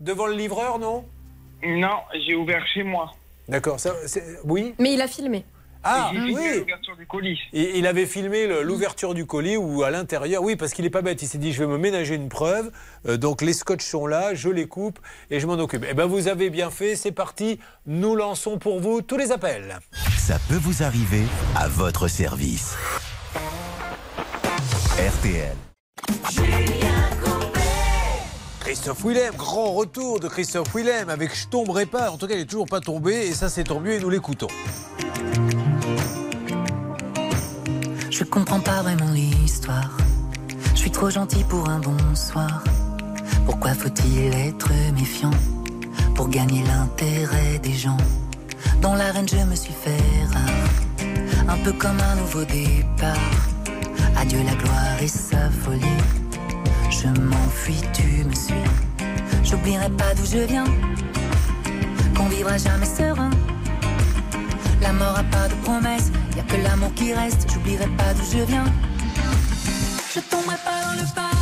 [0.00, 1.04] devant le livreur, non?
[1.64, 3.12] Non, j'ai ouvert chez moi.
[3.48, 3.78] D'accord.
[3.80, 3.92] ça,
[4.44, 4.74] Oui?
[4.78, 5.44] Mais il a filmé.
[5.84, 7.38] Ah, oui l'ouverture du colis.
[7.52, 10.42] Et il avait filmé l'ouverture du colis ou à l'intérieur.
[10.42, 11.22] Oui, parce qu'il n'est pas bête.
[11.22, 12.70] Il s'est dit, je vais me ménager une preuve.
[13.08, 14.98] Euh, donc les scotch sont là, je les coupe
[15.30, 15.84] et je m'en occupe.
[15.88, 16.96] Eh ben, vous avez bien fait.
[16.96, 17.58] C'est parti.
[17.86, 19.78] Nous lançons pour vous tous les appels.
[20.16, 21.24] Ça peut vous arriver
[21.56, 22.76] à votre service.
[24.98, 25.56] RTL.
[28.60, 32.10] Christophe Willem, grand retour de Christophe Willem avec Je tomberai pas.
[32.10, 34.10] En tout cas, il n'est toujours pas tombé et ça, c'est tant mieux et nous
[34.10, 34.48] l'écoutons.
[38.22, 39.96] Je comprends pas vraiment l'histoire.
[40.74, 42.62] Je suis trop gentil pour un bonsoir.
[43.44, 45.32] Pourquoi faut-il être méfiant
[46.14, 47.96] pour gagner l'intérêt des gens?
[48.80, 49.98] Dans l'arène, je me suis fait
[50.32, 53.32] rare, un peu comme un nouveau départ.
[54.16, 56.00] Adieu la gloire et sa folie.
[56.90, 58.54] Je m'enfuis, tu me suis.
[59.42, 60.66] J'oublierai pas d'où je viens,
[62.16, 63.30] qu'on vivra jamais serein.
[64.82, 67.46] La mort a pas de promesse, y a que l'amour qui reste.
[67.52, 68.64] J'oublierai pas d'où je viens.
[70.14, 71.41] Je tomberai pas dans le panneau,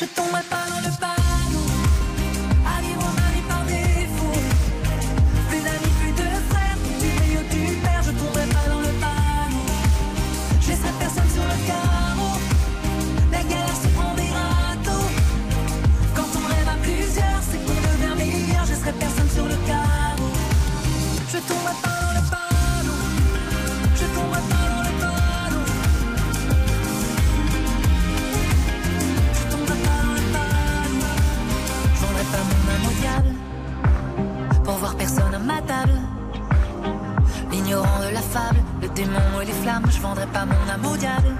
[0.00, 1.23] Je tomberai pas dans le panneau,
[40.26, 41.34] pas mon âme au diable.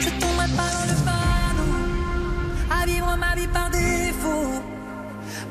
[0.00, 1.72] Je tomberai pas dans le panneau,
[2.70, 4.62] à vivre ma vie par défaut.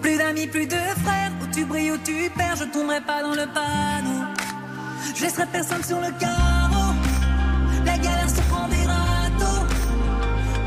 [0.01, 3.35] Plus d'amis, plus de frères, où tu brilles, où tu perds, je tomberai pas dans
[3.35, 4.25] le panneau.
[5.15, 6.93] Je laisserai personne sur le carreau,
[7.85, 9.65] la galère se prend des râteaux.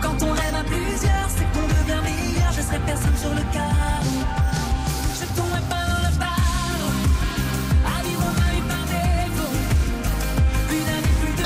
[0.00, 3.93] Quand on rêve à plusieurs, c'est qu'on devient meilleur, je laisserai personne sur le carreau.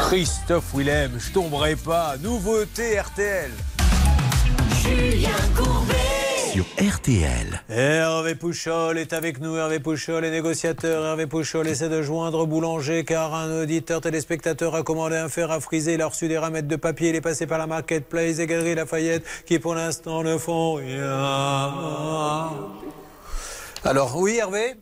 [0.09, 2.15] Christophe Willem, je tomberai pas.
[2.23, 3.51] Nouveauté RTL.
[4.81, 5.95] Julien Courbet.
[6.51, 7.63] Sur RTL.
[7.69, 9.55] Hervé Pouchol est avec nous.
[9.57, 11.05] Hervé Pouchol est négociateur.
[11.05, 15.61] Hervé Pouchol essaie de joindre Boulanger car un auditeur téléspectateur a commandé un fer à
[15.61, 15.93] friser.
[15.93, 17.11] Il a reçu des ramettes de papier.
[17.11, 22.49] Il est passé par la Marketplace et Galerie Lafayette qui pour l'instant ne font rien.
[23.85, 24.75] Alors oui Hervé?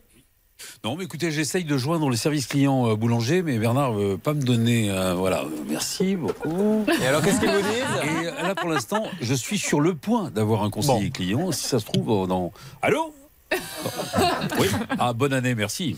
[0.83, 4.33] Non, mais écoutez, j'essaye de joindre le service client euh, boulanger, mais Bernard veut pas
[4.33, 4.89] me donner.
[4.89, 6.85] euh, voilà, merci beaucoup.
[7.01, 9.95] Et alors, qu'est-ce qu'ils vous disent Et euh, là, pour l'instant, je suis sur le
[9.95, 11.51] point d'avoir un conseiller client.
[11.51, 12.51] Si ça se trouve, euh, dans.
[12.81, 13.13] Allô?
[14.59, 14.67] oui.
[14.99, 15.95] Ah, bonne année, merci.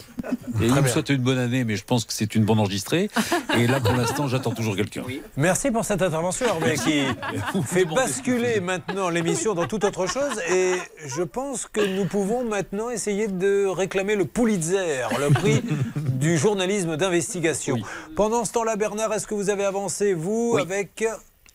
[0.61, 3.09] Et il me souhaite une bonne année, mais je pense que c'est une bonne enregistrée.
[3.57, 5.03] Et là, pour l'instant, j'attends toujours quelqu'un.
[5.37, 7.03] Merci pour cette intervention, Hervé, qui
[7.63, 10.39] fait basculer maintenant l'émission dans toute autre chose.
[10.49, 10.73] Et
[11.05, 15.63] je pense que nous pouvons maintenant essayer de réclamer le Pulitzer, le prix
[15.95, 17.77] du journalisme d'investigation.
[18.15, 21.05] Pendant ce temps-là, Bernard, est-ce que vous avez avancé, vous, avec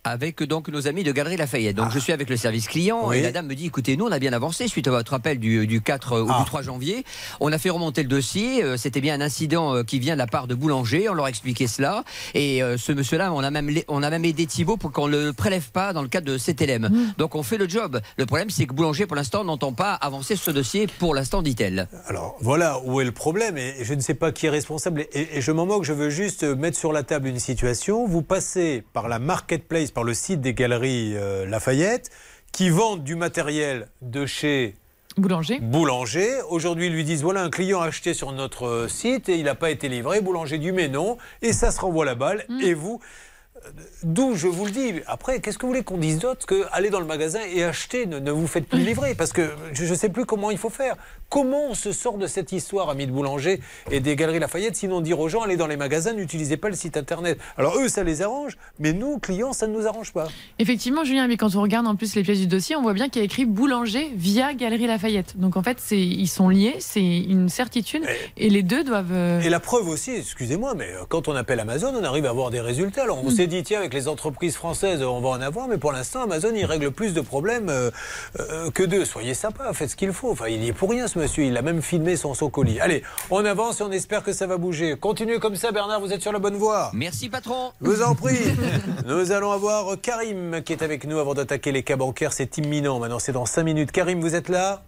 [0.05, 1.76] avec donc nos amis de Galerie Lafayette.
[1.76, 3.09] Donc je suis avec le service client Ah.
[3.09, 3.18] Oui.
[3.18, 5.39] et la dame me dit écoutez, nous on a bien avancé suite à votre appel
[5.39, 6.39] du, du 4 ou Ah.
[6.40, 7.05] du 3 janvier.
[7.40, 8.62] On a fait remonter le dossier.
[8.62, 11.09] euh, C'était bien un incident euh, qui vient de la part de Boulanger.
[11.09, 12.05] On leur a expliqué cela.
[12.35, 15.16] Et euh, ce monsieur-là, on, a même on a même aidé Thibault pour qu'on ne
[15.26, 16.90] le prélève pas dans le cadre de CTLM.
[17.18, 18.01] Donc on fait le job.
[18.16, 21.89] Le problème, c'est que Boulanger, pour l'instant, n'entend pas avancer ce dossier pour l'instant, dit-elle.
[22.06, 25.39] Alors voilà où est le problème et je ne sais pas qui est responsable et,
[25.39, 28.06] et je m'en moque, je veux juste mettre sur la table une situation.
[28.06, 32.10] Vous passez par la marketplace, par le site des galeries euh, Lafayette
[32.52, 34.74] qui vendent du matériel de chez
[35.16, 35.60] Boulanger.
[35.60, 36.42] Boulanger.
[36.48, 39.44] Aujourd'hui, ils lui disent voilà, un client a acheté sur notre euh, site et il
[39.44, 40.20] n'a pas été livré.
[40.20, 41.18] Boulanger dit mais non.
[41.40, 42.44] Et ça se renvoie la balle.
[42.62, 43.00] Et vous.
[44.02, 44.92] D'où je vous le dis.
[45.06, 48.06] Après, qu'est-ce que vous voulez qu'on dise d'autre que aller dans le magasin et acheter,
[48.06, 49.14] ne, ne vous faites plus livrer?
[49.14, 50.96] Parce que je ne sais plus comment il faut faire.
[51.30, 53.60] Comment on se sort de cette histoire, amis de Boulanger
[53.90, 56.76] et des Galeries Lafayette, sinon dire aux gens allez dans les magasins, n'utilisez pas le
[56.76, 57.38] site internet.
[57.56, 60.28] Alors eux, ça les arrange, mais nous, clients, ça ne nous arrange pas.
[60.58, 63.08] Effectivement, Julien, mais quand on regarde en plus les pièces du dossier, on voit bien
[63.08, 65.38] qu'il y a écrit Boulanger via Galerie Lafayette.
[65.40, 68.04] Donc en fait, c'est ils sont liés, c'est une certitude,
[68.36, 69.12] et les deux doivent.
[69.12, 72.30] euh, Et la preuve aussi, excusez-moi, mais euh, quand on appelle Amazon, on arrive à
[72.30, 73.02] avoir des résultats.
[73.02, 75.93] Alors on s'est dit, tiens, avec les entreprises françaises, on va en avoir, mais pour
[75.93, 77.90] l'instant, Amazon, il règle plus de problèmes euh,
[78.40, 79.05] euh, que d'eux.
[79.05, 80.31] Soyez sympa, faites ce qu'il faut.
[80.31, 81.44] Enfin, il y est pour rien, ce monsieur.
[81.44, 82.81] Il a même filmé son saut colis.
[82.81, 84.97] Allez, on avance et on espère que ça va bouger.
[84.97, 86.90] Continuez comme ça, Bernard, vous êtes sur la bonne voie.
[86.94, 87.72] Merci, patron.
[87.81, 88.39] Je vous en prie.
[89.06, 92.32] Nous allons avoir Karim qui est avec nous avant d'attaquer les cas bancaires.
[92.32, 92.98] C'est imminent.
[92.98, 93.93] Maintenant, c'est dans 5 minutes.
[93.93, 94.82] Karim, vous êtes là?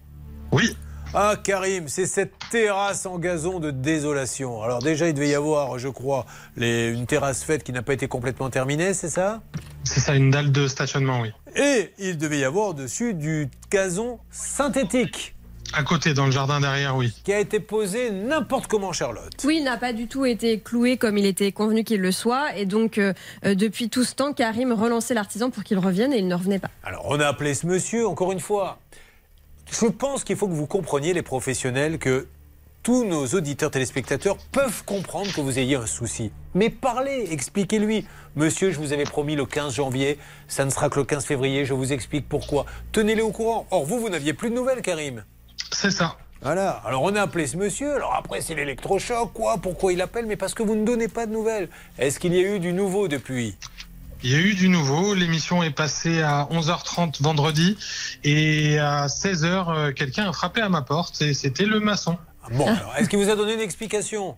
[0.53, 0.77] Oui.
[1.15, 4.63] Ah, Karim, c'est cette terrasse en gazon de désolation.
[4.63, 6.27] Alors, déjà, il devait y avoir, je crois,
[6.57, 9.41] les- une terrasse faite qui n'a pas été complètement terminée, c'est ça?
[9.85, 11.31] C'est ça, une dalle de stationnement, oui.
[11.55, 15.33] Et il devait y avoir dessus du gazon synthétique
[15.73, 17.13] À côté, dans le jardin derrière, oui.
[17.25, 19.33] qui a été posé n'importe comment, Charlotte.
[19.45, 22.55] Oui, il n'a pas du tout été cloué comme il était convenu qu'il le soit.
[22.57, 23.13] Et donc, euh,
[23.45, 26.61] euh, depuis tout ce temps, Karim relançait l'artisan pour qu'il revienne et il ne revenait
[26.61, 26.71] pas.
[26.85, 28.79] Alors, on a appelé ce monsieur, encore une fois.
[29.71, 32.27] Je pense qu'il faut que vous compreniez, les professionnels, que
[32.83, 36.31] tous nos auditeurs téléspectateurs peuvent comprendre que vous ayez un souci.
[36.55, 38.07] Mais parlez, expliquez-lui.
[38.37, 41.65] Monsieur, je vous avais promis le 15 janvier, ça ne sera que le 15 février,
[41.65, 42.65] je vous explique pourquoi.
[42.93, 43.67] Tenez-les au courant.
[43.73, 45.25] Or, vous, vous n'aviez plus de nouvelles, Karim.
[45.73, 46.17] C'est ça.
[46.43, 46.83] Voilà.
[46.85, 47.95] Alors, on a appelé ce monsieur.
[47.95, 49.59] Alors, après, c'est l'électrochoc, quoi.
[49.59, 51.69] Pourquoi il appelle Mais parce que vous ne donnez pas de nouvelles.
[51.99, 53.57] Est-ce qu'il y a eu du nouveau depuis?
[54.27, 55.15] Il y a eu du nouveau.
[55.15, 57.79] L'émission est passée à 11h30 vendredi.
[58.25, 62.19] Et à 16h, euh, quelqu'un a frappé à ma porte et c'était le maçon.
[62.51, 64.37] Bon, alors, est-ce qu'il vous a donné une explication?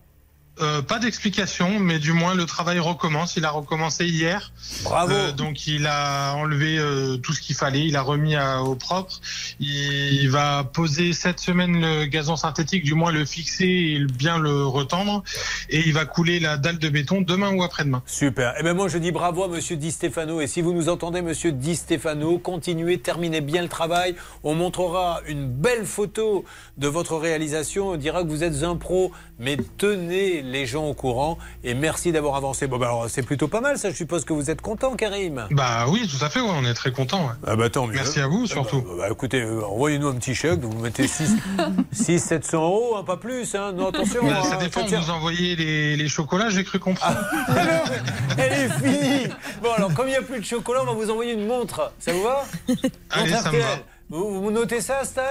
[0.61, 3.37] Euh, pas d'explication, mais du moins le travail recommence.
[3.37, 4.51] Il a recommencé hier.
[4.83, 5.13] Bravo.
[5.13, 8.75] Euh, donc il a enlevé euh, tout ce qu'il fallait, il a remis à- au
[8.75, 9.19] propre.
[9.59, 14.65] Il va poser cette semaine le gazon synthétique, du moins le fixer et bien le
[14.65, 15.23] retendre.
[15.69, 18.03] Et il va couler la dalle de béton demain ou après-demain.
[18.05, 18.53] Super.
[18.59, 20.41] Eh bien, moi, je dis bravo à Monsieur Di Stefano.
[20.41, 24.15] Et si vous nous entendez, Monsieur Di Stefano, continuez, terminez bien le travail.
[24.43, 26.43] On montrera une belle photo
[26.77, 27.89] de votre réalisation.
[27.89, 29.11] On dira que vous êtes un pro.
[29.41, 31.37] Mais tenez les gens au courant.
[31.63, 32.67] Et merci d'avoir avancé.
[32.67, 33.89] Bon, bah, c'est plutôt pas mal, ça.
[33.91, 35.47] Je suppose que vous êtes content, Karim.
[35.51, 37.29] Bah oui, tout à fait, ouais, on est très content.
[37.45, 37.93] Ah bah tant mieux.
[37.95, 38.81] Merci à vous, Ah surtout.
[38.81, 41.35] bah, bah, écoutez, euh, envoyez-nous un petit chèque, vous mettez 6,
[41.91, 43.55] 6 700 euros, hein, pas plus.
[43.55, 43.71] Hein.
[43.73, 44.21] Non, attention.
[44.23, 44.99] Bah, ça hein, dépend, tiens.
[45.01, 47.19] vous envoyez les, les chocolats, j'ai cru comprendre.
[48.37, 49.27] Elle est finie.
[49.61, 51.91] Bon, alors, comme il n'y a plus de chocolat, on va vous envoyer une montre.
[51.99, 52.45] Ça vous va?
[53.11, 53.65] Allez, ça me va.
[54.09, 55.21] Vous, vous notez ça, Stan?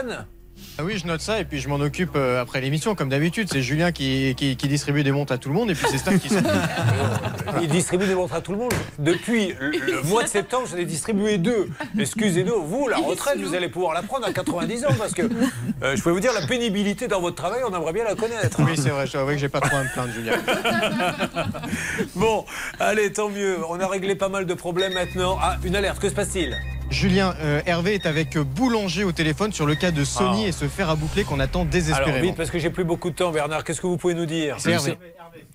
[0.81, 3.49] Ah oui, je note ça et puis je m'en occupe euh, après l'émission, comme d'habitude.
[3.51, 5.99] C'est Julien qui, qui, qui distribue des montres à tout le monde et puis c'est
[5.99, 6.37] Stan qui s'en
[7.63, 8.73] Il distribue des montres à tout le monde.
[9.01, 11.69] Depuis le, le mois de septembre, j'en ai distribué deux.
[11.99, 15.97] Excusez-nous, vous, la retraite, vous allez pouvoir la prendre à 90 ans parce que euh,
[15.97, 18.61] je peux vous dire, la pénibilité dans votre travail, on aimerait bien la connaître.
[18.61, 20.35] Oui, c'est vrai, je dois que j'ai pas trop à me plaindre, Julien.
[22.15, 22.45] Bon,
[22.79, 23.59] allez, tant mieux.
[23.69, 25.39] On a réglé pas mal de problèmes maintenant.
[25.41, 26.57] Ah, une alerte, que se passe-t-il?
[26.91, 30.49] Julien, euh, Hervé est avec euh, Boulanger au téléphone sur le cas de Sony Ah.
[30.49, 32.21] et ce fer à boucler qu'on attend Alors désespérément.
[32.23, 33.63] vite, parce que j'ai plus beaucoup de temps, Bernard.
[33.63, 34.57] Qu'est-ce que vous pouvez nous dire?
[34.59, 34.99] C'est Hervé.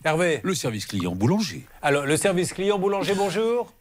[0.06, 0.40] Hervé.
[0.44, 1.66] Le service client boulanger.
[1.82, 3.74] Alors, le service client boulanger, bonjour.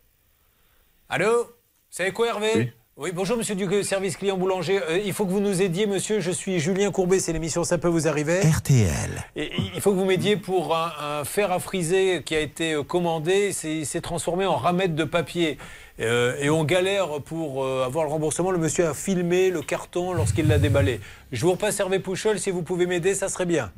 [1.10, 1.44] Allô?
[1.44, 1.50] Vous
[1.90, 2.50] savez quoi, Hervé?
[2.56, 2.72] Oui.
[3.14, 4.80] Bonjour, monsieur du service client boulanger.
[4.82, 6.20] Euh, il faut que vous nous aidiez, monsieur.
[6.20, 8.40] Je suis Julien Courbet, c'est l'émission Ça peut vous arriver.
[8.40, 9.24] RTL.
[9.36, 12.74] Et il faut que vous m'aidiez pour un, un fer à friser qui a été
[12.74, 13.52] euh, commandé.
[13.52, 15.58] C'est- Il s'est transformé en ramette de papier.
[16.00, 18.50] Euh, et on galère pour euh, avoir le remboursement.
[18.50, 21.00] Le monsieur a filmé le carton lorsqu'il l'a déballé.
[21.32, 22.38] Je vous repasse Hervé Pouchol.
[22.38, 23.72] Si vous pouvez m'aider, ça serait bien.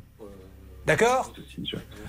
[0.85, 1.33] D'accord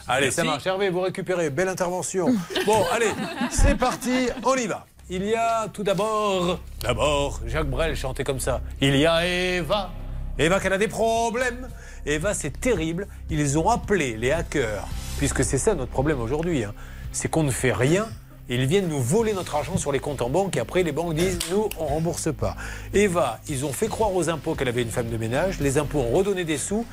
[0.07, 0.67] Allez, ça marche.
[0.67, 1.51] Hervé, vous récupérez.
[1.51, 2.27] Belle intervention.
[2.67, 3.07] Bon, allez,
[3.51, 4.29] c'est parti.
[4.45, 4.87] On y va.
[5.09, 8.61] Il y a tout d'abord, d'abord, Jacques Brel chantait comme ça.
[8.81, 9.91] Il y a Eva.
[10.39, 11.69] Eva qui a des problèmes.
[12.05, 13.07] Eva, c'est terrible.
[13.31, 14.87] Ils ont appelé les hackers,
[15.19, 16.65] puisque c'est ça notre problème aujourd'hui.
[16.65, 16.75] hein.
[17.13, 18.09] C'est qu'on ne fait rien.
[18.49, 20.93] et Ils viennent nous voler notre argent sur les comptes en banque et après les
[20.93, 22.57] banques disent nous on rembourse pas.
[22.93, 26.01] Eva, ils ont fait croire aux impôts qu'elle avait une femme de ménage, les impôts
[26.01, 26.85] ont redonné des sous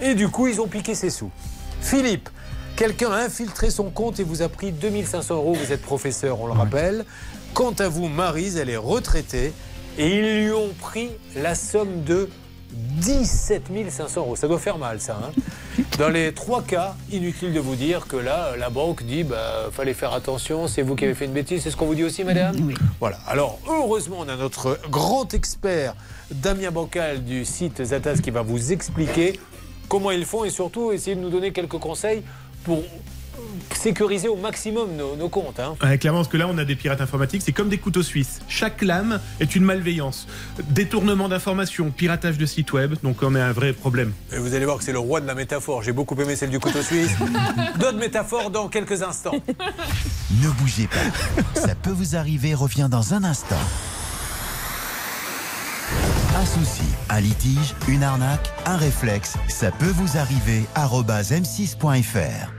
[0.00, 1.30] et du coup ils ont piqué ses sous.
[1.80, 2.28] Philippe,
[2.76, 6.46] quelqu'un a infiltré son compte et vous a pris 2500 euros, vous êtes professeur, on
[6.46, 7.04] le rappelle.
[7.58, 9.52] Quant à vous, Marise, elle est retraitée
[9.98, 12.28] et ils lui ont pris la somme de
[12.70, 14.36] 17 500 euros.
[14.36, 15.18] Ça doit faire mal, ça.
[15.20, 15.82] hein.
[15.98, 19.92] Dans les trois cas, inutile de vous dire que là, la banque dit bah, fallait
[19.92, 21.64] faire attention, c'est vous qui avez fait une bêtise.
[21.64, 22.54] C'est ce qu'on vous dit aussi, madame
[23.00, 23.18] Voilà.
[23.26, 25.96] Alors, heureusement, on a notre grand expert,
[26.30, 29.36] Damien Bancal, du site Zatas, qui va vous expliquer
[29.88, 32.22] comment ils font et surtout essayer de nous donner quelques conseils
[32.62, 32.84] pour
[33.74, 35.60] sécuriser au maximum nos, nos comptes.
[35.60, 35.76] hein.
[35.82, 38.40] Ouais, clairement, parce que là, on a des pirates informatiques, c'est comme des couteaux suisses.
[38.48, 40.26] Chaque lame est une malveillance.
[40.70, 44.12] Détournement d'informations, piratage de sites web, donc on a un vrai problème.
[44.32, 45.82] Et vous allez voir que c'est le roi de la métaphore.
[45.82, 47.12] J'ai beaucoup aimé celle du couteau suisse.
[47.78, 49.32] D'autres métaphores dans quelques instants.
[50.42, 51.58] Ne bougez pas.
[51.60, 53.56] Ça peut vous arriver revient dans un instant.
[56.36, 60.64] Un souci, un litige, une arnaque, un réflexe, ça peut vous arriver.
[60.74, 62.57] arobase m6.fr.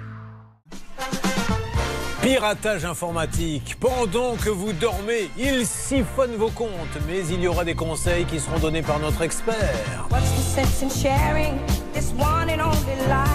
[2.21, 3.77] Piratage informatique.
[3.79, 6.69] Pendant que vous dormez, il siphonne vos comptes.
[7.07, 9.55] Mais il y aura des conseils qui seront donnés par notre expert.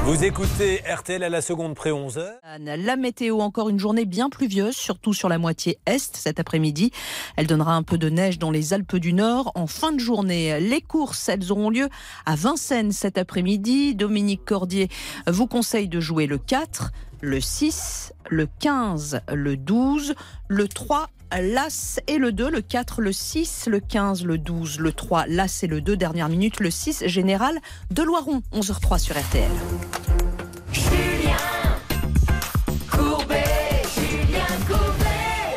[0.04, 2.26] Vous écoutez RTL à la seconde près 11h.
[2.58, 6.90] La météo, encore une journée bien pluvieuse, surtout sur la moitié est cet après-midi.
[7.36, 10.60] Elle donnera un peu de neige dans les Alpes du Nord en fin de journée.
[10.60, 11.88] Les courses, elles auront lieu
[12.26, 13.94] à Vincennes cet après-midi.
[13.94, 14.88] Dominique Cordier
[15.26, 16.92] vous conseille de jouer le 4,
[17.24, 20.14] le 6, le 15, le 12,
[20.48, 21.08] le 3,
[21.40, 25.62] l'As et le 2, le 4, le 6, le 15, le 12, le 3, l'As
[25.62, 27.58] et le 2, dernière minute, le 6, général
[27.90, 29.50] de Loiron, 11h03 sur RTL.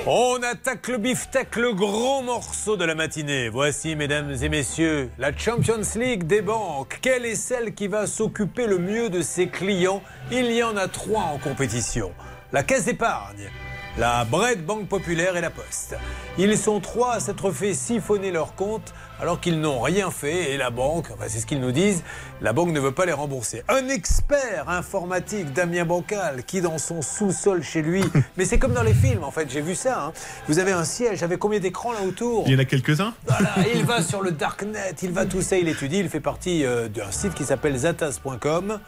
[0.09, 3.49] On attaque le beefsteak, le gros morceau de la matinée.
[3.49, 6.99] Voici, mesdames et messieurs, la Champions League des banques.
[7.01, 10.01] Quelle est celle qui va s'occuper le mieux de ses clients?
[10.31, 12.13] Il y en a trois en compétition.
[12.53, 13.49] La Caisse d'épargne,
[13.97, 15.95] la Bred Banque Populaire et la Poste.
[16.37, 20.57] Ils sont trois à s'être fait siphonner leurs comptes alors qu'ils n'ont rien fait et
[20.57, 22.03] la banque, enfin, c'est ce qu'ils nous disent,
[22.39, 23.63] la banque ne veut pas les rembourser.
[23.67, 28.03] Un expert informatique, Damien Bancal, qui dans son sous-sol chez lui,
[28.37, 30.05] mais c'est comme dans les films en fait, j'ai vu ça.
[30.05, 30.13] hein.
[30.47, 32.43] Vous avez un siège, avec combien d'écrans là autour?
[32.45, 33.15] Il y en a quelques-uns?
[33.25, 36.63] Voilà, il va sur le darknet, il va tout ça, il étudie, il fait partie
[36.63, 38.79] euh, d'un site qui s'appelle zatas.com,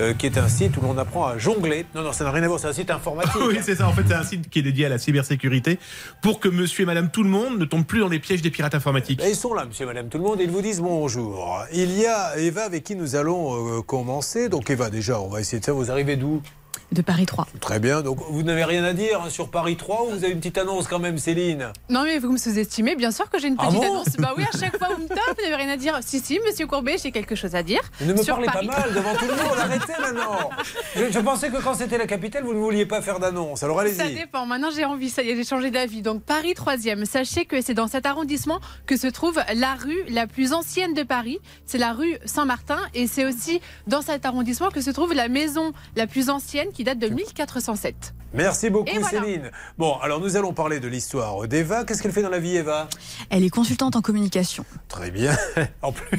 [0.00, 1.86] euh, qui est un site où l'on apprend à jongler.
[1.94, 3.40] Non, non, ça n'a rien à voir, c'est un site informatique.
[3.48, 3.88] oui, c'est ça.
[3.88, 5.78] En fait, c'est un site qui est dédié à la cybersécurité
[6.22, 8.50] pour que monsieur et madame tout le monde ne tombent plus dans les pièges des
[8.50, 9.22] pirates informatiques.
[9.22, 11.64] Et ils sont là, monsieur et madame tout le monde, et ils vous disent bonjour.
[11.72, 14.48] Il y a Eva avec qui nous allons euh, commencer.
[14.48, 16.42] Donc Eva, déjà, on va essayer de faire, vous arrivez d'où?
[16.92, 17.46] De Paris 3.
[17.60, 18.02] Très bien.
[18.02, 20.58] Donc, vous n'avez rien à dire hein, sur Paris 3 ou vous avez une petite
[20.58, 21.72] annonce quand même, Céline?
[21.90, 22.94] Non, mais vous me sous-estimez.
[22.96, 23.86] Bien sûr que j'ai une Ah petite bon?
[23.86, 24.16] annonce.
[24.18, 25.98] Bah oui, à chaque fois, vous me tapez, vous n'avez rien à dire.
[26.02, 27.80] Si, si, monsieur Courbet, j'ai quelque chose à dire.
[28.00, 28.66] Ne me sur parlez Paris.
[28.68, 30.50] pas mal devant tout le monde, arrêtez maintenant.
[30.94, 33.62] Je, je pensais que quand c'était la capitale, vous ne vouliez pas faire d'annonce.
[33.62, 34.14] Alors Ça allez-y.
[34.14, 34.46] dépend.
[34.46, 35.10] Maintenant, j'ai envie.
[35.10, 36.02] Ça y est, j'ai changé d'avis.
[36.02, 37.04] Donc, Paris 3e.
[37.04, 41.02] Sachez que c'est dans cet arrondissement que se trouve la rue la plus ancienne de
[41.02, 41.38] Paris.
[41.66, 42.78] C'est la rue Saint-Martin.
[42.94, 46.84] Et c'est aussi dans cet arrondissement que se trouve la maison la plus ancienne qui
[46.84, 48.12] date de 1407.
[48.34, 49.08] Merci beaucoup, voilà.
[49.24, 49.50] Céline.
[49.78, 51.84] Bon, alors nous allons parler de l'histoire d'Eva.
[51.84, 52.86] Qu'est-ce qu'elle fait dans la vie, Eva?
[53.30, 54.66] Elle est consultante en communication.
[54.88, 55.34] Très bien.
[55.82, 56.18] En plus,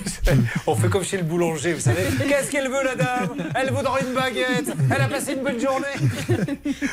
[0.66, 2.04] on fait comme chez le boulanger, vous savez.
[2.28, 3.36] Qu'est-ce qu'elle veut, la dame?
[3.54, 4.72] Elle voudra une baguette.
[4.90, 5.86] Elle a passé une bonne journée.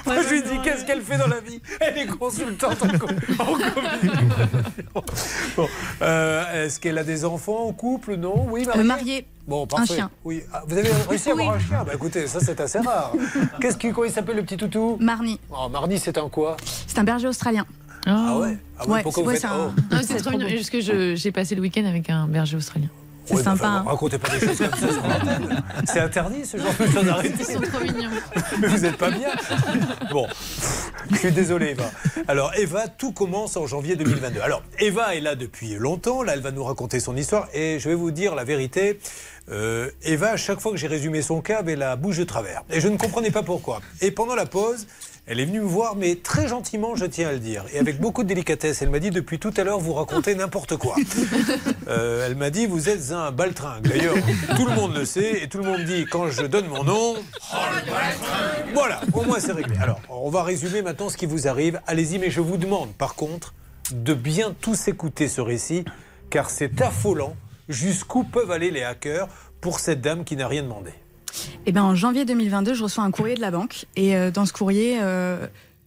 [0.07, 1.61] Moi, je lui dis, qu'est-ce qu'elle fait dans la vie?
[1.81, 4.49] Elle est consultante en, com- en communication.
[5.57, 5.69] Bon,
[6.03, 8.17] euh, est-ce qu'elle a des enfants en couple?
[8.17, 9.27] Non Oui, mariée Euh, mariée.
[9.47, 9.95] Bon, parfait.
[9.97, 10.11] chien.
[10.25, 10.43] Oui.
[10.53, 11.55] Ah, vous avez réussi à avoir Oui.
[11.57, 11.85] un chien?
[11.85, 13.13] Bah écoutez, ça c'est assez rare.
[13.61, 14.97] Qu'est-ce qui, comment il s'appelle le petit toutou?
[15.01, 15.39] Marnie.
[15.51, 16.57] Oh, Marnie, c'est un quoi?
[16.87, 17.65] C'est un berger australien.
[18.07, 18.59] Ah ouais?
[18.79, 19.81] Ah oui, Ouais, pourquoi vous ouais, faites un- oh.
[19.95, 20.47] Non, c'est trop mignon.
[20.55, 20.81] Parce que
[21.17, 22.89] j'ai passé le week-end avec un berger australien.
[23.25, 23.53] C'est Ouais, mais sympa.
[23.69, 23.85] enfin, hein.
[23.87, 25.63] Racontez pas des choses comme ça sur l'antenne.
[25.87, 27.09] C'est interdit ce genre de choses.
[27.09, 27.35] Arrêtez.
[27.41, 28.11] Ils sont trop mignons.
[28.61, 29.29] Mais vous n'êtes pas bien.
[30.11, 30.27] Bon,
[31.11, 31.91] je suis désolé, Eva.
[32.29, 34.41] Alors, Eva, tout commence en janvier 2022.
[34.41, 36.23] Alors, Eva est là depuis longtemps.
[36.23, 37.49] Là, elle va nous raconter son histoire.
[37.55, 38.99] Et je vais vous dire la vérité.
[39.51, 42.63] Euh, Eva, à chaque fois que j'ai résumé son cas, avait la bouche de travers.
[42.71, 43.81] Et je ne comprenais pas pourquoi.
[44.01, 44.87] Et pendant la pause,
[45.27, 47.65] elle est venue me voir, mais très gentiment, je tiens à le dire.
[47.73, 48.83] Et avec beaucoup de délicatesse.
[48.83, 50.97] Elle m'a dit Depuis tout à l'heure, vous racontez n'importe quoi.
[51.87, 53.87] Euh, elle m'a dit Vous êtes un baltringue.
[53.87, 54.15] D'ailleurs,
[54.57, 55.43] tout le monde le sait.
[55.43, 57.15] Et tout le monde dit Quand je donne mon nom.
[58.73, 59.77] Voilà, au moins c'est réglé.
[59.81, 61.81] Alors, on va résumer maintenant ce qui vous arrive.
[61.87, 63.55] Allez-y, mais je vous demande par contre
[63.93, 65.85] de bien tous écouter ce récit,
[66.31, 67.37] car c'est affolant
[67.69, 69.29] jusqu'où peuvent aller les hackers
[69.61, 70.91] pour cette dame qui n'a rien demandé.
[71.67, 73.87] Eh ben, en janvier 2022, je reçois un courrier de la banque.
[73.97, 75.47] Et euh, dans ce courrier, euh,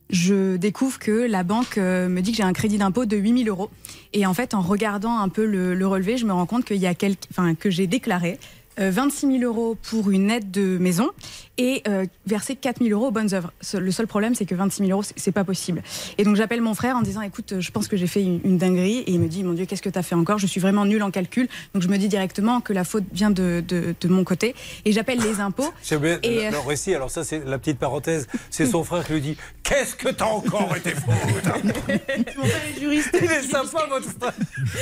[0.09, 3.49] je découvre que la banque euh, me dit que j'ai un crédit d'impôt de 8000
[3.49, 3.69] euros.
[4.13, 6.77] Et en fait, en regardant un peu le, le relevé, je me rends compte qu'il
[6.77, 8.39] y a quelque, enfin, que j'ai déclaré
[8.77, 11.09] 26 000 euros pour une aide de maison
[11.57, 13.51] et euh, versé 4 000 euros aux bonnes œuvres.
[13.73, 15.81] Le seul problème, c'est que 26 000 euros, c'est- c'est pas possible.
[16.19, 18.39] Et donc j'appelle mon frère en disant, écoute, euh, je pense que j'ai fait une,
[18.43, 18.99] une dinguerie.
[18.99, 20.37] Et il me dit, mon Dieu, qu'est-ce que tu as fait encore?
[20.37, 21.47] Je suis vraiment nul en calcul.
[21.73, 24.53] Donc je me dis directement que la faute vient de, de, de mon côté.
[24.85, 25.71] Et j'appelle les impôts.
[25.83, 28.83] J'ai oublié Et, le- euh, le récit, alors ça c'est la petite parenthèse, c'est son
[28.83, 31.09] frère qui lui dit Qu'est-ce que t'as encore été fou
[32.37, 33.09] Mon frère est juriste.
[33.19, 34.33] Il est sympa votre frère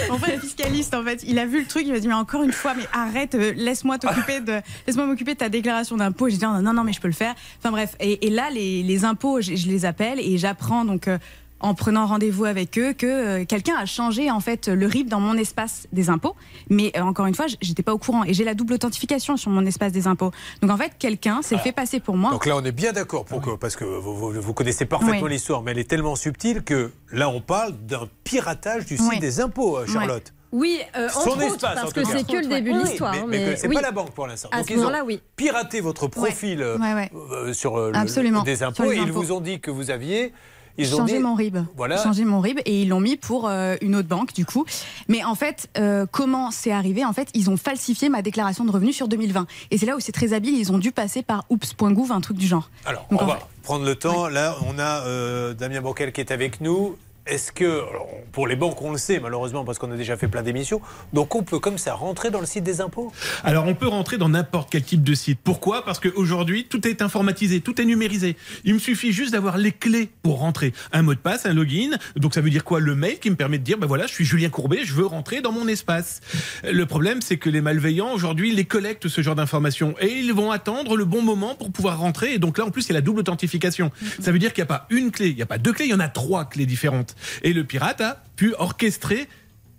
[0.10, 1.24] Mon frère est fiscaliste en fait.
[1.26, 3.54] Il a vu le truc, il m'a dit mais encore une fois, mais arrête, euh,
[3.86, 6.28] laisse-moi t'occuper de, laisse-moi m'occuper de ta déclaration d'impôt.
[6.30, 7.36] J'ai dit non, non, non, mais je peux le faire.
[7.60, 7.95] Enfin bref.
[7.99, 11.07] Et, et là, les, les impôts, je, je les appelle et j'apprends donc.
[11.07, 11.18] euh,
[11.62, 15.22] en prenant rendez-vous avec eux, que euh, quelqu'un a changé en fait le RIB dans
[15.22, 16.36] mon espace des impôts.
[16.70, 19.49] Mais euh, encore une fois, j'étais pas au courant et j'ai la double authentification sur
[19.52, 20.32] mon espace des impôts.
[20.62, 22.32] Donc en fait, quelqu'un s'est fait passer pour moi.
[22.32, 25.22] Donc là, on est bien d'accord pour que, parce que vous, vous- vous connaissez parfaitement
[25.26, 25.32] Oui.
[25.32, 29.20] l'histoire, mais elle est tellement subtile que là, on parle d'un piratage du site Oui.
[29.20, 30.34] des impôts, Charlotte.
[30.56, 33.14] Oui, euh, Son entre espace, autres, en parce que c'est que le début de l'histoire.
[33.14, 33.76] Mais, mais que mais c'est oui.
[33.76, 34.49] pas la banque pour l'instant.
[34.52, 35.19] À Donc ce ils ont oui.
[35.36, 37.11] piraté votre profil euh, Ouais, ouais.
[37.32, 38.44] euh, sur euh, le- Absolument.
[38.44, 40.34] des Sur impôts les et ils vous ont dit que vous aviez.
[40.77, 41.57] Ils ont changé dit, mon RIB.
[41.77, 41.95] Voilà.
[42.03, 44.65] Changé mon RIB et ils l'ont mis pour euh, une autre banque du coup.
[45.07, 47.06] Mais en fait, euh, comment c'est arrivé?
[47.06, 49.48] En fait, ils ont falsifié ma déclaration de revenus sur 2020.
[49.72, 50.57] Et c'est là où c'est très habile.
[50.57, 52.69] Ils ont dû passer par oops.gouv, un truc du genre.
[52.86, 54.27] Alors, Donc, on va fait- prendre le temps.
[54.27, 56.98] Là, on a euh, Damien Bourquel qui est avec nous.
[57.27, 60.27] Est-ce que, alors, pour les banques, on le sait malheureusement parce qu'on a déjà fait
[60.27, 60.80] plein d'émissions,
[61.11, 63.11] donc on peut comme ça rentrer dans le site des impôts?
[63.43, 65.39] Alors on peut rentrer dans n'importe quel type de site.
[65.43, 65.84] Pourquoi?
[65.84, 68.35] Parce qu'aujourd'hui, tout est informatisé, tout est numérisé.
[68.64, 70.72] Il me suffit juste d'avoir les clés pour rentrer.
[70.91, 71.97] Un mot de passe, un login.
[72.15, 72.80] Donc ça veut dire quoi?
[72.80, 75.07] Le mail qui me permet de dire, ben voilà, je suis Julien Courbet, je veux
[75.07, 76.22] rentrer dans mon espace.
[76.64, 79.95] Le problème, c'est que les malveillants, aujourd'hui, les collectent ce genre d'informations.
[79.99, 82.34] Et ils vont attendre le bon moment pour pouvoir rentrer.
[82.34, 83.91] Et donc là, en plus, il y a la double authentification.
[84.19, 85.85] Ça veut dire qu'il n'y a pas une clé, il n'y a pas deux clés,
[85.85, 87.15] il y en a trois clés différentes.
[87.44, 89.28] Et le pirate a pu orchestrer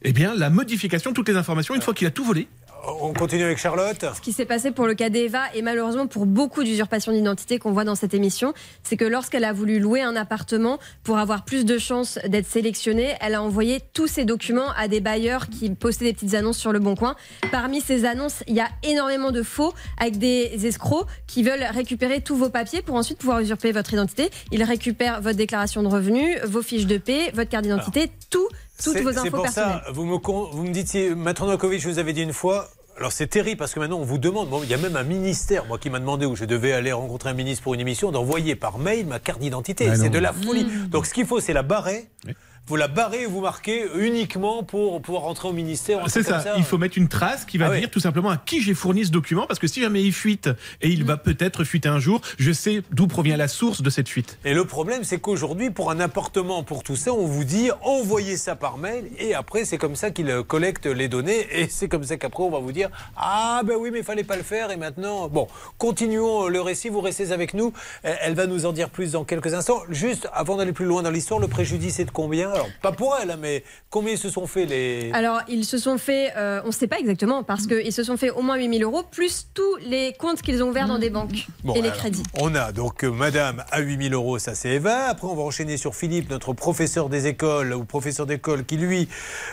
[0.03, 2.49] eh bien, la modification de toutes les informations une fois qu'il a tout volé.
[2.85, 4.05] On continue avec Charlotte.
[4.15, 7.73] Ce qui s'est passé pour le cas d'Eva et malheureusement pour beaucoup d'usurpations d'identité qu'on
[7.73, 11.65] voit dans cette émission, c'est que lorsqu'elle a voulu louer un appartement pour avoir plus
[11.65, 16.05] de chances d'être sélectionnée, elle a envoyé tous ses documents à des bailleurs qui postaient
[16.05, 17.17] des petites annonces sur le Bon Coin.
[17.51, 22.21] Parmi ces annonces, il y a énormément de faux avec des escrocs qui veulent récupérer
[22.21, 24.31] tous vos papiers pour ensuite pouvoir usurper votre identité.
[24.53, 28.49] Ils récupèrent votre déclaration de revenus, vos fiches de paie, votre carte d'identité, tout,
[28.83, 29.81] toutes C'est- vos C'est pour personnelles.
[29.87, 33.13] ça, vous me, con- vous me dites, Novakovic, je vous avais dit une fois, alors
[33.13, 35.67] c'est terrible parce que maintenant on vous demande, bon, il y a même un ministère,
[35.67, 38.57] moi qui m'a demandé où je devais aller rencontrer un ministre pour une émission, d'envoyer
[38.57, 39.89] par mail ma carte d'identité.
[39.91, 40.67] Ah c'est de la folie.
[40.89, 42.09] Donc ce qu'il faut, c'est la barrer.
[42.69, 46.03] Vous la barrez vous marquez uniquement pour pouvoir rentrer au ministère.
[46.09, 46.55] C'est comme ça.
[46.57, 49.05] il faut mettre une trace qui va Ah dire tout simplement à qui j'ai fourni
[49.05, 50.51] ce document, parce que si jamais il fuite,
[50.83, 54.09] et il va peut-être fuiter un jour, je sais d'où provient la source de cette
[54.09, 54.39] fuite.
[54.45, 58.37] Et le problème, c'est qu'aujourd'hui, pour un appartement, pour tout ça, on vous dit envoyez
[58.37, 61.89] ça par mail et après, c'est comme ça qu'il euh, collecte les données et c'est
[61.89, 64.43] comme ça qu'après, on va vous dire ah ben oui, mais il fallait pas le
[64.43, 65.47] faire et maintenant, bon,
[65.79, 66.89] continuons le récit.
[66.89, 67.73] Vous restez avec nous.
[68.05, 69.83] Euh, Elle va nous en dire plus dans quelques instants.
[69.91, 73.17] Juste avant d'aller plus loin dans l'histoire, le préjudice est de combien Alors pas pour
[73.21, 76.61] elle, hein, mais combien ils se sont fait les Alors, ils se sont fait, euh,
[76.65, 79.49] on ne sait pas exactement, parce qu'ils se sont fait au moins 8000 euros, plus
[79.55, 82.23] tous les comptes qu'ils ont ouverts dans des banques Bon, et les crédits.
[82.41, 85.09] On a donc euh, Madame à 8000 euros, ça c'est Eva.
[85.09, 89.09] Après, on va enchaîner sur Philippe, notre professeur des écoles ou professeur d'école, qui lui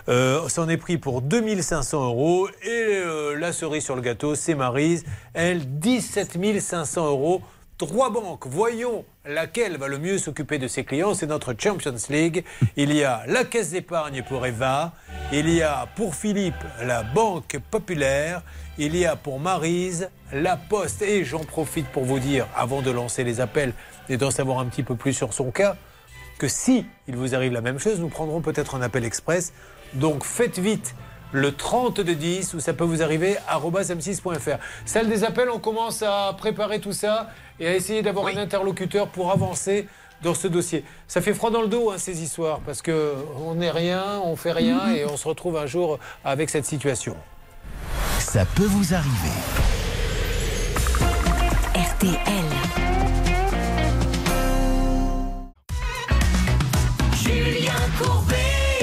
[0.07, 2.47] euh, s'en est pris pour 2500 euros.
[2.63, 3.01] Et
[3.38, 5.03] la cerise sur le gâteau, c'est Marise,
[5.34, 7.41] elle 17 500 euros.
[7.79, 11.15] Trois banques, voyons laquelle va le mieux s'occuper de ses clients.
[11.15, 12.45] C'est notre Champions League.
[12.77, 14.93] Il y a la caisse d'épargne pour Eva.
[15.31, 18.43] Il y a pour Philippe la Banque Populaire.
[18.77, 21.01] Il y a pour Marise la Poste.
[21.01, 23.73] Et j'en profite pour vous dire, avant de lancer les appels
[24.07, 25.75] et d'en savoir un petit peu plus sur son cas,
[26.37, 29.51] que si il vous arrive la même chose, nous prendrons peut-être un appel express.
[29.95, 30.93] Donc faites vite
[31.33, 34.59] le 30 de 10 où ça peut vous arriver arobase m6.fr.
[34.85, 37.29] Celle des appels, on commence à préparer tout ça
[37.59, 39.88] et à essayer d'avoir un interlocuteur pour avancer
[40.21, 40.84] dans ce dossier.
[41.07, 43.13] Ça fait froid dans le dos hein, ces histoires parce que
[43.45, 47.15] on n'est rien, on fait rien et on se retrouve un jour avec cette situation.
[48.19, 49.34] Ça peut vous arriver.
[51.75, 52.52] RTL.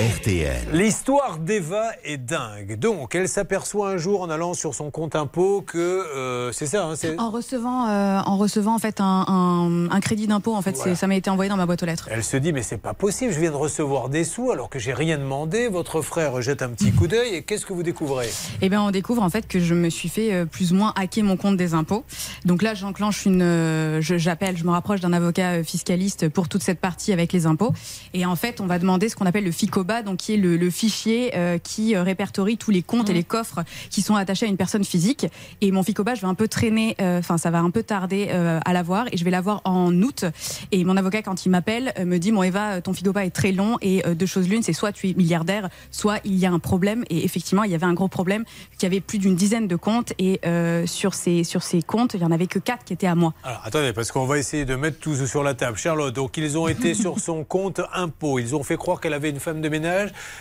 [0.00, 0.56] RTL.
[0.72, 2.78] L'histoire d'Eva est dingue.
[2.78, 6.86] Donc, elle s'aperçoit un jour en allant sur son compte impôt que euh, c'est ça.
[6.86, 10.62] hein, c'est- En recevant, euh, en recevant en fait un, un- un crédit d'impôt, en
[10.62, 10.94] fait, Voilà.
[10.94, 12.08] ça m'a été envoyé dans ma boîte aux lettres.
[12.10, 14.78] Elle se dit mais c'est pas possible, je viens de recevoir des sous alors que
[14.78, 15.68] j'ai rien demandé.
[15.68, 18.30] Votre frère jette un petit coup d'œil et qu'est-ce que vous découvrez?
[18.62, 20.94] Et bien, on découvre en fait que je me suis fait euh, plus ou moins
[20.96, 22.04] hacker mon compte des impôts.
[22.46, 26.62] Donc là, j'enclenche une, euh, je- j'appelle, je me rapproche d'un avocat fiscaliste pour toute
[26.62, 27.74] cette partie avec les impôts.
[28.14, 29.52] Et en fait, on va demander ce qu'on appelle le
[30.02, 33.24] Donc qui est le, le fichier euh, qui euh, répertorie tous les comptes et les
[33.24, 33.60] coffres
[33.90, 35.26] qui sont attachés à une personne physique.
[35.60, 38.28] Et mon FICOBA, je vais un peu traîner, euh, enfin, ça va un peu tarder
[38.30, 40.24] euh, à l'avoir, et je vais l'avoir en août.
[40.72, 43.52] Et mon avocat, quand il m'appelle, euh, me dit, bon Eva, ton FICOBA est très
[43.52, 46.52] long, et euh, deux choses l'une, c'est soit tu es milliardaire, soit il y a
[46.52, 47.04] un problème.
[47.10, 48.44] Et effectivement, il y avait un gros problème,
[48.78, 52.14] qu'il y avait plus d'une dizaine de comptes, et euh, sur ces sur ces comptes,
[52.14, 53.34] il y en avait que quatre qui étaient à moi.
[53.42, 55.76] Alors attendez, parce qu'on va essayer de mettre tout sur la table.
[55.76, 58.38] Charlotte, donc ils ont été sur son compte impôt.
[58.38, 59.79] Ils ont fait croire qu'elle avait une femme de ménage.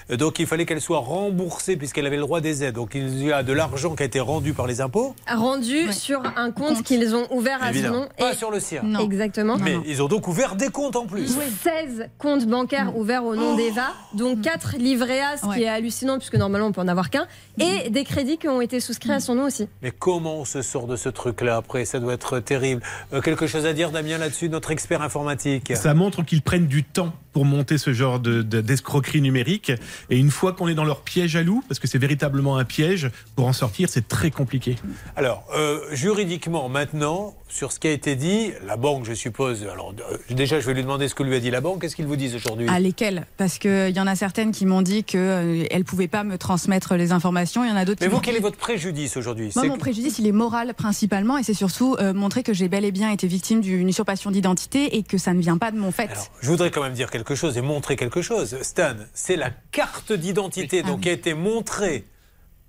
[0.09, 2.75] Donc il fallait qu'elle soit remboursée puisqu'elle avait le droit des aides.
[2.75, 5.15] Donc il y a de l'argent qui a été rendu par les impôts.
[5.27, 7.93] Rendu sur un compte qu'ils ont ouvert à Évidemment.
[7.95, 8.07] son nom.
[8.17, 8.81] Pas sur le sien.
[8.83, 8.99] Non.
[8.99, 9.57] Exactement.
[9.57, 11.27] Mais ils ont donc ouvert des comptes en plus.
[11.63, 16.17] 16 comptes bancaires ouverts au nom d'Eva, dont 4 livrets A, ce qui est hallucinant
[16.17, 17.27] puisque normalement on peut en avoir qu'un,
[17.59, 19.67] et des crédits qui ont été souscrits à son nom aussi.
[19.81, 21.85] Mais comment on se sort de ce truc-là après?
[21.85, 22.81] Ça doit être terrible.
[23.13, 25.71] Euh, quelque chose à dire, Damien, là-dessus, notre expert informatique?
[25.75, 29.71] Ça montre qu'ils prennent du temps pour monter ce genre de- de- d'escroquerie numérique.
[30.09, 32.65] Et une fois qu'on est dans leur piège à loup, parce que c'est véritablement un
[32.65, 34.75] piège, pour en sortir, c'est très compliqué.
[35.15, 39.67] Alors, euh, juridiquement, maintenant, sur ce qui a été dit, la banque, je suppose.
[39.71, 41.81] Alors, euh, déjà, je vais lui demander ce que lui a dit la banque.
[41.81, 42.67] Qu'est-ce qu'ils vous disent aujourd'hui?
[42.69, 46.23] À lesquelles Parce qu'il y en a certaines qui m'ont dit qu'elles ne pouvaient pas
[46.23, 47.63] me transmettre les informations.
[47.63, 49.51] Il y en a d'autres Mais qui vous, quel est votre préjudice aujourd'hui?
[49.55, 52.85] Moi, mon préjudice, il est moral principalement, et c'est surtout euh, montrer que j'ai bel
[52.85, 55.91] et bien été victime d'une usurpation d'identité et que ça ne vient pas de mon
[55.91, 56.09] fait.
[56.41, 58.57] Je voudrais quand même dire quelque chose et montrer quelque chose.
[58.61, 62.05] Stan, c'est la carte d'identité donc, qui a été montrée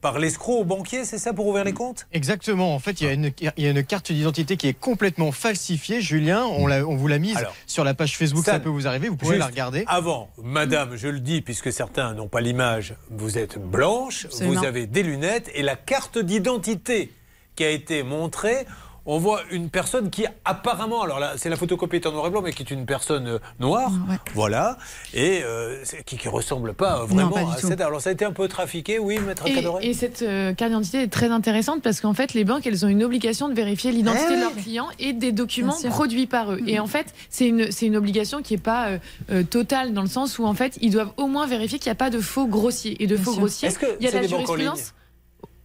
[0.00, 2.06] par l'escroc au banquier, c'est ça, pour ouvrir les comptes?
[2.12, 2.74] Exactement.
[2.74, 5.30] En fait, il y a une, il y a une carte d'identité qui est complètement
[5.30, 6.00] falsifiée.
[6.00, 8.86] Julien, on, l'a- on vous l'a mise Alors, sur la page Facebook, ça peut vous
[8.86, 9.84] arriver, vous Juste la regarder.
[9.86, 14.60] Avant, madame, je le dis puisque certains n'ont pas l'image, vous êtes blanche, Absolument.
[14.60, 17.12] vous avez des lunettes et la carte d'identité
[17.54, 18.66] qui a été montrée.
[19.06, 22.30] On voit une personne qui apparemment, alors là c'est la photocopie est en noir et
[22.30, 23.90] blanc, mais qui est une personne euh, noire,
[24.34, 24.76] voilà,
[25.14, 27.66] et euh, qui ne ressemble pas euh, vraiment pas du à tout.
[27.68, 27.80] cette.
[27.80, 31.02] Alors ça a été un peu trafiqué, oui, maître Et, et cette euh, carte d'identité
[31.02, 34.26] est très intéressante parce qu'en fait, les banques, elles ont une obligation de vérifier l'identité
[34.30, 36.60] Eh de leurs clients et des documents produits par eux.
[36.66, 38.98] Et en fait, c'est une, c'est une obligation qui n'est pas euh,
[39.30, 41.92] euh, totale dans le sens où en fait, ils doivent au moins vérifier qu'il n'y
[41.92, 43.02] a pas de faux grossiers.
[43.02, 43.40] Et de Bien faux sûr.
[43.40, 44.94] grossiers, Est-ce que il y a la jurisprudence.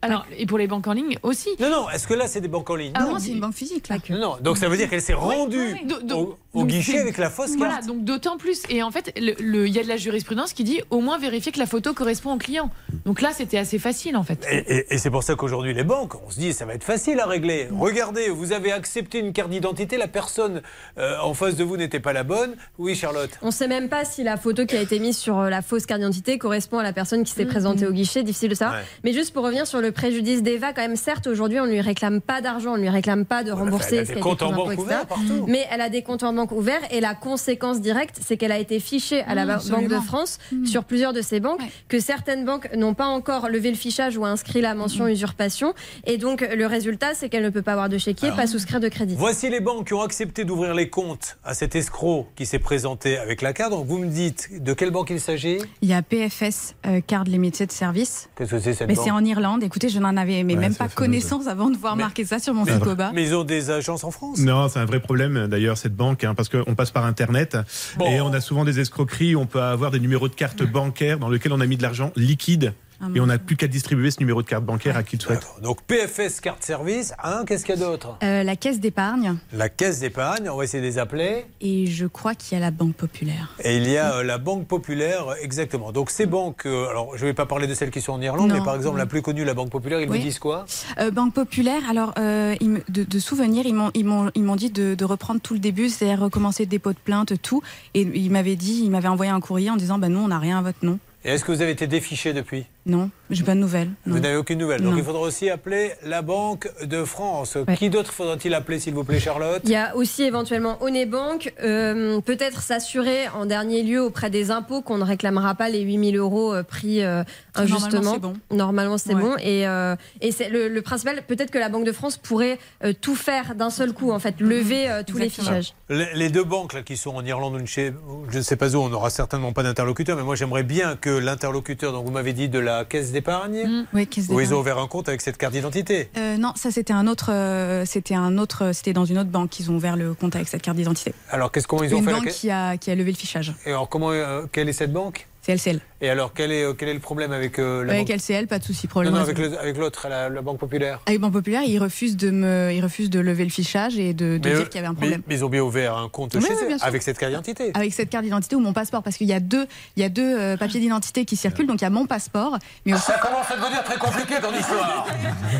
[0.05, 1.49] Alors, et pour les banques en ligne aussi.
[1.59, 3.55] Non, non, est-ce que là c'est des banques en ligne Ah non, c'est une banque
[3.55, 3.97] physique là.
[4.09, 5.75] Non, non, donc ça veut dire qu'elle s'est rendue
[6.11, 7.87] au, Au Donc, guichet c'est- avec la fausse Voilà, carte.
[7.87, 8.63] donc d'autant plus.
[8.69, 11.17] Et en fait, le- le- il y a de la jurisprudence qui dit au moins
[11.19, 12.69] vérifier que la photo correspond au client.
[13.05, 14.45] Donc là, c'était assez facile en fait.
[14.49, 16.83] Et, et- et c'est pour ça qu'aujourd'hui, les banques, on se dit, ça va être
[16.83, 17.67] facile à régler.
[17.77, 20.61] Regardez, vous avez accepté une carte d'identité, la personne
[20.97, 22.55] euh, en face de vous n'était pas la bonne.
[22.77, 23.29] Oui, Charlotte.
[23.41, 25.61] On ne sait même pas si la photo qui a été mise sur euh, la
[25.61, 28.79] fausse carte d'identité correspond à la personne qui s'est présentée au guichet, difficile de savoir.
[28.79, 28.85] Ouais.
[29.03, 31.81] Mais juste pour revenir sur le préjudice d'Eva, quand même, certes, aujourd'hui, on ne lui
[31.81, 34.41] réclame pas d'argent, on ne lui réclame pas de rembourser elle a ce des comptes
[34.41, 35.45] en banque partout.
[35.47, 38.59] Mais elle a des comptes en banque ouverts et la conséquence directe, c'est qu'elle a
[38.59, 39.99] été fichée à la Mmh, Ba- Banque de.
[39.99, 44.17] France sur plusieurs de ses banques, que certaines banques n'ont pas encore levé le fichage
[44.17, 45.73] ou inscrit la mention usurpation.
[46.05, 48.87] Et donc, le résultat, c'est qu'elle ne peut pas avoir de chéquier, pas souscrire de
[48.89, 49.15] crédit.
[49.17, 53.17] Voici les banques qui ont accepté d'ouvrir les comptes à cet escroc qui s'est présenté
[53.17, 53.71] avec la carte.
[53.71, 55.57] Donc vous me dites de quelle banque il s'agit?
[55.81, 58.29] Il y a PFS, euh, Card Limited Service.
[58.37, 59.05] Qu'est-ce que c'est cette Mais banque?
[59.05, 59.63] c'est en Irlande.
[59.63, 62.53] Écoutez, je n'en avais mais Ouais, même pas connaissance avant de voir marquer ça sur
[62.53, 63.11] mon Ficoba.
[63.13, 64.37] Mais ils ont des agences en France?
[64.39, 67.57] Non, c'est un vrai problème d'ailleurs cette banque, hein, parce qu'on passe par Internet
[67.97, 68.05] Bon.
[68.09, 69.35] et on a souvent des escroqueries.
[69.35, 72.11] On peut avoir des numéros de carte bancaire dans lesquels on a mis de l'argent
[72.15, 75.17] liquide Ah, et on n'a plus qu'à distribuer ce numéro de carte bancaire à qui
[75.17, 75.45] le souhaite.
[75.61, 77.13] Donc PFS carte service.
[77.23, 78.17] Hein, Qu'est-ce qu'il y a d'autre?
[78.23, 80.49] Euh, la caisse d'épargne La caisse d'épargne.
[80.49, 81.45] On va essayer de les appeler.
[81.61, 83.53] et je crois qu'il y a la Banque Populaire.
[83.63, 85.91] Et il y a euh, la Banque Populaire, euh, exactement.
[85.91, 88.21] Donc ces banques, euh, alors je ne vais pas parler de celles qui sont en
[88.21, 89.01] Irlande, Non, mais par exemple oui.
[89.01, 90.17] la plus connue, la Banque Populaire, ils Oui.
[90.19, 90.65] vous disent quoi?
[90.99, 94.43] Euh, Banque Populaire, alors euh, ils me- de, de souvenirs, ils m'ont ils m'ont ils
[94.43, 97.61] m'ont dit de, de reprendre tout le début, c'est-à-dire recommencer le dépôt de plainte, tout.
[97.93, 100.39] Et ils m'avaient dit, ils m'avaient envoyé un courrier en disant, bah nous on n'a
[100.39, 100.97] rien à votre nom.
[101.23, 102.65] Et est-ce que vous avez été défiché depuis?
[102.87, 103.89] Non, j'ai pas de nouvelles.
[104.05, 104.13] non.
[104.15, 104.81] Vous n'avez aucune nouvelle.
[104.81, 104.97] Donc Non.
[104.99, 107.57] il faudra aussi appeler la Banque de France.
[107.77, 112.21] Qui d'autre faudra-t-il appeler, s'il vous plaît, Charlotte Il y a aussi éventuellement Onebank, euh,
[112.21, 116.53] peut-être s'assurer en dernier lieu auprès des impôts qu'on ne réclamera pas les 8000 euros
[116.53, 117.23] euh, pris euh,
[117.57, 118.13] Normalement, injustement.
[118.13, 118.33] c'est bon.
[118.51, 119.21] Normalement, c'est Ouais.
[119.21, 119.35] bon.
[119.41, 122.93] Et, euh, et c'est le, le principal, peut-être que la Banque de France pourrait euh,
[122.99, 125.73] tout faire d'un seul coup, en fait, lever euh, tous les fichages.
[125.89, 127.93] Les, les deux banques là, qui sont en Irlande ou une chez-
[128.29, 131.09] je ne sais pas où, on n'aura certainement pas d'interlocuteur, mais moi j'aimerais bien que
[131.09, 134.77] l'interlocuteur, donc vous m'avez dit de la caisse d'épargne, Oui, caisse où ils ont ouvert
[134.79, 136.09] un compte avec cette carte d'identité.
[136.17, 139.49] Euh, non, ça c'était un autre, euh, c'était un autre, c'était dans une autre banque
[139.49, 141.13] qu'ils ont ouvert le compte avec cette carte d'identité.
[141.29, 143.11] Alors qu'est-ce comment ils ont Une fait la banque caisse qui a, qui a levé
[143.11, 143.53] le fichage.
[143.65, 145.27] Et alors comment, euh, quelle est cette banque?
[145.41, 145.79] C'est LCL.
[146.01, 148.17] Et alors quel est, euh, quel est le problème avec euh, la Avec banque?
[148.17, 149.13] LCL, pas de souci, Non, problème.
[149.13, 150.99] non, avec l'autre, la, la Banque Populaire.
[151.05, 154.37] Avec Banque Populaire, ils refusent de me, ils refusent de lever le fichage et de,
[154.37, 155.21] de Mais dire qu'il y avait un mais- problème.
[155.27, 157.71] Mais, ils ont bien ouvert un compte Oui, chez oui, eux avec cette carte d'identité.
[157.73, 160.09] Avec cette carte d'identité ou mon passeport, parce qu'il y a deux, il y a
[160.09, 163.03] deux euh, papiers d'identité qui circulent, donc il y a mon passeport, mais aussi.
[163.03, 165.07] Ça commence à devenir très compliqué ton histoire.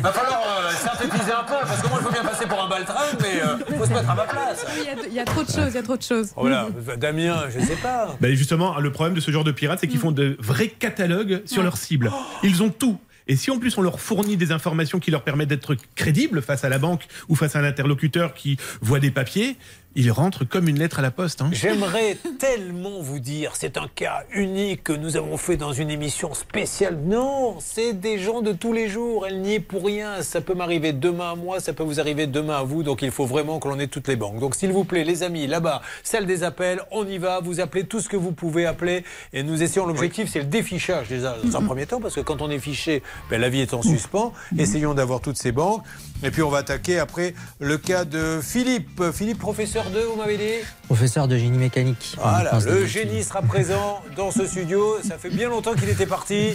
[0.02, 2.68] Va falloir euh, synthétiser un peu, parce que moi je veux bien passer pour un
[2.68, 4.66] baltringue, mais euh, faut se mettre à ma place.
[4.76, 6.32] Il y, a, il y a trop de choses, il y a trop de choses.
[6.36, 6.68] Voilà,
[6.98, 8.14] Damien, je sais pas.
[8.20, 11.42] Ben justement, le problème de ce genre de pirates, c'est qu'ils font de vrais catalogues
[11.44, 11.64] sur Ouais.
[11.64, 12.10] leurs cibles.
[12.42, 12.98] Ils ont tout.
[13.28, 16.62] Et si en plus on leur fournit des informations qui leur permettent d'être crédibles face
[16.64, 19.56] à la banque ou face à un interlocuteur qui voit des papiers,
[19.96, 21.40] ils rentrent comme une lettre à la poste.
[21.42, 21.48] hein.
[21.52, 26.34] J'aimerais tellement vous dire, c'est un cas unique que nous avons fait dans une émission
[26.34, 26.98] spéciale.
[27.04, 29.26] Non, c'est des gens de tous les jours.
[29.26, 30.22] Elle n'y est pour rien.
[30.22, 32.82] Ça peut m'arriver demain à moi, ça peut vous arriver demain à vous.
[32.82, 34.38] Donc il faut vraiment que l'on ait toutes les banques.
[34.38, 37.40] Donc s'il vous plaît, les amis, là-bas, celle des appels, on y va.
[37.40, 39.02] Vous appelez tout ce que vous pouvez appeler
[39.32, 39.86] et nous essayons.
[39.86, 43.02] L'objectif, c'est le défichage déjà dans un premier temps, parce que quand on est fiché,
[43.30, 44.32] ben, la vie est en suspens.
[44.58, 45.82] Essayons d'avoir toutes ces banques.
[46.22, 49.02] Et puis on va attaquer après le cas de Philippe.
[49.12, 52.16] Philippe, professeur de, vous m'avez dit Professeur de génie mécanique.
[52.18, 54.98] voilà, France le génie sera présent dans ce studio.
[55.02, 56.54] Ça fait bien longtemps qu'il était parti.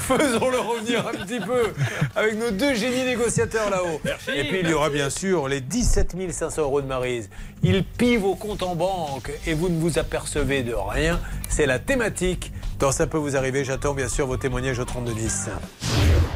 [0.00, 1.72] Faisons-le revenir un petit peu
[2.16, 4.00] avec nos deux génies négociateurs là-haut.
[4.34, 7.30] Et puis il y aura bien sûr les 17 500 euros de Marise.
[7.62, 11.20] Il pille vos comptes en banque et vous ne vous apercevez de rien.
[11.48, 12.52] C'est la thématique.
[12.78, 15.50] Dans Ça peut vous arriver, j'attends bien sûr vos témoignages au 3210.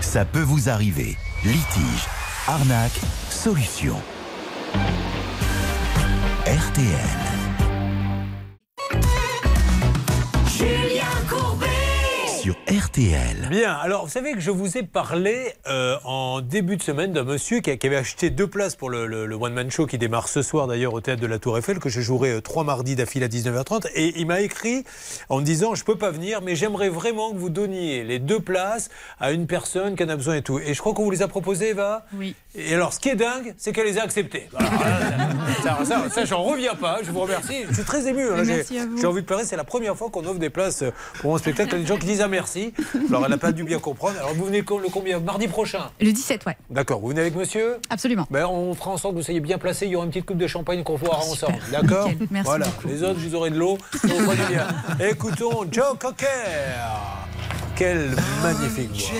[0.01, 1.17] Ça peut vous arriver.
[1.43, 2.07] Litige,
[2.47, 3.01] arnaque,
[3.31, 3.97] solution.
[6.47, 7.11] RTL.
[10.47, 11.64] Julien Courbet
[12.45, 13.49] Sur RTL.
[13.49, 17.25] Bien, alors vous savez que je vous ai parlé euh, en début de semaine d'un
[17.25, 20.29] monsieur qui, avait acheté deux places pour le, le- le One Man Show qui démarre
[20.29, 22.97] ce soir d'ailleurs au théâtre de la Tour Eiffel, que je jouerai euh, trois mardis
[22.97, 23.87] d'affilée à 19h30.
[23.95, 24.85] Et il m'a écrit
[25.31, 28.41] en me disant Je peux pas venir, mais j'aimerais vraiment que vous donniez les deux
[28.41, 28.91] places
[29.21, 30.59] à une personne qui en a besoin et tout.
[30.59, 32.05] Et je crois qu'on vous les a proposées, Eva?
[32.15, 32.35] Oui.
[32.57, 34.51] Et alors, ce qui est dingue, c'est qu'elle les a acceptées.
[35.63, 36.99] Ça, ça, ça, j'en reviens pas.
[37.03, 37.65] Je vous remercie.
[37.71, 38.23] Je suis très ému.
[38.29, 38.99] hein, j'ai- Merci à vous.
[39.01, 39.45] J'ai envie de pleurer.
[39.47, 40.85] C'est la première fois qu'on offre des places
[41.21, 41.71] pour mon spectacle.
[41.71, 42.73] Il y a des gens qui disent ah merci.
[43.09, 44.17] Alors, elle n'a pas dû bien comprendre.
[44.19, 46.57] Alors, vous venez le combien Mardi prochain Le 17, ouais.
[46.71, 47.01] D'accord.
[47.01, 48.27] Vous venez avec monsieur Absolument.
[48.31, 49.87] ben, On fera en sorte que vous soyez bien placé.
[49.87, 51.49] Il y aura une petite coupe de champagne qu'on fera Super.
[51.51, 51.63] ensemble.
[51.71, 52.11] D'accord.
[52.31, 52.67] Merci Voilà.
[52.67, 52.89] beaucoup.
[52.89, 53.79] Les autres, vous aurez de l'eau.
[55.01, 56.27] Écoutons Joe Cocker.
[57.77, 58.11] Quelle
[58.43, 59.11] magnifique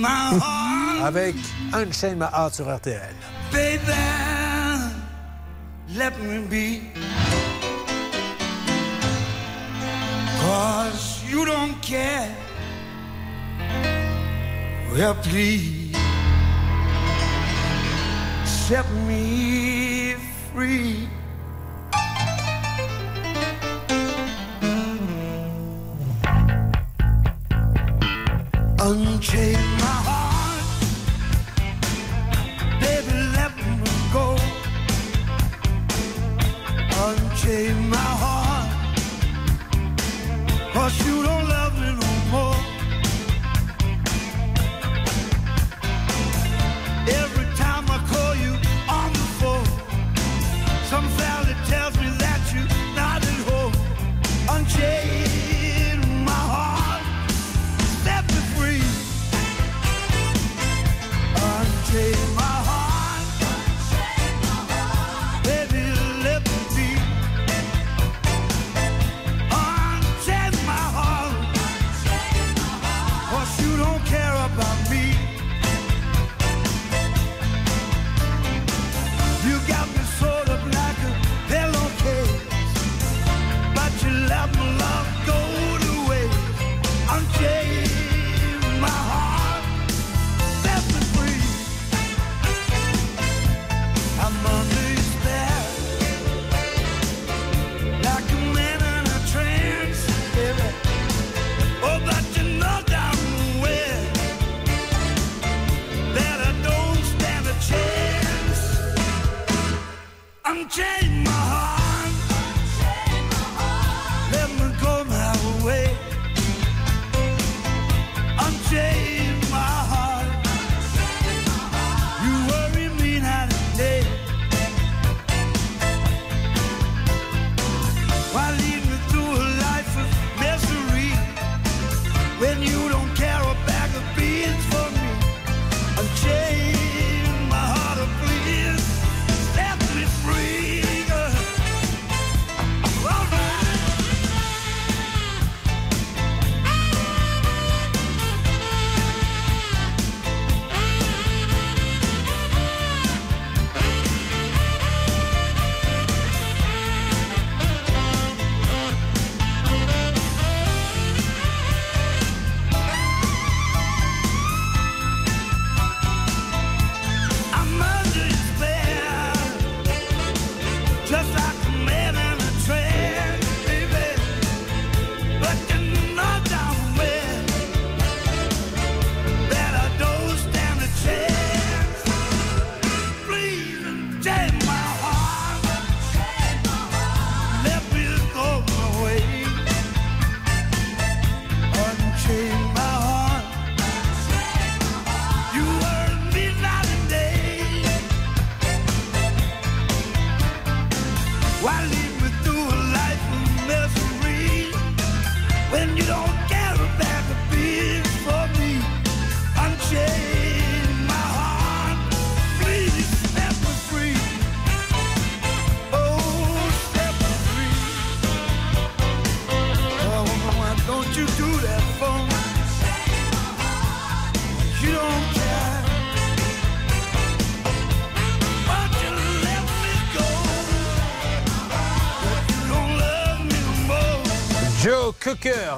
[0.00, 1.06] voix.
[1.06, 1.34] Avec
[1.72, 3.00] Unchain My Heart sur RTL.
[3.52, 3.78] Baby,
[5.96, 6.80] let me be.
[10.40, 12.28] Cause you don't care.
[14.92, 15.96] Well, please
[18.44, 20.14] set me
[20.52, 21.08] free.
[28.82, 30.64] Unchain my heart,
[32.80, 34.26] baby, let me go.
[37.06, 38.70] Unchain my heart,
[40.72, 41.69] cause you don't love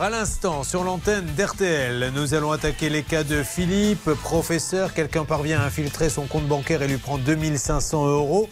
[0.02, 2.10] à l'instant, sur l'antenne d'RTL.
[2.12, 4.94] Nous allons attaquer les cas de Philippe, professeur.
[4.94, 8.48] Quelqu'un parvient à infiltrer son compte bancaire et lui prend 2500 euros.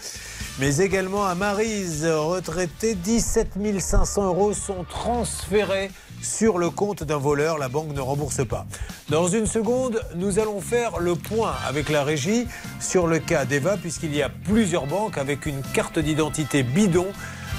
[0.61, 5.91] Mais également à Marise, retraité, 17 500 euros sont transférés
[6.23, 7.59] sur le compte d'un voleur.
[7.59, 8.65] La banque ne rembourse pas.
[9.09, 12.47] Dans une seconde, nous allons faire le point avec la régie
[12.79, 17.09] sur le cas d'Eva, puisqu'il y a plusieurs banques avec une carte d'identité bidon.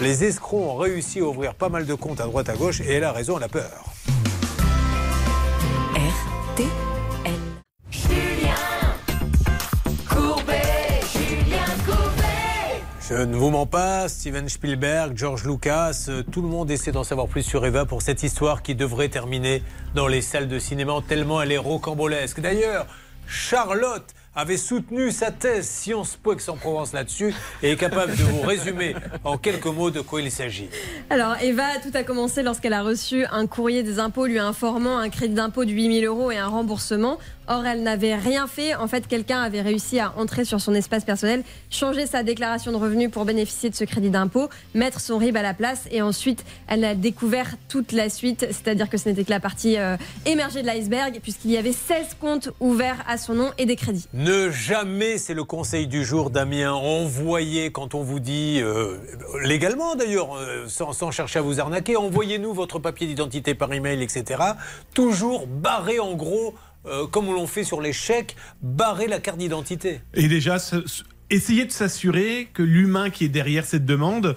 [0.02, 2.94] Les escrocs ont réussi à ouvrir pas mal de comptes à droite à gauche et
[2.94, 3.86] elle a raison, elle a peur.
[10.10, 12.82] Courbet, Julien Courbet.
[13.08, 17.28] Je ne vous mens pas, Steven Spielberg, George Lucas, tout le monde essaie d'en savoir
[17.28, 19.62] plus sur Eva pour cette histoire qui devrait terminer
[19.94, 22.40] dans les salles de cinéma tellement elle est rocambolesque.
[22.40, 22.88] D'ailleurs,
[23.28, 28.96] Charlotte avait soutenu sa thèse Sciences Po Aix-en-Provence là-dessus et est capable de vous résumer
[29.24, 30.70] en quelques mots de quoi il s'agit.
[31.10, 35.10] Alors, Eva, tout a commencé lorsqu'elle a reçu un courrier des impôts lui informant un
[35.10, 37.20] crédit d'impôt de 8000 euros et un remboursement.
[37.48, 38.76] Or, elle n'avait rien fait.
[38.76, 42.78] En fait, quelqu'un avait réussi à entrer sur son espace personnel, changer sa déclaration de
[42.78, 46.46] revenus pour bénéficier de ce crédit d'impôt, mettre son RIB à la place et ensuite,
[46.68, 48.48] elle a découvert toute la suite.
[48.52, 52.16] C'est-à-dire que ce n'était que la partie euh, émergée de l'iceberg puisqu'il y avait 16
[52.22, 54.08] comptes ouverts à son nom et des crédits.
[54.22, 58.98] Ne jamais, c'est le conseil du jour, Damien, envoyez, quand on vous dit, euh,
[59.44, 64.44] légalement d'ailleurs, euh, sans, chercher à vous arnaquer, envoyez-nous votre papier d'identité par email, etc.
[64.94, 66.54] Toujours barré en gros,
[66.86, 70.02] euh, comme on l'on fait sur les chèques, barrer la carte d'identité.
[70.14, 70.58] Et déjà,
[71.32, 74.36] essayer de s'assurer que l'humain qui est derrière cette demande,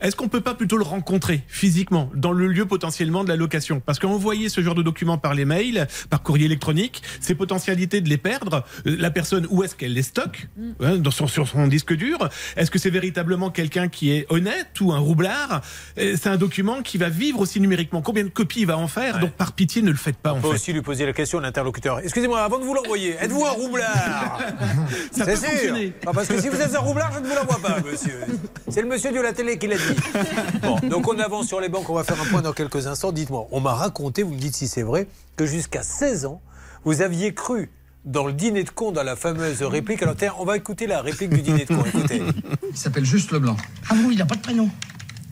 [0.00, 3.80] est-ce qu'on peut pas plutôt le rencontrer physiquement dans le lieu potentiellement de la location?
[3.80, 8.08] Parce qu'envoyer ce genre de documents par les mails, par courrier électronique, c'est potentialité de
[8.08, 8.64] les perdre.
[8.86, 10.48] Euh, La personne, où est-ce qu'elle les stocke?
[10.82, 12.28] Hein, dans son, sur son disque dur?
[12.56, 15.62] Est-ce que c'est véritablement quelqu'un qui est honnête ou un roublard?
[15.98, 18.02] Euh, C'est un document qui va vivre aussi numériquement.
[18.02, 19.18] Combien de copies il va en faire?
[19.18, 20.54] Donc par pitié, ne le faites pas On en peut fait.
[20.54, 22.00] aussi lui poser la question à l'interlocuteur.
[22.00, 24.38] Excusez-moi, avant de vous l'envoyer, êtes-vous un roublard?
[25.12, 25.48] Ça C'est peut sûr.
[25.48, 25.92] fonctionner.
[26.06, 28.20] Ah, parce que si vous êtes un roublard, je ne vous l'envoie pas, monsieur.
[28.68, 29.82] C'est le monsieur de la télé qui l'a dit.
[30.62, 33.12] Bon, donc on avance sur les banques, on va faire un point dans quelques instants.
[33.12, 35.06] Dites-moi, on m'a raconté, vous me dites si c'est vrai,
[35.36, 36.40] que jusqu'à 16 ans,
[36.84, 37.70] vous aviez cru
[38.04, 40.02] dans le dîner de con, dans la fameuse réplique.
[40.02, 41.84] Alors, tiens, on va écouter la réplique du dîner de con.
[41.84, 42.22] Écoutez.
[42.70, 43.56] Il s'appelle Juste Leblanc.
[43.88, 44.70] Ah bon, il n'a pas de prénom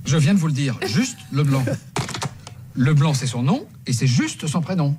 [0.05, 1.65] Je viens de vous le dire, Juste Leblanc.
[2.77, 4.97] Leblanc, c'est son nom et c'est juste son prénom.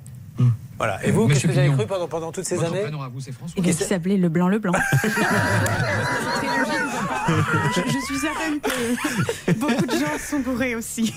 [0.78, 0.98] Voilà.
[1.06, 3.20] Et vous, qu'est-ce que vous avez cru pendant, pendant toutes ces Votre années à vous,
[3.20, 3.62] c'est François.
[3.64, 4.72] Il s'appelait Le Blanc, Le Blanc.
[7.76, 11.14] je, je suis certaine que beaucoup de gens sont bourrés aussi.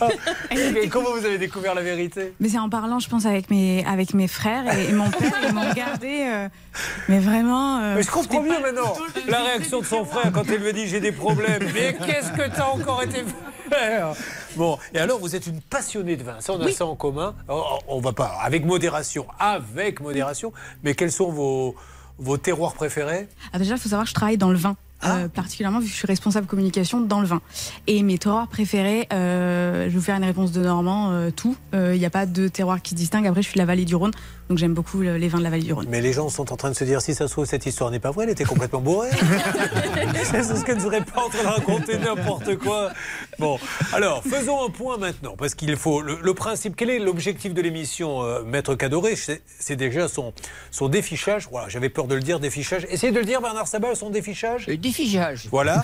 [0.74, 2.34] Mais comment vous avez découvert la vérité?
[2.40, 5.32] Mais c'est en parlant, je pense, avec mes, avec mes frères et, et mon père,
[5.48, 6.24] ils m'ont regardé.
[6.28, 6.48] euh,
[7.08, 7.80] mais vraiment.
[7.80, 8.94] euh, Mais je comprends mieux maintenant
[9.28, 11.64] la réaction de son frère quand il lui a dit j'ai des problèmes.
[11.74, 13.24] Mais qu'est-ce que t'as encore été
[13.70, 14.14] faire?
[14.56, 17.36] Bon, et alors vous êtes une passionnée de vin, ça on a ça en commun.
[17.48, 20.52] Oh, On va pas, avec modération, avec modération.
[20.84, 21.76] Mais quels sont vos,
[22.18, 23.28] vos terroirs préférés?
[23.54, 24.76] Ah, déjà, il faut savoir que je travaille dans le vin.
[25.06, 27.42] euh, particulièrement vu que je suis responsable communication dans le vin.
[27.88, 31.56] Et mes terroirs préférés, euh, je vais vous faire une réponse de Normand, euh, tout.
[31.74, 33.26] Il n'y a pas de terroir qui se distingue.
[33.28, 34.12] Après, je suis de la vallée du Rhône,
[34.50, 35.86] donc j'aime beaucoup le- les vins de la vallée du Rhône.
[35.90, 37.92] Mais les gens sont en train de se dire si ça se trouve cette histoire
[37.92, 39.10] n'est pas vraie, elle était complètement bourrée.
[40.24, 42.90] C'est ce qu'elle ne serait pas en train de raconter n'importe quoi.
[43.38, 43.60] Bon,
[43.94, 46.76] alors faisons un point maintenant parce qu'il faut le, le principe.
[46.76, 49.16] Quel est l'objectif de l'émission, euh, Maître Cadoré?
[49.16, 50.34] C'est déjà son
[50.72, 51.48] son défichage.
[51.52, 52.88] Voilà, j'avais peur de le dire défichage.
[52.90, 54.66] Essayez de le dire, Bernard Sabat, son défichage?
[54.68, 55.48] défichage.
[55.52, 55.84] Voilà.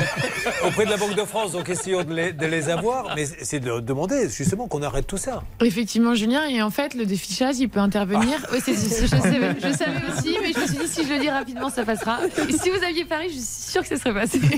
[0.66, 3.60] Auprès de la Banque de France, donc essayons de les, de les avoir, mais c'est
[3.60, 5.42] de demander justement qu'on arrête tout ça.
[5.60, 6.46] Effectivement, Julien.
[6.48, 8.38] Et en fait, le défichage, il peut intervenir.
[8.52, 11.12] Oui, c'est- c'est- je, savais, je savais aussi, mais je me suis dit, si je
[11.12, 12.20] le dis rapidement, ça passera.
[12.48, 13.42] Et si vous aviez Paris, je suis
[13.72, 14.40] sûre que ça serait passé.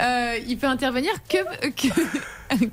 [0.00, 1.38] Euh, il peut intervenir que,
[1.70, 1.88] que,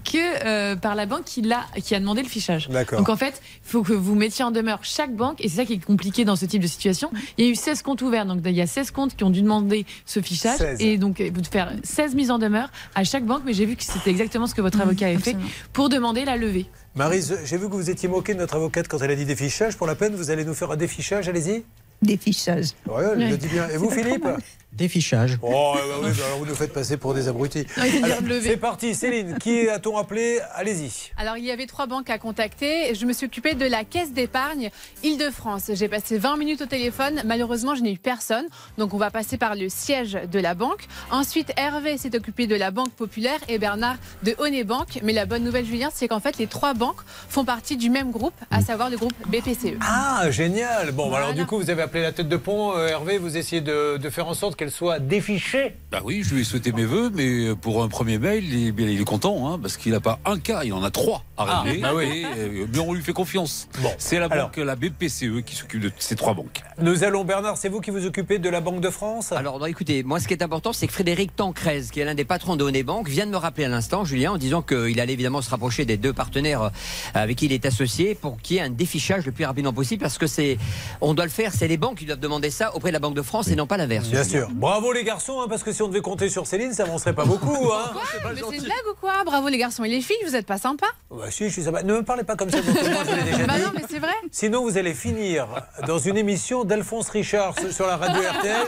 [0.03, 2.69] que euh, par la banque qui, l'a- qui a demandé le fichage.
[2.69, 2.99] D'accord.
[2.99, 5.65] Donc en fait, il faut que vous mettiez en demeure chaque banque, et c'est ça
[5.65, 7.09] qui est compliqué dans ce type de situation.
[7.37, 9.29] Il y a eu 16 comptes ouverts, donc il y a 16 comptes qui ont
[9.31, 10.81] dû demander ce fichage, 16.
[10.81, 13.65] et donc euh, vous devez faire 16 mises en demeure à chaque banque, mais j'ai
[13.65, 15.35] vu que c'était exactement ce que votre avocat avait fait
[15.73, 16.65] pour demander la levée.
[16.95, 19.75] Marise, j'ai vu que vous étiez moqué de notre avocate quand elle a dit défichage.
[19.75, 21.65] Pour la peine, vous allez nous faire un défichage, allez-y.
[22.01, 22.67] Défichage.
[22.87, 23.67] Ouais, elle le dit bien.
[23.69, 24.25] Et vous, Philippe
[24.75, 25.37] Défichage.
[25.41, 27.65] Oh, bah oui, bah alors vous nous faites passer pour des abrutis.
[28.41, 29.37] C'est parti, Céline.
[29.39, 31.11] Qui a-t-on appelé Allez-y.
[31.17, 32.93] Alors, il y avait trois banques à contacter.
[32.93, 34.71] Je me suis occupée de la caisse d'épargne
[35.03, 35.71] Île-de-France.
[35.73, 37.21] J'ai passé 20 minutes au téléphone.
[37.25, 38.45] Malheureusement, je n'ai eu personne.
[38.77, 40.85] Donc, on va passer par le siège de la banque.
[41.09, 44.99] Ensuite, Hervé s'est occupé de la Banque Populaire et Bernard de Honey Bank.
[45.03, 46.99] Mais la bonne nouvelle, Julien, c'est qu'en fait, les trois banques
[47.29, 49.77] font partie du même groupe, à savoir le groupe BPCE.
[49.79, 50.91] Ah, génial.
[50.91, 53.17] Bon, bah alors du coup, vous avez appelé la tête de pont, euh, Hervé.
[53.17, 55.75] Vous essayez de, de faire en sorte qu'elle soit défichée.
[55.91, 58.71] Bah oui, je lui ai souhaité mes voeux, mais pour un premier mail, il est,
[58.71, 61.23] bien, il est content, hein, parce qu'il n'a pas un cas, il en a trois
[61.37, 61.81] à Ah, régler.
[61.81, 62.03] bah oui.
[62.05, 63.67] et, euh, mais on lui fait confiance.
[63.99, 64.47] C'est la alors.
[64.47, 66.61] banque, la BPCE, qui s'occupe de ces trois banques.
[66.81, 69.31] Nous allons, Bernard, c'est vous qui vous occupez de la Banque de France?
[69.31, 72.15] Alors, non, écoutez, moi, ce qui est important, c'est que Frédéric Tancrez, qui est l'un
[72.15, 74.99] des patrons de Honey Bank, vient de me rappeler à l'instant, Julien, en disant qu'il
[74.99, 76.69] allait évidemment se rapprocher des deux partenaires euh,
[77.13, 80.01] avec qui il est associé pour qu'il y ait un défichage le plus rapidement possible,
[80.01, 80.57] parce que c'est,
[81.01, 83.15] on doit le faire, c'est les banques qui doivent demander ça auprès de la Banque
[83.15, 84.09] de France et non pas l'inverse.
[84.09, 84.47] Bien sûr.
[84.57, 87.25] Bravo les garçons, hein, parce que si on devait compter sur Céline, ça avancerait pas
[87.25, 87.71] beaucoup.
[87.73, 87.91] Hein.
[87.91, 88.01] Quoi
[88.33, 90.57] Mais c'est une blague ou quoi Bravo les garçons et les filles, vous n'êtes pas
[90.57, 91.83] sympas Bah, si, je suis sympa.
[91.83, 93.63] Ne me parlez pas comme ça, moi, je vous l'ai déjà Bah dit.
[93.63, 94.13] non, mais c'est vrai.
[94.31, 95.47] Sinon, vous allez finir
[95.87, 98.67] dans une émission d'Alphonse Richard sur- sur la radio RTL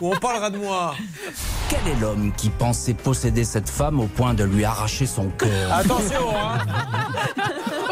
[0.00, 0.94] où on parlera de moi.
[1.68, 5.72] Quel est l'homme qui pensait posséder cette femme au point de lui arracher son cœur?
[5.72, 6.58] Attention, hein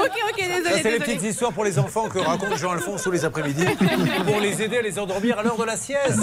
[0.04, 3.10] Ok, ok, désolé, Ça, c'est les petites histoires pour les enfants que raconte Jean-Alphonse tous
[3.10, 3.64] les après-midi
[4.26, 6.18] pour les aider à les endormir à l'heure de la sieste.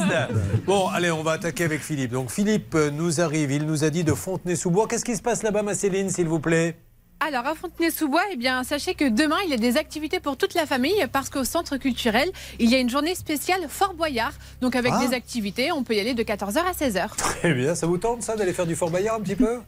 [0.66, 2.12] Bon, allez, on va attaquer avec Philippe.
[2.12, 4.88] Donc, Philippe euh, nous arrive, il nous a dit de Fontenay-sous-Bois.
[4.88, 6.78] Qu'est-ce qui se passe là-bas, ma Céline, s'il vous plaît?
[7.26, 10.54] Alors, à Fontenay-sous-Bois, eh bien, sachez que demain, il y a des activités pour toute
[10.54, 12.30] la famille parce qu'au centre culturel,
[12.60, 14.34] il y a une journée spéciale Fort Boyard.
[14.62, 15.06] Donc, avec Ah.
[15.08, 17.08] des activités, on peut y aller de 14h à 16h.
[17.44, 19.60] Eh bien, ça vous tente, ça, d'aller faire du Fort Bayard un petit peu?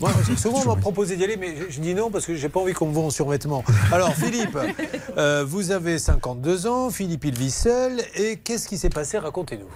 [0.00, 2.48] Moi, souvent, on m'a proposé d'y aller, mais je, je dis non parce que j'ai
[2.48, 3.64] pas envie qu'on me voit en survêtement.
[3.92, 4.58] Alors, Philippe,
[5.18, 8.00] euh, vous avez 52 ans, Philippe, il vit seul.
[8.16, 9.18] Et qu'est-ce qui s'est passé?
[9.18, 9.66] Racontez-nous.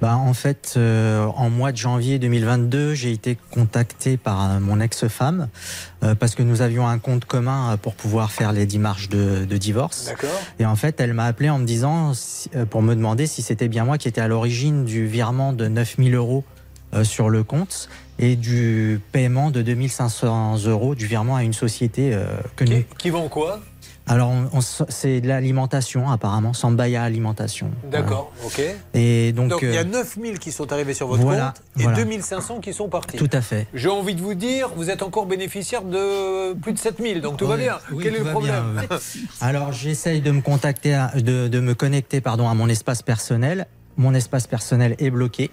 [0.00, 4.80] Bah, en fait, euh, en mois de janvier 2022, j'ai été contacté par euh, mon
[4.80, 5.48] ex-femme
[6.02, 9.56] euh, parce que nous avions un compte commun pour pouvoir faire les démarches de, de
[9.56, 10.04] divorce.
[10.06, 10.28] D'accord.
[10.58, 13.40] Et en fait, elle m'a appelé en me disant, si- euh, pour me demander si
[13.42, 16.44] c'était bien moi qui étais à l'origine du virement de 9000 euros
[16.94, 22.12] euh, sur le compte et du paiement de 2500 euros du virement à une société
[22.14, 22.24] euh,
[22.56, 22.82] que nous...
[22.98, 23.60] Qui vend quoi?
[24.08, 24.32] Alors,
[24.88, 27.72] c'est de l'alimentation apparemment, Sambaya Alimentation.
[27.90, 28.62] D'accord, ok.
[28.94, 31.82] Et donc, il y a euh, 9000 qui sont arrivés sur votre voilà, compte et
[31.82, 31.96] voilà.
[32.04, 33.16] 2500 qui sont partis.
[33.16, 33.66] Tout à fait.
[33.74, 37.48] J'ai envie de vous dire, vous êtes encore bénéficiaire de plus de 7000, donc tout
[37.48, 37.78] va bien.
[37.90, 38.82] oui, Quel est le bien, problème.
[39.40, 43.66] Alors j'essaye de me contacter, à- de, de me connecter pardon à mon espace personnel.
[43.96, 45.50] Mon espace personnel est bloqué.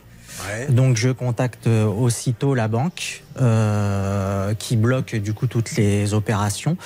[0.48, 0.68] Ouais.
[0.68, 6.78] Donc je contacte euh, aussitôt la banque euh, qui bloque du coup toutes les opérations.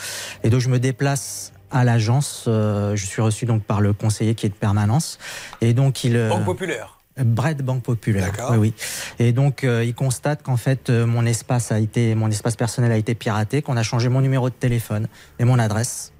[0.43, 2.45] Et donc je me déplace à l'agence.
[2.47, 5.17] euh, je suis reçu donc par le conseiller qui est de permanence.
[5.61, 6.93] Et donc il euh, Banque Populaire.
[7.17, 8.31] Bread Banque Populaire.
[8.31, 8.51] D'accord.
[8.51, 8.73] Oui, oui.
[9.17, 12.91] Et donc, euh, il constate qu'en fait, euh, mon espace a été, mon espace personnel
[12.91, 15.07] a été piraté, qu'on a changé mon numéro de téléphone
[15.39, 16.11] et mon adresse.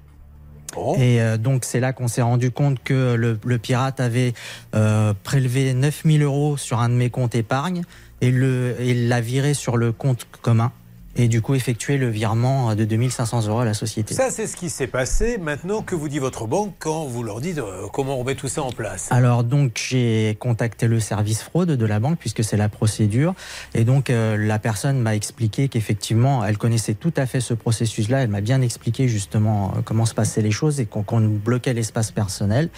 [0.98, 4.34] Et euh, donc, c'est là qu'on s'est rendu compte que le, le pirate avait
[4.74, 7.82] euh, prélevé 9000 euros sur un de mes comptes épargne
[8.20, 10.72] et le, et l'a viré sur le compte commun.
[11.18, 14.14] Et du coup, effectué le virement de 2500 euros à la société.
[14.14, 15.36] Ça, c'est ce qui s'est passé.
[15.38, 18.48] Maintenant, que vous dit votre banque quand vous leur dites euh, comment on met tout
[18.48, 19.08] ça en place?
[19.10, 23.34] Alors donc j'ai contacté le service fraude de la banque puisque c'est la procédure
[23.74, 28.22] et donc euh, la personne m'a expliqué qu'effectivement elle connaissait tout à fait ce processus-là.
[28.22, 31.74] Elle m'a bien expliqué justement euh, comment se passaient les choses et qu'on qu'on bloquait
[31.74, 32.68] l'espace personnel.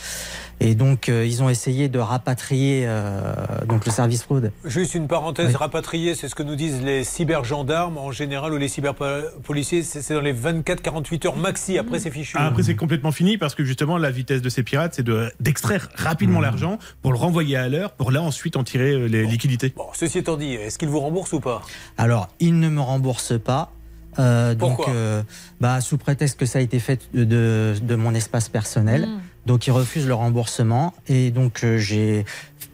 [0.63, 3.33] Et donc euh, ils ont essayé de rapatrier euh,
[3.67, 4.53] donc le service fraude.
[4.65, 5.55] Juste une parenthèse, Oui.
[5.57, 10.13] rapatrier, c'est ce que nous disent les cybergendarmes en général ou les cyberpoliciers, c'est c'est
[10.15, 12.37] dans les 24-48 heures maxi, après c'est fichu.
[12.39, 15.33] Ah, Après, c'est complètement fini parce que justement, la vitesse de ces pirates, c'est de-
[15.41, 19.25] d'extraire rapidement l'argent pour le renvoyer à l'heure, pour là ensuite en tirer euh, les
[19.27, 19.73] liquidités.
[19.77, 21.63] Bon, ceci étant dit, est-ce qu'ils vous remboursent ou pas?
[21.97, 23.73] Alors, il ne me rembourse pas.
[24.19, 24.93] Euh, donc, Pourquoi?
[24.93, 25.23] euh,
[25.61, 29.21] bah, sous prétexte que ça a été fait de, de, de mon espace personnel, Mm.
[29.47, 32.25] Donc il refuse le remboursement et donc euh, j'ai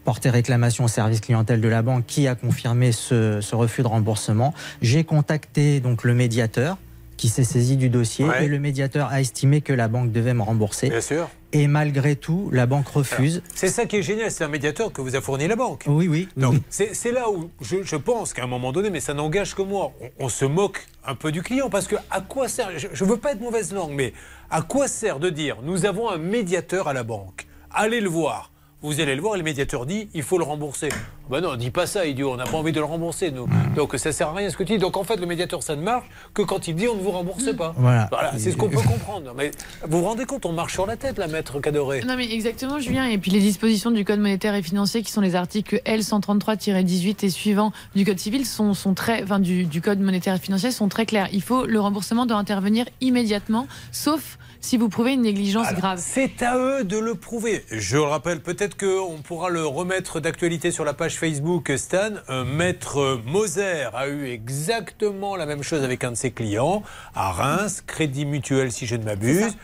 [0.05, 3.88] porté réclamation au service clientèle de la banque qui a confirmé ce, ce refus de
[3.88, 4.55] remboursement.
[4.82, 6.78] J'ai contacté donc le médiateur
[7.16, 8.44] qui s'est saisi du dossier Ouais.
[8.44, 10.90] et le médiateur a estimé que la banque devait me rembourser.
[10.90, 11.28] Bien sûr.
[11.58, 13.42] Et malgré tout, la banque refuse.
[13.54, 15.84] C'est ça qui est génial, c'est un médiateur que vous a fourni la banque.
[15.86, 16.28] Oui, oui.
[16.36, 16.60] Donc, oui.
[16.68, 19.92] c'est là où je, je pense qu'à un moment donné, mais ça n'engage que moi,
[20.02, 23.08] on, on se moque un peu du client parce que à quoi sert, je ne
[23.08, 24.12] veux pas être mauvaise langue, mais
[24.50, 27.46] à quoi sert de dire nous avons un médiateur à la banque?
[27.70, 28.50] Allez le voir.
[28.82, 30.90] Vous allez le voir et le médiateur dit il faut le rembourser.
[31.30, 33.48] Ben non, dis pas ça, idiot, on n'a pas envie de le rembourser, nous.
[33.74, 34.78] Donc ça sert à rien ce que tu dis.
[34.78, 36.04] Donc en fait, le médiateur, ça ne marche
[36.34, 37.74] que quand il dit on ne vous rembourse pas.
[37.78, 38.08] Voilà.
[38.36, 39.32] c'est ce qu'on peut comprendre.
[39.36, 39.50] Mais
[39.88, 42.02] vous vous rendez compte, on marche sur la tête, la maître Cadoré.
[42.02, 45.22] Non mais exactement Julien et puis les dispositions du code monétaire et financier qui sont
[45.22, 50.00] les articles L133-18 et suivants du code civil sont, sont très enfin du, du code
[50.00, 51.28] monétaire et financier sont très clairs.
[51.32, 56.02] Il faut le remboursement doit intervenir immédiatement sauf si vous prouvez une négligence Alors, grave.
[56.05, 57.64] C'est à eux de le prouver.
[57.70, 62.10] Je le rappelle, peut-être qu'on pourra le remettre d'actualité sur la page Facebook Stan.
[62.26, 66.82] Un maître Moser a eu exactement la même chose avec un de ses clients
[67.14, 69.56] à Reims, Crédit Mutuel si je ne m'abuse.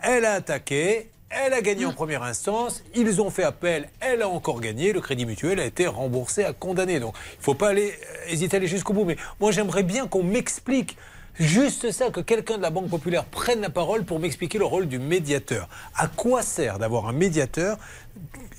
[0.00, 1.10] Elle a attaqué.
[1.30, 5.02] Elle a gagné en première instance, ils ont fait appel, elle a encore gagné, le
[5.02, 7.00] crédit mutuel a été remboursé, a condamné.
[7.00, 9.04] Donc il ne faut pas aller, euh, hésiter à aller jusqu'au bout.
[9.04, 10.96] Mais moi j'aimerais bien qu'on m'explique
[11.38, 14.86] Juste ça, que quelqu'un de la Banque Populaire prenne la parole pour m'expliquer le rôle
[14.88, 15.68] du médiateur.
[15.96, 17.78] À quoi sert d'avoir un médiateur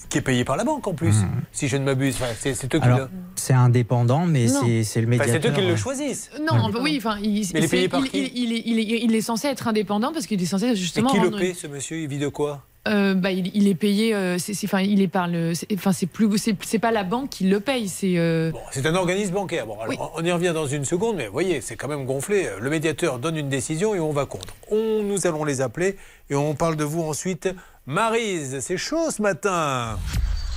[0.10, 1.14] qui est payé par la banque en plus
[1.52, 4.84] Si je ne m'abuse, Enfin, c'est c'est eux qui Alors, le- c'est indépendant, mais c'est
[4.84, 5.42] c'est le Enfin, médiateur.
[5.42, 6.32] c'est eux qui le choisissent.
[6.40, 8.18] Non, bah oui, enfin, il, Mais il est payé par il- qui?
[8.24, 10.76] il- il est, il est- il est censé être indépendant parce qu'il est censé Et
[10.76, 11.10] justement.
[11.12, 11.98] qui le rendre- paie, ce monsieur?
[11.98, 12.64] Il vit de quoi?
[12.88, 16.06] Euh, bah, il, il est payé, euh, c'est, enfin, il est par le, enfin, c'est
[16.08, 18.18] plus, c'est, pas la banque qui le paye, c'est.
[18.18, 19.68] euh, C'est un organisme bancaire.
[19.68, 22.48] Bon, alors, on y revient dans une seconde, mais vous voyez, c'est quand même gonflé.
[22.60, 24.56] Le médiateur donne une décision et on va contre.
[24.72, 25.98] On, nous allons les appeler
[26.30, 27.50] et on parle de vous ensuite.
[27.86, 30.00] Marise, c'est chaud ce matin.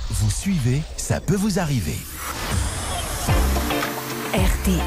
[0.09, 1.97] Vous suivez, ça peut vous arriver.
[4.33, 4.79] RTL.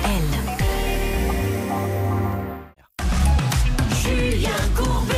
[4.03, 5.16] Julien Courbet.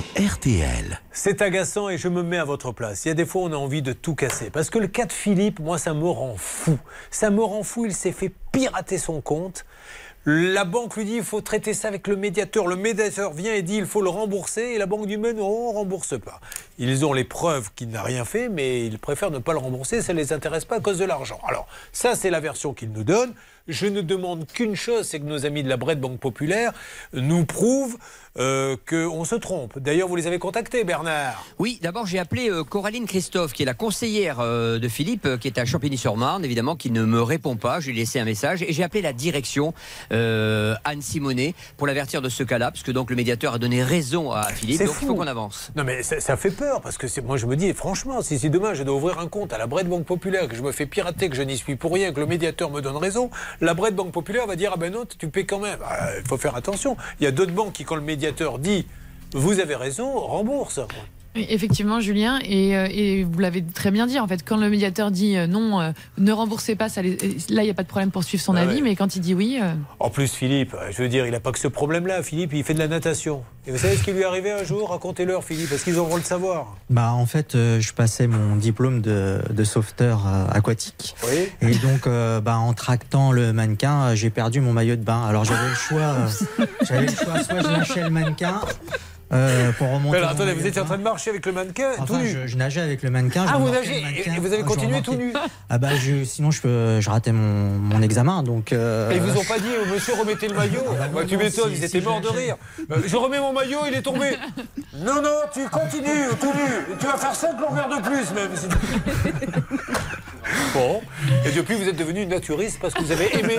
[0.00, 1.00] RTL.
[1.12, 3.04] C'est agaçant et je me mets à votre place.
[3.04, 4.50] Il y a des fois, on a envie de tout casser.
[4.50, 6.78] Parce que le cas de Philippe, moi, ça me rend fou.
[7.10, 7.86] Ça me rend fou.
[7.86, 9.64] Il s'est fait pirater son compte.
[10.26, 12.66] La banque lui dit il faut traiter ça avec le médiateur.
[12.66, 14.62] Le médiateur vient et dit il faut le rembourser.
[14.62, 16.40] Et la banque dit mais non, on ne rembourse pas.
[16.78, 20.00] Ils ont les preuves qu'il n'a rien fait, mais ils préfèrent ne pas le rembourser.
[20.00, 21.38] Ça ne les intéresse pas à cause de l'argent.
[21.46, 23.34] Alors, ça, c'est la version qu'ils nous donnent.
[23.68, 26.72] Je ne demande qu'une chose, c'est que nos amis de la Bret Banque Populaire
[27.14, 27.96] nous prouvent
[28.36, 29.78] euh, qu'on se trompe.
[29.78, 31.44] D'ailleurs, vous les avez contactés, Bernard.
[31.60, 35.46] Oui, d'abord j'ai appelé euh, Coraline Christophe, qui est la conseillère euh, de Philippe, qui
[35.46, 37.78] est à Champigny-sur-Marne, évidemment, qui ne me répond pas.
[37.78, 39.72] Je lui ai laissé un message et j'ai appelé la direction,
[40.10, 44.32] Anne Simonet, pour l'avertir de ce cas-là, parce que donc le médiateur a donné raison
[44.32, 44.80] à Philippe.
[44.80, 45.06] Donc il fou.
[45.06, 45.70] faut qu'on avance.
[45.76, 48.50] Non mais ça, ça fait peur parce que moi je me dis franchement si, si
[48.50, 50.86] demain je dois ouvrir un compte à la Bret Banque Populaire que je me fais
[50.86, 53.30] pirater que je n'y suis pour rien que le médiateur me donne raison
[53.60, 56.26] la Bret Banque Populaire va dire ah ben non tu paies quand même Ah, il
[56.26, 58.23] faut faire attention il y a d'autres banques qui quand le médiateur
[58.58, 58.86] dit
[59.32, 60.80] vous avez raison rembourse
[61.36, 64.20] Effectivement, Julien, et, euh, et vous l'avez très bien dit.
[64.20, 67.16] En fait, quand le médiateur dit euh, non, euh, ne remboursez pas, ça les-
[67.50, 68.76] là, il n'y a pas de problème pour suivre son Ah avis.
[68.76, 68.80] ouais.
[68.82, 71.50] Mais quand il dit oui, euh, en plus Philippe je veux dire il n'a pas
[71.52, 74.12] que ce problème là Philippe il fait de la natation et vous savez ce qui
[74.12, 74.90] lui est arrivé un jour?
[74.90, 77.92] Racontez-leur Philippe parce qu'ils ont le droit de le savoir Bah en fait, euh, je
[77.94, 81.14] passais mon diplôme de, de sauveteur euh, aquatique.
[81.26, 81.48] Oui.
[81.62, 85.24] Et donc, euh, bah, en tractant le mannequin, j'ai perdu mon maillot de bain.
[85.26, 85.98] Alors j'avais le choix.
[86.00, 86.28] euh,
[86.82, 88.60] j'avais le choix, soit je lâchais le mannequin
[89.32, 90.10] euh, pour remonter.
[90.12, 92.46] Mais alors, attendez vous étiez en train de marcher avec le mannequin tout nu je,
[92.46, 93.46] je nageais avec le mannequin.
[93.48, 95.32] ah vous nagez et- vous avez continué tout nu
[95.70, 98.72] Ah bah je, sinon je, peux- je ratais mon, mon examen donc.
[98.72, 100.82] euh, Et ils vous ont pas dit, oh, monsieur, remettez le maillot
[101.12, 102.56] Bah, Tu non, m'étonnes, si- ils étaient morts de rire.
[102.90, 104.36] Euh, je remets mon maillot, il est tombé.
[104.98, 106.96] Non, non, tu continues, tout nu.
[107.00, 108.50] Tu vas faire 5 longueurs de plus, même.
[110.74, 111.00] Bon.
[111.46, 113.58] Et depuis, vous êtes devenu une naturiste parce que vous avez aimé,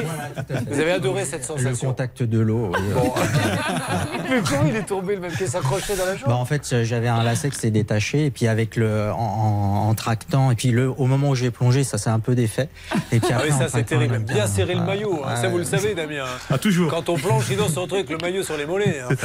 [0.69, 1.87] vous avez adoré cette le sensation.
[1.89, 2.71] contact de l'eau.
[2.73, 2.79] oui.
[4.29, 6.83] Mais comment il est tombé, le même qui s'accrochait dans la jambe Bah, en fait,
[6.83, 10.55] j'avais un lacet qui s'est détaché et puis avec le en, en- en tractant et
[10.55, 12.69] puis le au moment où j'ai plongé, ça s'est un peu défait.
[13.11, 14.15] Et puis Ah oui, ça c'est terrible.
[14.15, 15.35] le Bien serrer le maillot, hein.
[15.37, 16.25] ça vous le savez, Damien.
[16.49, 16.89] Ah, toujours.
[16.91, 18.99] Quand on planche, sinon se retrouve avec le maillot sur les mollets.
[19.01, 19.15] hein.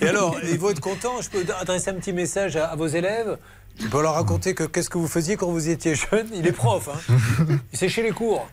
[0.00, 1.20] Et alors, ils vont être contents.
[1.20, 3.36] Je peux adresser un petit message à, à vos élèves.
[3.78, 6.28] Tu peux leur raconter que qu'est-ce que vous faisiez quand vous étiez jeune.
[6.34, 7.14] Il est prof, hein.
[7.72, 8.46] il séchait les cours.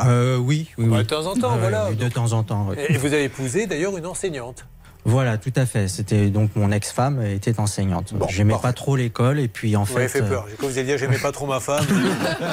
[0.00, 0.98] Euh, oui, oui, oui.
[0.98, 1.88] de temps en temps, voilà.
[1.90, 2.68] oui, de temps en temps.
[2.70, 2.76] oui.
[2.88, 4.66] Et vous avez épousé d'ailleurs une enseignante.
[5.04, 5.88] Voilà, tout à fait.
[5.88, 8.14] C'était donc mon ex-femme était enseignante.
[8.28, 10.22] J'aimais pas trop l'école et puis en Vous m'avez fait.
[10.22, 10.46] fait peur.
[10.58, 11.84] Quand vous avez dit j'aimais pas trop ma femme.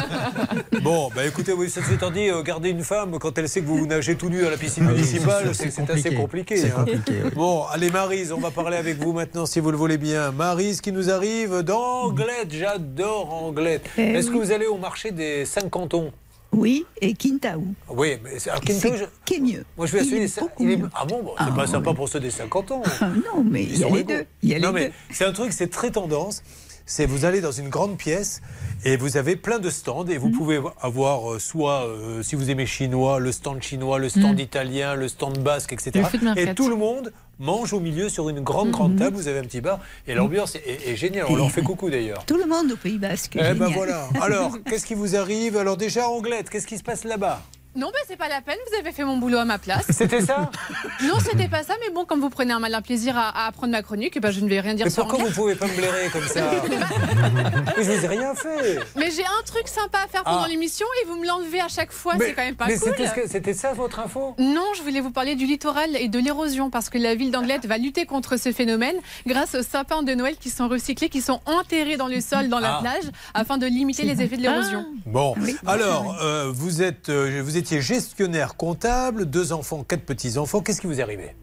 [0.82, 3.68] bon, bah écoutez, oui, ça étant dit, euh, garder une femme quand elle sait que
[3.68, 6.08] vous nagez tout nu à la piscine Ah oui, municipale, c'est sûr, c'est c'est c'est
[6.08, 6.58] assez compliqué.
[6.58, 6.86] C'est hein.
[6.86, 7.32] compliqué, oui.
[7.36, 10.32] Bon, allez Marise, on va parler avec vous maintenant si vous le voulez bien.
[10.32, 13.90] Marise qui nous arrive d'Anglette, j'adore Anglette.
[13.98, 16.12] Eh Est-ce que vous allez au marché des cinq cantons
[16.52, 17.76] Oui, et Kintaou.
[17.90, 19.64] Oui, mais c'est alors, Kinto, je- qui est mieux?
[19.78, 20.42] Moi je vais assumer ça.
[20.60, 20.80] il est-.
[20.96, 21.72] Ah bon, bon, c'est Ah, pas oui.
[21.72, 22.82] sympa pour ceux des 5 cantons.
[23.02, 24.26] non, mais il y a les deux.
[24.42, 26.42] Il y a les non, mais c'est un truc, c'est très tendance.
[26.92, 28.42] C'est vous allez dans une grande pièce
[28.84, 30.20] et vous avez plein de stands et Mhm.
[30.24, 34.34] vous pouvez avoir euh, soit, euh, si vous aimez chinois, le stand chinois, le stand
[34.34, 34.40] Mhm.
[34.40, 36.02] italien, le stand basque, etc.
[36.36, 39.00] Et tout le monde mange au milieu sur une grande, grande Mhm.
[39.00, 39.16] table.
[39.18, 41.28] Vous avez un petit bar et l'ambiance est, est- est géniale.
[41.30, 42.26] On leur fait coucou d'ailleurs.
[42.26, 43.38] Tout le monde au Pays Basque.
[43.40, 44.08] Eh ben voilà.
[44.20, 45.58] Alors, qu'est-ce qui vous arrive?
[45.58, 47.44] Alors déjà, Anglette, qu'est-ce qui se passe là-bas?
[47.76, 49.86] Non, ben c'est pas la peine, vous avez fait mon boulot à ma place.
[49.92, 50.50] C'était ça
[51.04, 53.72] Non, c'était pas ça, mais bon, comme vous prenez un malin plaisir à, à apprendre
[53.72, 55.68] ma chronique, eh ben, je ne vais rien dire Mais sur pourquoi vous pouvez pas
[55.68, 56.42] me blairer comme ça
[57.78, 58.80] Mais je vous ai rien fait.
[58.96, 60.48] Mais j'ai un truc sympa à faire pendant Ah.
[60.48, 62.90] l'émission et vous me l'enlevez à chaque fois, c'est quand même pas mais cool.
[62.92, 64.34] c'était ce que- c'était ça votre info?
[64.40, 67.68] Non, je voulais vous parler du littoral et de l'érosion parce que la ville d'Anglette
[67.68, 68.96] va lutter contre ce phénomène
[69.28, 72.60] grâce aux sapins de Noël qui sont recyclés, qui sont enterrés dans le sol, dans
[72.60, 72.80] la Ah.
[72.82, 74.86] plage, afin de limiter les effets de l'érosion.
[75.06, 75.36] Bon,
[75.68, 80.62] alors, euh, vous, êtes, euh, vous étiez gestionnaire comptable, deux enfants, quatre petits-enfants.
[80.62, 81.36] Qu'est-ce qui vous est arrivé?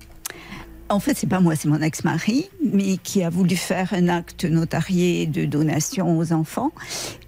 [0.88, 4.44] En fait, c'est pas moi, c'est mon ex-mari, mais qui a voulu faire un acte
[4.44, 6.70] notarié de donation aux enfants.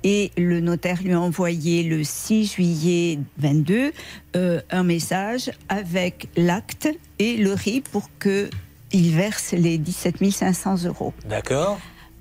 [0.04, 3.92] Et le notaire lui a envoyé le 6 juillet 22
[4.36, 6.88] euh, un message avec l'acte
[7.18, 8.48] et le RIB pour que
[8.92, 11.12] il verse les 17 500 euros.
[11.28, 11.80] D'accord.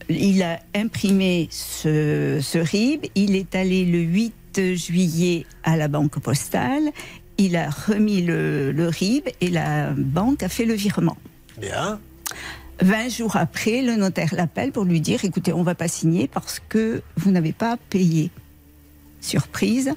[0.10, 4.34] Il a imprimé ce, ce RIB, il est allé le 8
[4.76, 6.92] juillet à la banque postale,
[7.38, 11.18] il a remis le, le RIB et la banque a fait le virement.
[11.60, 12.00] Bien.
[12.82, 16.28] 20 jours après, le notaire l'appelle pour lui dire écoutez, on ne va pas signer
[16.28, 18.30] parce que vous n'avez pas payé.
[19.20, 19.94] Surprise.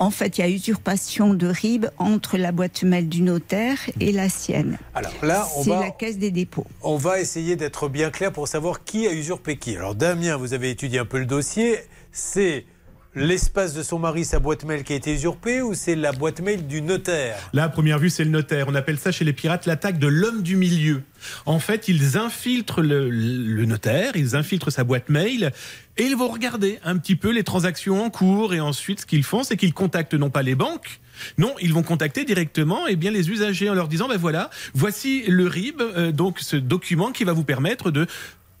[0.00, 4.10] En fait, il y a usurpation de RIB entre la boîte mail du notaire et
[4.10, 4.78] la sienne.
[4.94, 6.66] Alors là, on C'est va, la caisse des dépôts.
[6.82, 9.76] on va essayer d'être bien clair pour savoir qui a usurpé qui.
[9.76, 11.78] Alors Damien, vous avez étudié un peu le dossier.
[12.10, 12.66] C'est
[13.14, 16.40] l'espace de son mari, sa boîte mail qui a été usurpée ou c'est la boîte
[16.40, 17.36] mail du notaire?
[17.52, 18.66] Là, à première vue, c'est le notaire.
[18.68, 21.02] On appelle ça chez les pirates l'attaque de l'homme du milieu.
[21.46, 25.52] En fait, ils infiltrent le, le notaire, ils infiltrent sa boîte mail
[25.96, 28.54] et ils vont regarder un petit peu les transactions en cours.
[28.54, 31.00] Et ensuite, ce qu'ils font, c'est qu'ils contactent non pas les banques,
[31.38, 35.24] non, ils vont contacter directement eh bien, les usagers en leur disant, ben voilà, voici
[35.28, 38.06] le RIB, euh, donc ce document qui va vous permettre de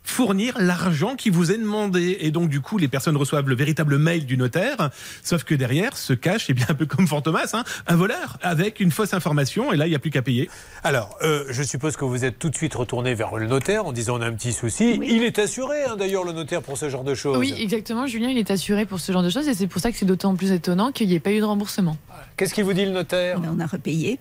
[0.04, 2.18] fournir l'argent qui vous est demandé.
[2.20, 4.90] Et donc, du coup, les personnes reçoivent le véritable mail du notaire,
[5.22, 8.80] sauf que derrière se cache, eh bien, un peu comme Fantomas, hein, un voleur avec
[8.80, 10.48] une fausse information, et là, il n'y a plus qu'à payer.
[10.84, 13.92] Alors, euh, je suppose que vous êtes tout de suite retourné vers le notaire en
[13.92, 15.00] disant on a un petit souci.
[15.02, 17.38] Il est assuré, hein, d'ailleurs, le notaire, pour ce genre de choses.
[17.38, 18.06] Oui, exactement.
[18.06, 20.04] Julien, il est assuré pour ce genre de choses et c'est pour ça que c'est
[20.04, 21.96] d'autant plus étonnant qu'il n'y ait pas eu de remboursement.
[22.36, 23.40] Qu'est-ce qu'il vous dit, le notaire?
[23.50, 24.18] On a repayé.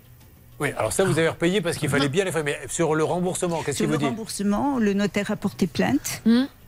[0.60, 2.44] Oui, alors ça, vous avez repayé parce qu'il fallait bien les faire.
[2.44, 4.06] Mais sur le remboursement, qu'est-ce qu'il Sur vous le dit?
[4.06, 6.22] remboursement, le notaire a porté plainte.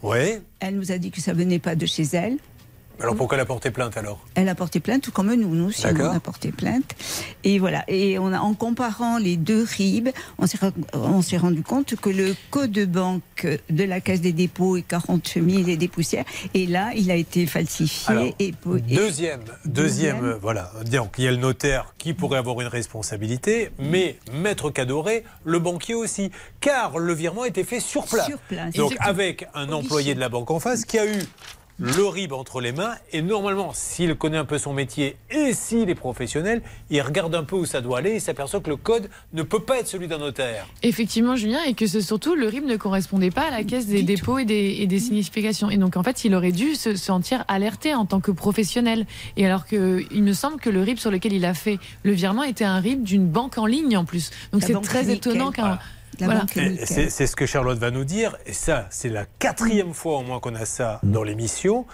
[0.04, 0.40] Oui.
[0.60, 2.38] Elle nous a dit que ça venait pas de chez elle.
[3.02, 5.54] Alors pourquoi elle a porté plainte alors Elle a porté plainte, tout comme nous.
[5.56, 6.96] Nous aussi, on a porté plainte.
[7.44, 7.84] Et voilà.
[7.88, 11.96] Et on a, en comparant les deux RIB, on s'est, ra- on s'est rendu compte
[11.96, 15.88] que le code de banque de la Caisse des dépôts est 40 000 et des
[15.88, 16.26] poussières.
[16.54, 18.10] Et là, il a été falsifié.
[18.14, 18.54] Alors, et, et-
[18.96, 20.72] Deuxième, deuxième, voilà.
[20.92, 25.60] Donc il y a le notaire qui pourrait avoir une responsabilité, mais maître Cadoré, le
[25.60, 26.32] banquier aussi,
[26.62, 28.26] car le virement a été fait sur place.
[28.28, 28.74] Sur place.
[28.74, 31.20] Donc avec un employé de la banque en face qui a eu
[31.78, 35.90] le RIB entre les mains et normalement, s'il connaît un peu son métier et s'il
[35.90, 39.10] est professionnel, il regarde un peu où ça doit aller et s'aperçoit que le code
[39.34, 40.68] ne peut pas être celui d'un notaire.
[40.84, 44.04] Effectivement, Julien, et que c'est surtout le RIB ne correspondait pas à la caisse des
[44.04, 45.70] dépôts et des, et des significations.
[45.70, 49.06] Et donc, en fait, il aurait dû se sentir alerté en tant que professionnel.
[49.36, 52.14] Et alors que, il me semble que le RIB sur lequel il a fait le
[52.14, 54.32] virement était un RIB d'une banque en ligne en plus.
[54.52, 55.66] Donc, c'est très étonnant qu'un.
[55.66, 55.80] La
[56.20, 56.46] Voilà.
[56.86, 60.24] C'est c'est ce que Charlotte va nous dire, et ça, c'est la quatrième fois au
[60.24, 61.86] moins qu'on a ça dans l'émission,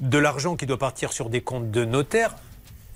[0.00, 2.34] de l'argent qui doit partir sur des comptes de notaires.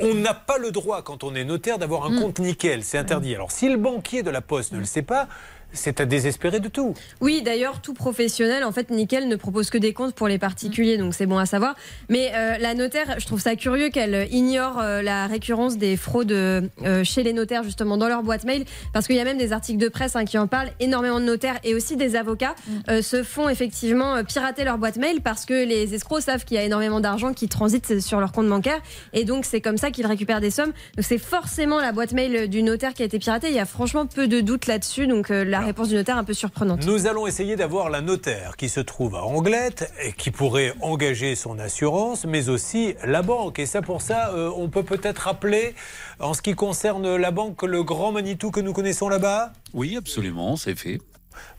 [0.00, 3.34] On n'a pas le droit, quand on est notaire, d'avoir un compte nickel, c'est interdit.
[3.34, 5.28] Alors si le banquier de la Poste ne le sait pas,
[5.72, 6.94] c'est à désespérer de tout.
[7.20, 10.98] Oui, d'ailleurs, tout professionnel, en fait, Nickel ne propose que des comptes pour les particuliers,
[10.98, 11.74] donc c'est bon à savoir.
[12.08, 16.32] Mais euh, la notaire, je trouve ça curieux qu'elle ignore euh, la récurrence des fraudes
[16.32, 16.60] euh,
[17.04, 19.78] chez les notaires, justement, dans leur boîte mail, parce qu'il y a même des articles
[19.78, 20.70] de presse hein, qui en parlent.
[20.80, 22.54] Énormément de notaires et aussi des avocats
[22.88, 26.56] euh, se font effectivement euh, pirater leur boîte mail parce que les escrocs savent qu'il
[26.56, 28.80] y a énormément d'argent qui transite sur leur compte bancaire,
[29.12, 30.72] et donc c'est comme ça qu'ils récupèrent des sommes.
[30.96, 33.48] Donc c'est forcément la boîte mail du notaire qui a été piratée.
[33.48, 36.20] Il y a franchement peu de doutes là-dessus, donc euh, la réponse du notaire est
[36.20, 36.84] un peu surprenante.
[36.86, 41.34] Nous allons essayer d'avoir la notaire qui se trouve à Anglette et qui pourrait engager
[41.34, 43.58] son assurance, mais aussi la banque.
[43.58, 45.74] Et ça, pour ça, euh, on peut peut-être rappeler,
[46.18, 49.52] en ce qui concerne la banque, le grand Manitou que nous connaissons là-bas?
[49.74, 51.00] Oui, absolument, c'est fait.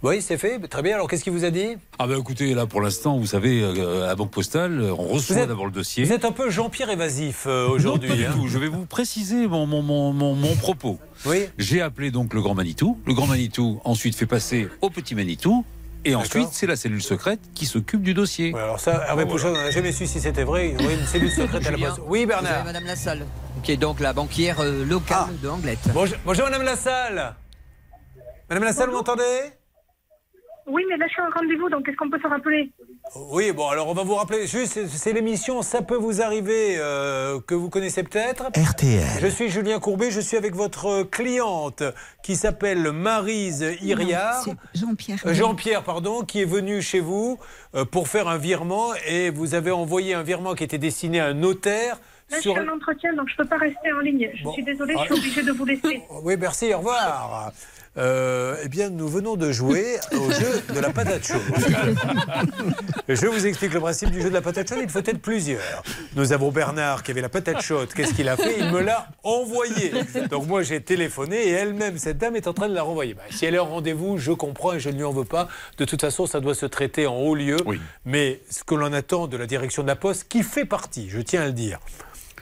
[0.04, 0.60] Oui, c'est fait.
[0.68, 0.96] Très bien.
[0.96, 1.78] Alors, qu'est-ce qu'il vous a dit?
[2.00, 5.46] Ah ben écoutez, là pour l'instant, vous savez, euh, à la Banque Postale, on reçoit
[5.46, 6.04] d'abord le dossier.
[6.04, 8.10] Vous êtes un peu Jean-Pierre évasif euh, Non, aujourd'hui.
[8.10, 8.32] pas du hein.
[8.34, 8.48] tout.
[8.48, 11.00] Je vais vous préciser mon, mon, mon, mon, mon propos.
[11.26, 11.46] Oui.
[11.58, 12.98] J'ai appelé donc le grand Manitou.
[13.06, 15.64] Le grand Manitou ensuite fait passer au petit Manitou.
[16.04, 18.56] Et ensuite, c'est la cellule secrète qui s'occupe du dossier.
[18.56, 20.74] alors ça, Hervé Pouchon, on n'a jamais su si c'était vrai.
[20.80, 22.00] Oui, une cellule secrète à la poste.
[22.08, 22.66] Oui, vous avez Bernard.
[22.66, 23.26] Madame Lassalle,
[23.62, 25.78] qui est donc la banquière euh, locale de Anglette.
[25.94, 27.36] Bonjour, bonjour, Madame Lassalle.
[28.50, 29.52] Madame Lassalle, vous m'entendez?
[30.68, 32.72] Oui, mais là, je suis en rendez-vous, donc est-ce qu'on peut se rappeler?
[33.32, 34.46] Oui, bon, alors on va vous rappeler.
[34.48, 38.46] Juste, c'est- l'émission Ça peut vous arriver euh, que vous connaissez peut-être.
[38.56, 39.02] RTL.
[39.20, 41.84] Je suis Julien Courbet, je suis avec votre cliente
[42.24, 44.46] qui s'appelle Marise Iriard.
[44.76, 45.18] Jean-Pierre.
[45.26, 47.40] Euh, Jean-Pierre, pardon, qui est venu chez vous
[47.76, 51.26] euh, pour faire un virement et vous avez envoyé un virement qui était destiné à
[51.28, 52.00] un notaire.
[52.30, 52.56] Là, sur...
[52.56, 54.30] je suis en entretien, donc je ne peux pas rester en ligne.
[54.36, 55.18] Je suis désolée, je suis Ah.
[55.18, 56.02] obligée de vous laisser.
[56.24, 57.52] Oui, merci, au revoir.
[57.98, 61.42] Euh, eh bien, nous venons de jouer au jeu de la patate chaude.
[63.10, 64.80] Je vous explique le principe du jeu de la patate chaude.
[64.82, 65.84] Il faut être plusieurs.
[66.16, 67.90] Nous avons Bernard qui avait la patate chaude.
[67.94, 68.60] Qu'est-ce qu'il a fait?
[68.60, 69.92] Il me l'a envoyée.
[70.30, 73.14] Donc moi, j'ai téléphoné et elle-même, cette dame, est en train de la renvoyer.
[73.14, 75.50] Bah, si elle est en rendez-vous, je comprends et je ne lui en veux pas.
[75.78, 77.58] De toute façon, ça doit se traiter en haut lieu.
[78.06, 81.20] Mais ce que l'on attend de la direction de la Poste, qui fait partie, je
[81.20, 81.80] tiens à le dire,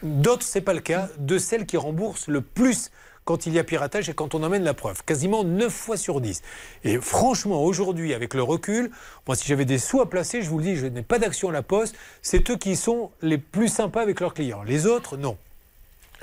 [0.03, 2.91] D'autres, c'est pas le cas, de celles qui remboursent le plus
[3.29, 5.03] quand il y a piratage et quand on emmène la preuve.
[5.03, 6.41] Quasiment 9 fois sur 10.
[6.83, 8.89] Et franchement, aujourd'hui, avec le recul,
[9.27, 11.49] moi, si j'avais des sous à placer, je vous le dis, je n'ai pas d'action
[11.49, 14.63] à la Poste, c'est eux qui sont les plus sympas avec leurs clients.
[14.63, 15.37] Les autres, non.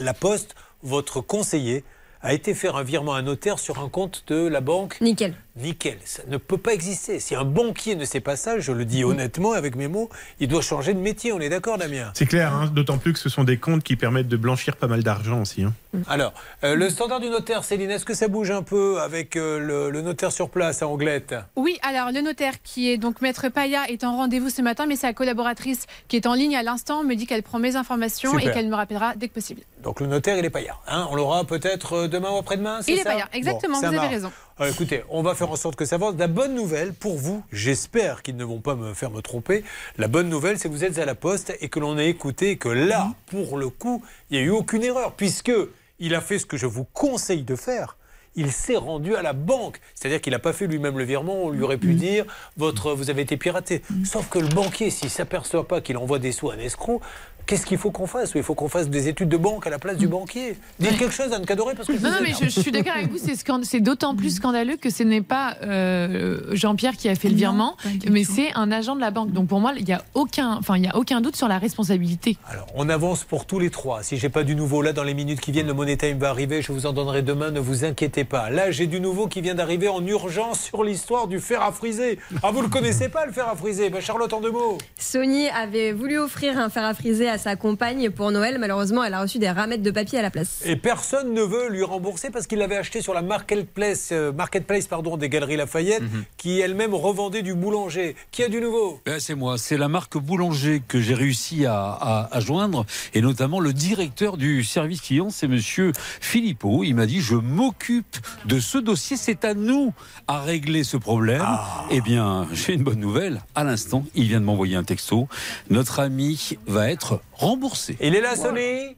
[0.01, 1.85] La Poste, votre conseiller,
[2.23, 5.01] a été faire un virement à notaire sur un compte de la banque.
[5.01, 5.37] Nickel.
[5.57, 5.99] Nickel.
[6.05, 7.19] Ça ne peut pas exister.
[7.21, 10.11] Si un banquier ne sait pas ça, je le dis honnêtement avec mes mots,
[10.41, 11.33] il doit changer de métier.
[11.33, 12.11] On est d'accord, Damien?
[12.15, 14.87] C'est clair, hein, d'autant plus que ce sont des comptes qui permettent de blanchir pas
[14.87, 15.63] mal d'argent aussi.
[15.65, 15.73] hein.
[16.09, 16.35] Alors,
[16.65, 19.91] euh, le standard du notaire, Céline, est-ce que ça bouge un peu avec euh, le,
[19.91, 21.35] le notaire sur place à Anglette?
[21.57, 24.97] Oui, alors le notaire qui est donc Maître Paya est en rendez-vous ce matin, mais
[24.97, 28.49] sa collaboratrice qui est en ligne à l'instant me dit qu'elle prend mes informations Super.
[28.49, 29.63] et qu'elle me rappellera dès que possible.
[29.83, 30.83] Donc le notaire, il est paillard.
[30.87, 31.07] Hein?
[31.11, 33.11] On l'aura peut-être euh, demain ou après-demain, c'est Il est ça?
[33.13, 34.31] paillard, exactement, vous avez raison.
[34.59, 36.15] Alors, écoutez, on va faire en sorte que ça avance.
[36.17, 39.63] La bonne nouvelle pour vous, j'espère qu'ils ne vont pas me faire me tromper.
[39.99, 42.57] La bonne nouvelle, c'est que vous êtes à la poste et que l'on a écouté
[42.57, 45.53] que là, pour le coup, il n'y a eu aucune erreur puisque
[45.99, 47.99] il a fait ce que je vous conseille de faire.
[48.35, 49.79] Il s'est rendu à la banque.
[49.95, 51.35] C'est-à-dire qu'il n'a pas fait lui-même le virement.
[51.45, 52.25] On lui aurait pu dire
[52.57, 53.83] votre, vous avez été piraté.
[54.07, 57.03] Sauf que le banquier, s'il ne s'aperçoit pas qu'il envoie des sous à un escroc,
[57.47, 58.33] qu'est-ce qu'il faut qu'on fasse?
[58.35, 60.57] Il faut qu'on fasse des études de banque à la place du banquier.
[60.79, 62.73] Dites quelque chose, Anne Cadoré, parce que je Non, vous non, mais je, je suis
[62.73, 63.19] d'accord avec vous,
[63.63, 67.77] c'est d'autant plus scandaleux que ce n'est pas euh, Jean-Pierre qui a fait le virement,
[68.11, 69.33] mais c'est un agent de la banque.
[69.33, 71.59] Donc pour moi, il n'y a, aucun- enfin, il y a aucun doute sur la
[71.59, 72.37] responsabilité.
[72.51, 74.03] Alors, on avance pour tous les trois.
[74.03, 76.31] Si j'ai pas du nouveau là dans les minutes qui viennent, le Money Time va
[76.31, 76.63] arriver.
[76.63, 77.51] Je vous en donnerai demain.
[77.51, 78.51] Ne vous inquiétez pas.
[78.51, 82.19] Là, j'ai du nouveau qui vient d'arriver en urgence sur l'histoire du fer à friser.
[82.43, 83.91] Ah, vous le connaissez pas le fer à friser?
[83.91, 84.79] Ben, Charlotte en deux mots.
[84.99, 88.59] Sony avait voulu offrir un fer à friser à sa compagne pour Noël.
[88.59, 90.61] Malheureusement, elle a reçu des ramettes de papier à la place.
[90.65, 94.87] Et personne ne veut lui rembourser parce qu'il l'avait acheté sur la marketplace, euh, marketplace
[94.87, 96.03] pardon, des Galeries Lafayette,
[96.37, 98.17] qui elle-même revendait du boulanger.
[98.31, 99.01] Qui a du nouveau?
[99.07, 102.85] Ben, c'est moi, c'est la marque Boulanger que j'ai réussi à, à- à joindre,
[103.15, 106.83] et notamment le directeur du service client, c'est Monsieur Philippot.
[106.85, 109.93] Il m'a dit je m'occupe de ce dossier, c'est à nous
[110.27, 111.45] à régler ce problème.
[111.91, 113.41] Eh bien, j'ai une bonne nouvelle.
[113.55, 115.29] À l'instant, il vient de m'envoyer un texto.
[115.71, 117.97] Notre ami va être remboursé.
[118.01, 118.97] Il est là, Sony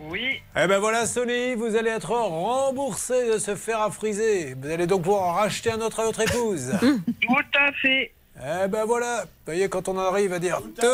[0.00, 0.40] Oui.
[0.56, 4.54] Eh ben voilà, Sony, vous allez être remboursé de ce fer à friser.
[4.60, 6.72] Vous allez donc pouvoir en racheter un autre à votre épouse.
[6.80, 8.12] Tout à fait.
[8.38, 10.86] Eh ben voilà, vous voyez, quand on arrive à dire tout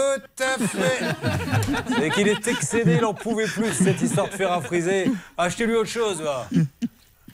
[0.44, 1.04] à fait,
[1.98, 5.10] c'est qu'il est excédé, il n'en pouvait plus cette histoire de fer à friser.
[5.36, 6.46] Achetez-lui autre chose, va.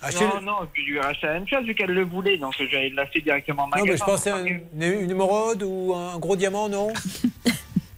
[0.01, 2.55] Achetez- Non, non, je lui ai racheté la même chose vu qu'elle le voulait, donc
[2.59, 3.91] j'allais l'acheter directement en Non, magasin.
[3.93, 4.63] mais je pensais à une,
[5.03, 6.89] une émeraude ou un gros diamant, non?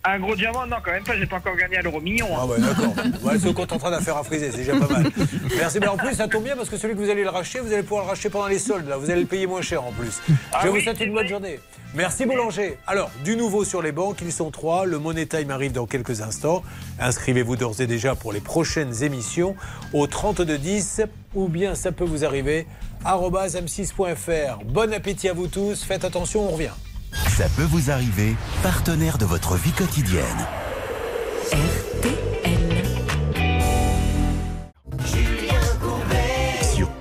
[0.03, 2.27] Un gros diamant, non, quand même pas, j'ai pas encore gagné à l'euro million.
[2.35, 2.41] hein.
[2.43, 2.95] Ah ouais, d'accord.
[3.23, 5.11] Ouais, se contentera d'un fer à friser, c'est déjà pas mal.
[5.59, 5.79] Merci.
[5.79, 7.71] Mais en plus, ça tombe bien parce que celui que vous allez le racheter, vous
[7.71, 8.89] allez pouvoir le racheter pendant les soldes.
[8.89, 8.97] Là.
[8.97, 10.21] Vous allez le payer moins cher en plus.
[10.53, 11.61] Ah Je vous souhaite une bonne journée.
[11.95, 12.79] Merci Boulanger.
[12.87, 14.87] Alors, du nouveau sur les banques, ils sont trois.
[14.87, 16.63] Le Money Time arrive dans quelques instants.
[16.99, 19.55] Inscrivez-vous d'ores et déjà pour les prochaines émissions
[19.93, 21.03] au 3210
[21.35, 22.67] ou bien ça peut vous arriver
[23.05, 24.65] arobase m6.fr.
[24.65, 25.83] Bon appétit à vous tous.
[25.85, 26.71] Faites attention, on revient.
[27.13, 30.47] Ça peut vous arriver, partenaire de votre vie quotidienne.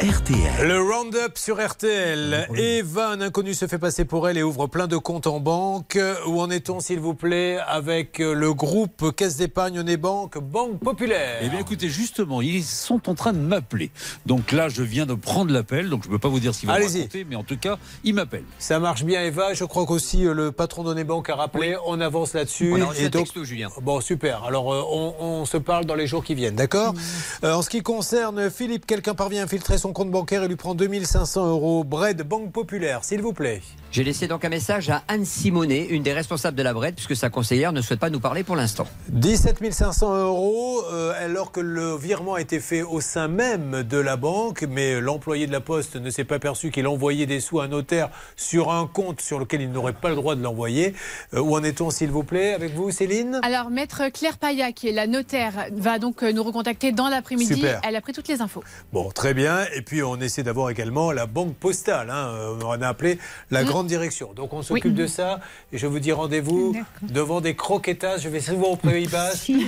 [0.10, 0.68] RTL.
[0.68, 2.48] Le Roundup sur RTL.
[2.56, 6.00] Eva, un inconnu se fait passer pour elle et ouvre plein de comptes en banque.
[6.26, 11.40] Où en est-on, s'il vous plaît, avec le groupe Caisse d'épargne Nez Banque, Banque Populaire?
[11.44, 13.92] Eh bien, écoutez, justement, ils sont en train de m'appeler.
[14.26, 16.62] Donc là, je viens de prendre l'appel, donc je ne peux pas vous dire ce
[16.62, 18.46] qu'ils vont raconter, mais en tout cas, ils m'appellent.
[18.58, 19.54] Ça marche bien, Eva.
[19.54, 21.76] Je crois qu'aussi euh, le patron Nez Banque a rappelé.
[21.86, 22.72] On avance là-dessus.
[22.74, 23.68] On a reçu Et un donc- texto, Julien.
[23.84, 24.44] Bon, super.
[24.46, 26.96] Alors, euh, on, on se parle dans les jours qui viennent, d'accord?
[27.44, 30.56] Euh, En ce qui concerne Philippe, quelqu'un parvient à infiltrer son compte bancaire et lui
[30.56, 31.84] prend 2500 euros.
[31.84, 33.62] Bread, Banque Populaire, s'il vous plaît.
[33.92, 37.16] J'ai laissé donc un message à Anne Simonet, une des responsables de la Brette, puisque
[37.16, 38.86] sa conseillère ne souhaite pas nous parler pour l'instant.
[39.10, 43.98] 17 500 euros, euh, alors que le virement a été fait au sein même de
[43.98, 47.60] la banque, mais l'employé de la Poste ne s'est pas aperçu qu'il envoyait des sous
[47.60, 50.94] à un notaire sur un compte sur lequel il n'aurait pas le droit de l'envoyer.
[51.34, 53.40] Euh, où en est-on, s'il vous plaît, avec vous, Céline?
[53.42, 57.56] Alors, maître Claire Paya, qui est la notaire, va donc euh, nous recontacter dans l'après-midi.
[57.56, 57.82] Super.
[57.84, 58.64] Elle a pris toutes les infos.
[58.94, 59.66] Bon, très bien.
[59.76, 62.10] Et puis, on essaie d'avoir également la banque postale.
[62.10, 62.30] hein.
[62.36, 63.18] Euh, On a appelé
[63.52, 63.68] la Mm.
[63.68, 64.34] grande direction.
[64.34, 64.92] Donc, on s'occupe Oui.
[64.94, 65.40] de ça.
[65.72, 68.18] Et je vous dis rendez-vous devant des croquetas.
[68.18, 69.38] Je vais souvent au Pays Basque.
[69.46, 69.66] Si.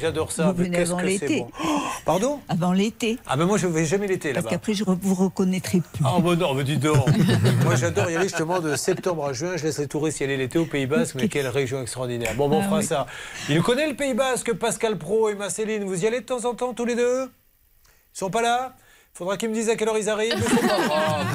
[0.00, 0.52] J'adore ça.
[0.52, 1.38] Vous venez avant que l'été.
[1.40, 1.50] bon.
[1.64, 2.40] Oh, pardon?
[2.48, 3.18] Avant l'été.
[3.26, 4.56] Ah, ben moi, je ne vais jamais l'été Parce là-bas.
[4.56, 6.04] qu'après, je vous reconnaîtrai plus.
[6.04, 7.06] Ah, bon, non, mais dis donc.
[7.64, 9.56] Moi, j'adore y aller justement de septembre à juin.
[9.56, 11.14] Je laisse les touristes y aller l'été au Pays Basque.
[11.16, 12.34] Mais quelle région extraordinaire.
[12.36, 12.84] Bon, bon, on Ah fera oui.
[12.84, 13.06] ça.
[13.48, 15.84] Il connaît le Pays Basque, Pascal Pro et ma Céline.
[15.84, 17.24] Vous y allez de temps en temps, tous les deux?
[17.24, 18.74] Ils sont pas là?
[19.20, 20.32] Faudra qu'ils me disent à quelle heure ils arrivent.
[20.34, 21.26] mais c'est pas grave.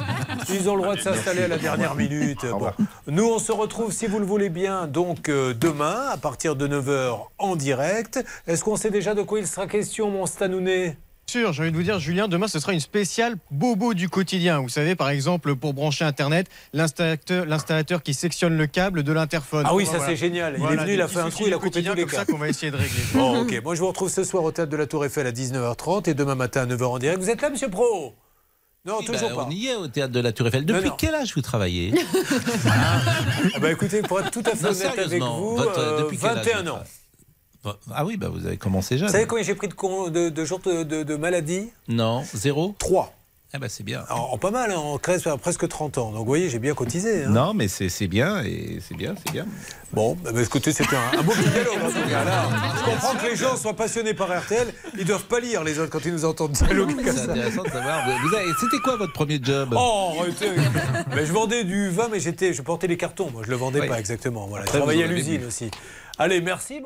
[0.50, 2.44] Ils ont le droit de s'installer à la dernière minute.
[2.44, 2.72] Bon.
[3.06, 6.66] Nous, on se retrouve, si vous le voulez bien, donc euh, demain, à partir de
[6.66, 8.24] 9h en direct.
[8.48, 10.96] Est-ce qu'on sait déjà de quoi il sera question, mon Stanounet?
[11.28, 14.60] Sûr, j'ai envie de vous dire, Julien, demain ce sera une spéciale bobo du quotidien.
[14.60, 19.64] Vous savez, par exemple, pour brancher Internet, l'installateur, qui sectionne le câble de l'interphone.
[19.68, 20.12] Ah oui, Voilà, ça voilà.
[20.12, 20.54] c'est génial.
[20.56, 22.02] Il est venu, il a fait un trou, il a du coupé quotidien tous les
[22.04, 22.32] comme ça câbles.
[22.32, 23.02] qu'on va essayer de régler.
[23.12, 23.60] Bon, ok.
[23.64, 26.14] Moi, je vous retrouve ce soir au théâtre de la Tour Eiffel à 19h30 et
[26.14, 27.18] demain matin à 9h en direct.
[27.20, 28.14] Vous êtes là, monsieur Pro?
[28.84, 29.46] Non, Oui, toujours bah, pas.
[29.48, 30.64] On y est au théâtre de la Tour Eiffel.
[30.64, 31.92] Depuis quel âge vous travaillez?
[33.54, 36.18] Ah bah écoutez, pour être tout à fait Non, honnête avec vous, votre- euh, depuis
[36.18, 36.82] quel âge 21 vous ans.
[37.94, 39.08] Ah oui, bah vous avez commencé jeune.
[39.08, 41.70] Vous savez combien j'ai pris de, de, de jours de, maladie?
[41.88, 43.12] Non, zéro 3.
[43.54, 44.04] Ah bah c'est bien.
[44.10, 46.10] En, en pas mal, hein, en à presque 30 ans.
[46.10, 47.24] Donc vous voyez, j'ai bien cotisé.
[47.24, 47.30] hein.
[47.30, 49.46] Non, mais c'est bien et c'est bien, c'est bien.
[49.92, 52.24] Bon, bah, bah, écoutez, c'était un, un beau petit dialogue en tout cas.
[52.24, 54.66] Là, je comprends que les gens soient passionnés par RTL.
[54.98, 57.30] Ils doivent pas lire les autres quand ils nous entendent dialoguer comme C'est ça.
[57.30, 58.04] intéressant de savoir.
[58.20, 59.72] Vous avez- C'était quoi votre premier job?
[59.78, 60.50] Oh, arrêtez.
[61.14, 63.30] Mais je vendais du vin, mais j'étais, je portais les cartons.
[63.32, 63.88] Moi, je le vendais Oui.
[63.88, 64.48] pas exactement.
[64.48, 65.70] Voilà, je travaillais à l'usine aussi.
[66.18, 66.82] Allez, merci.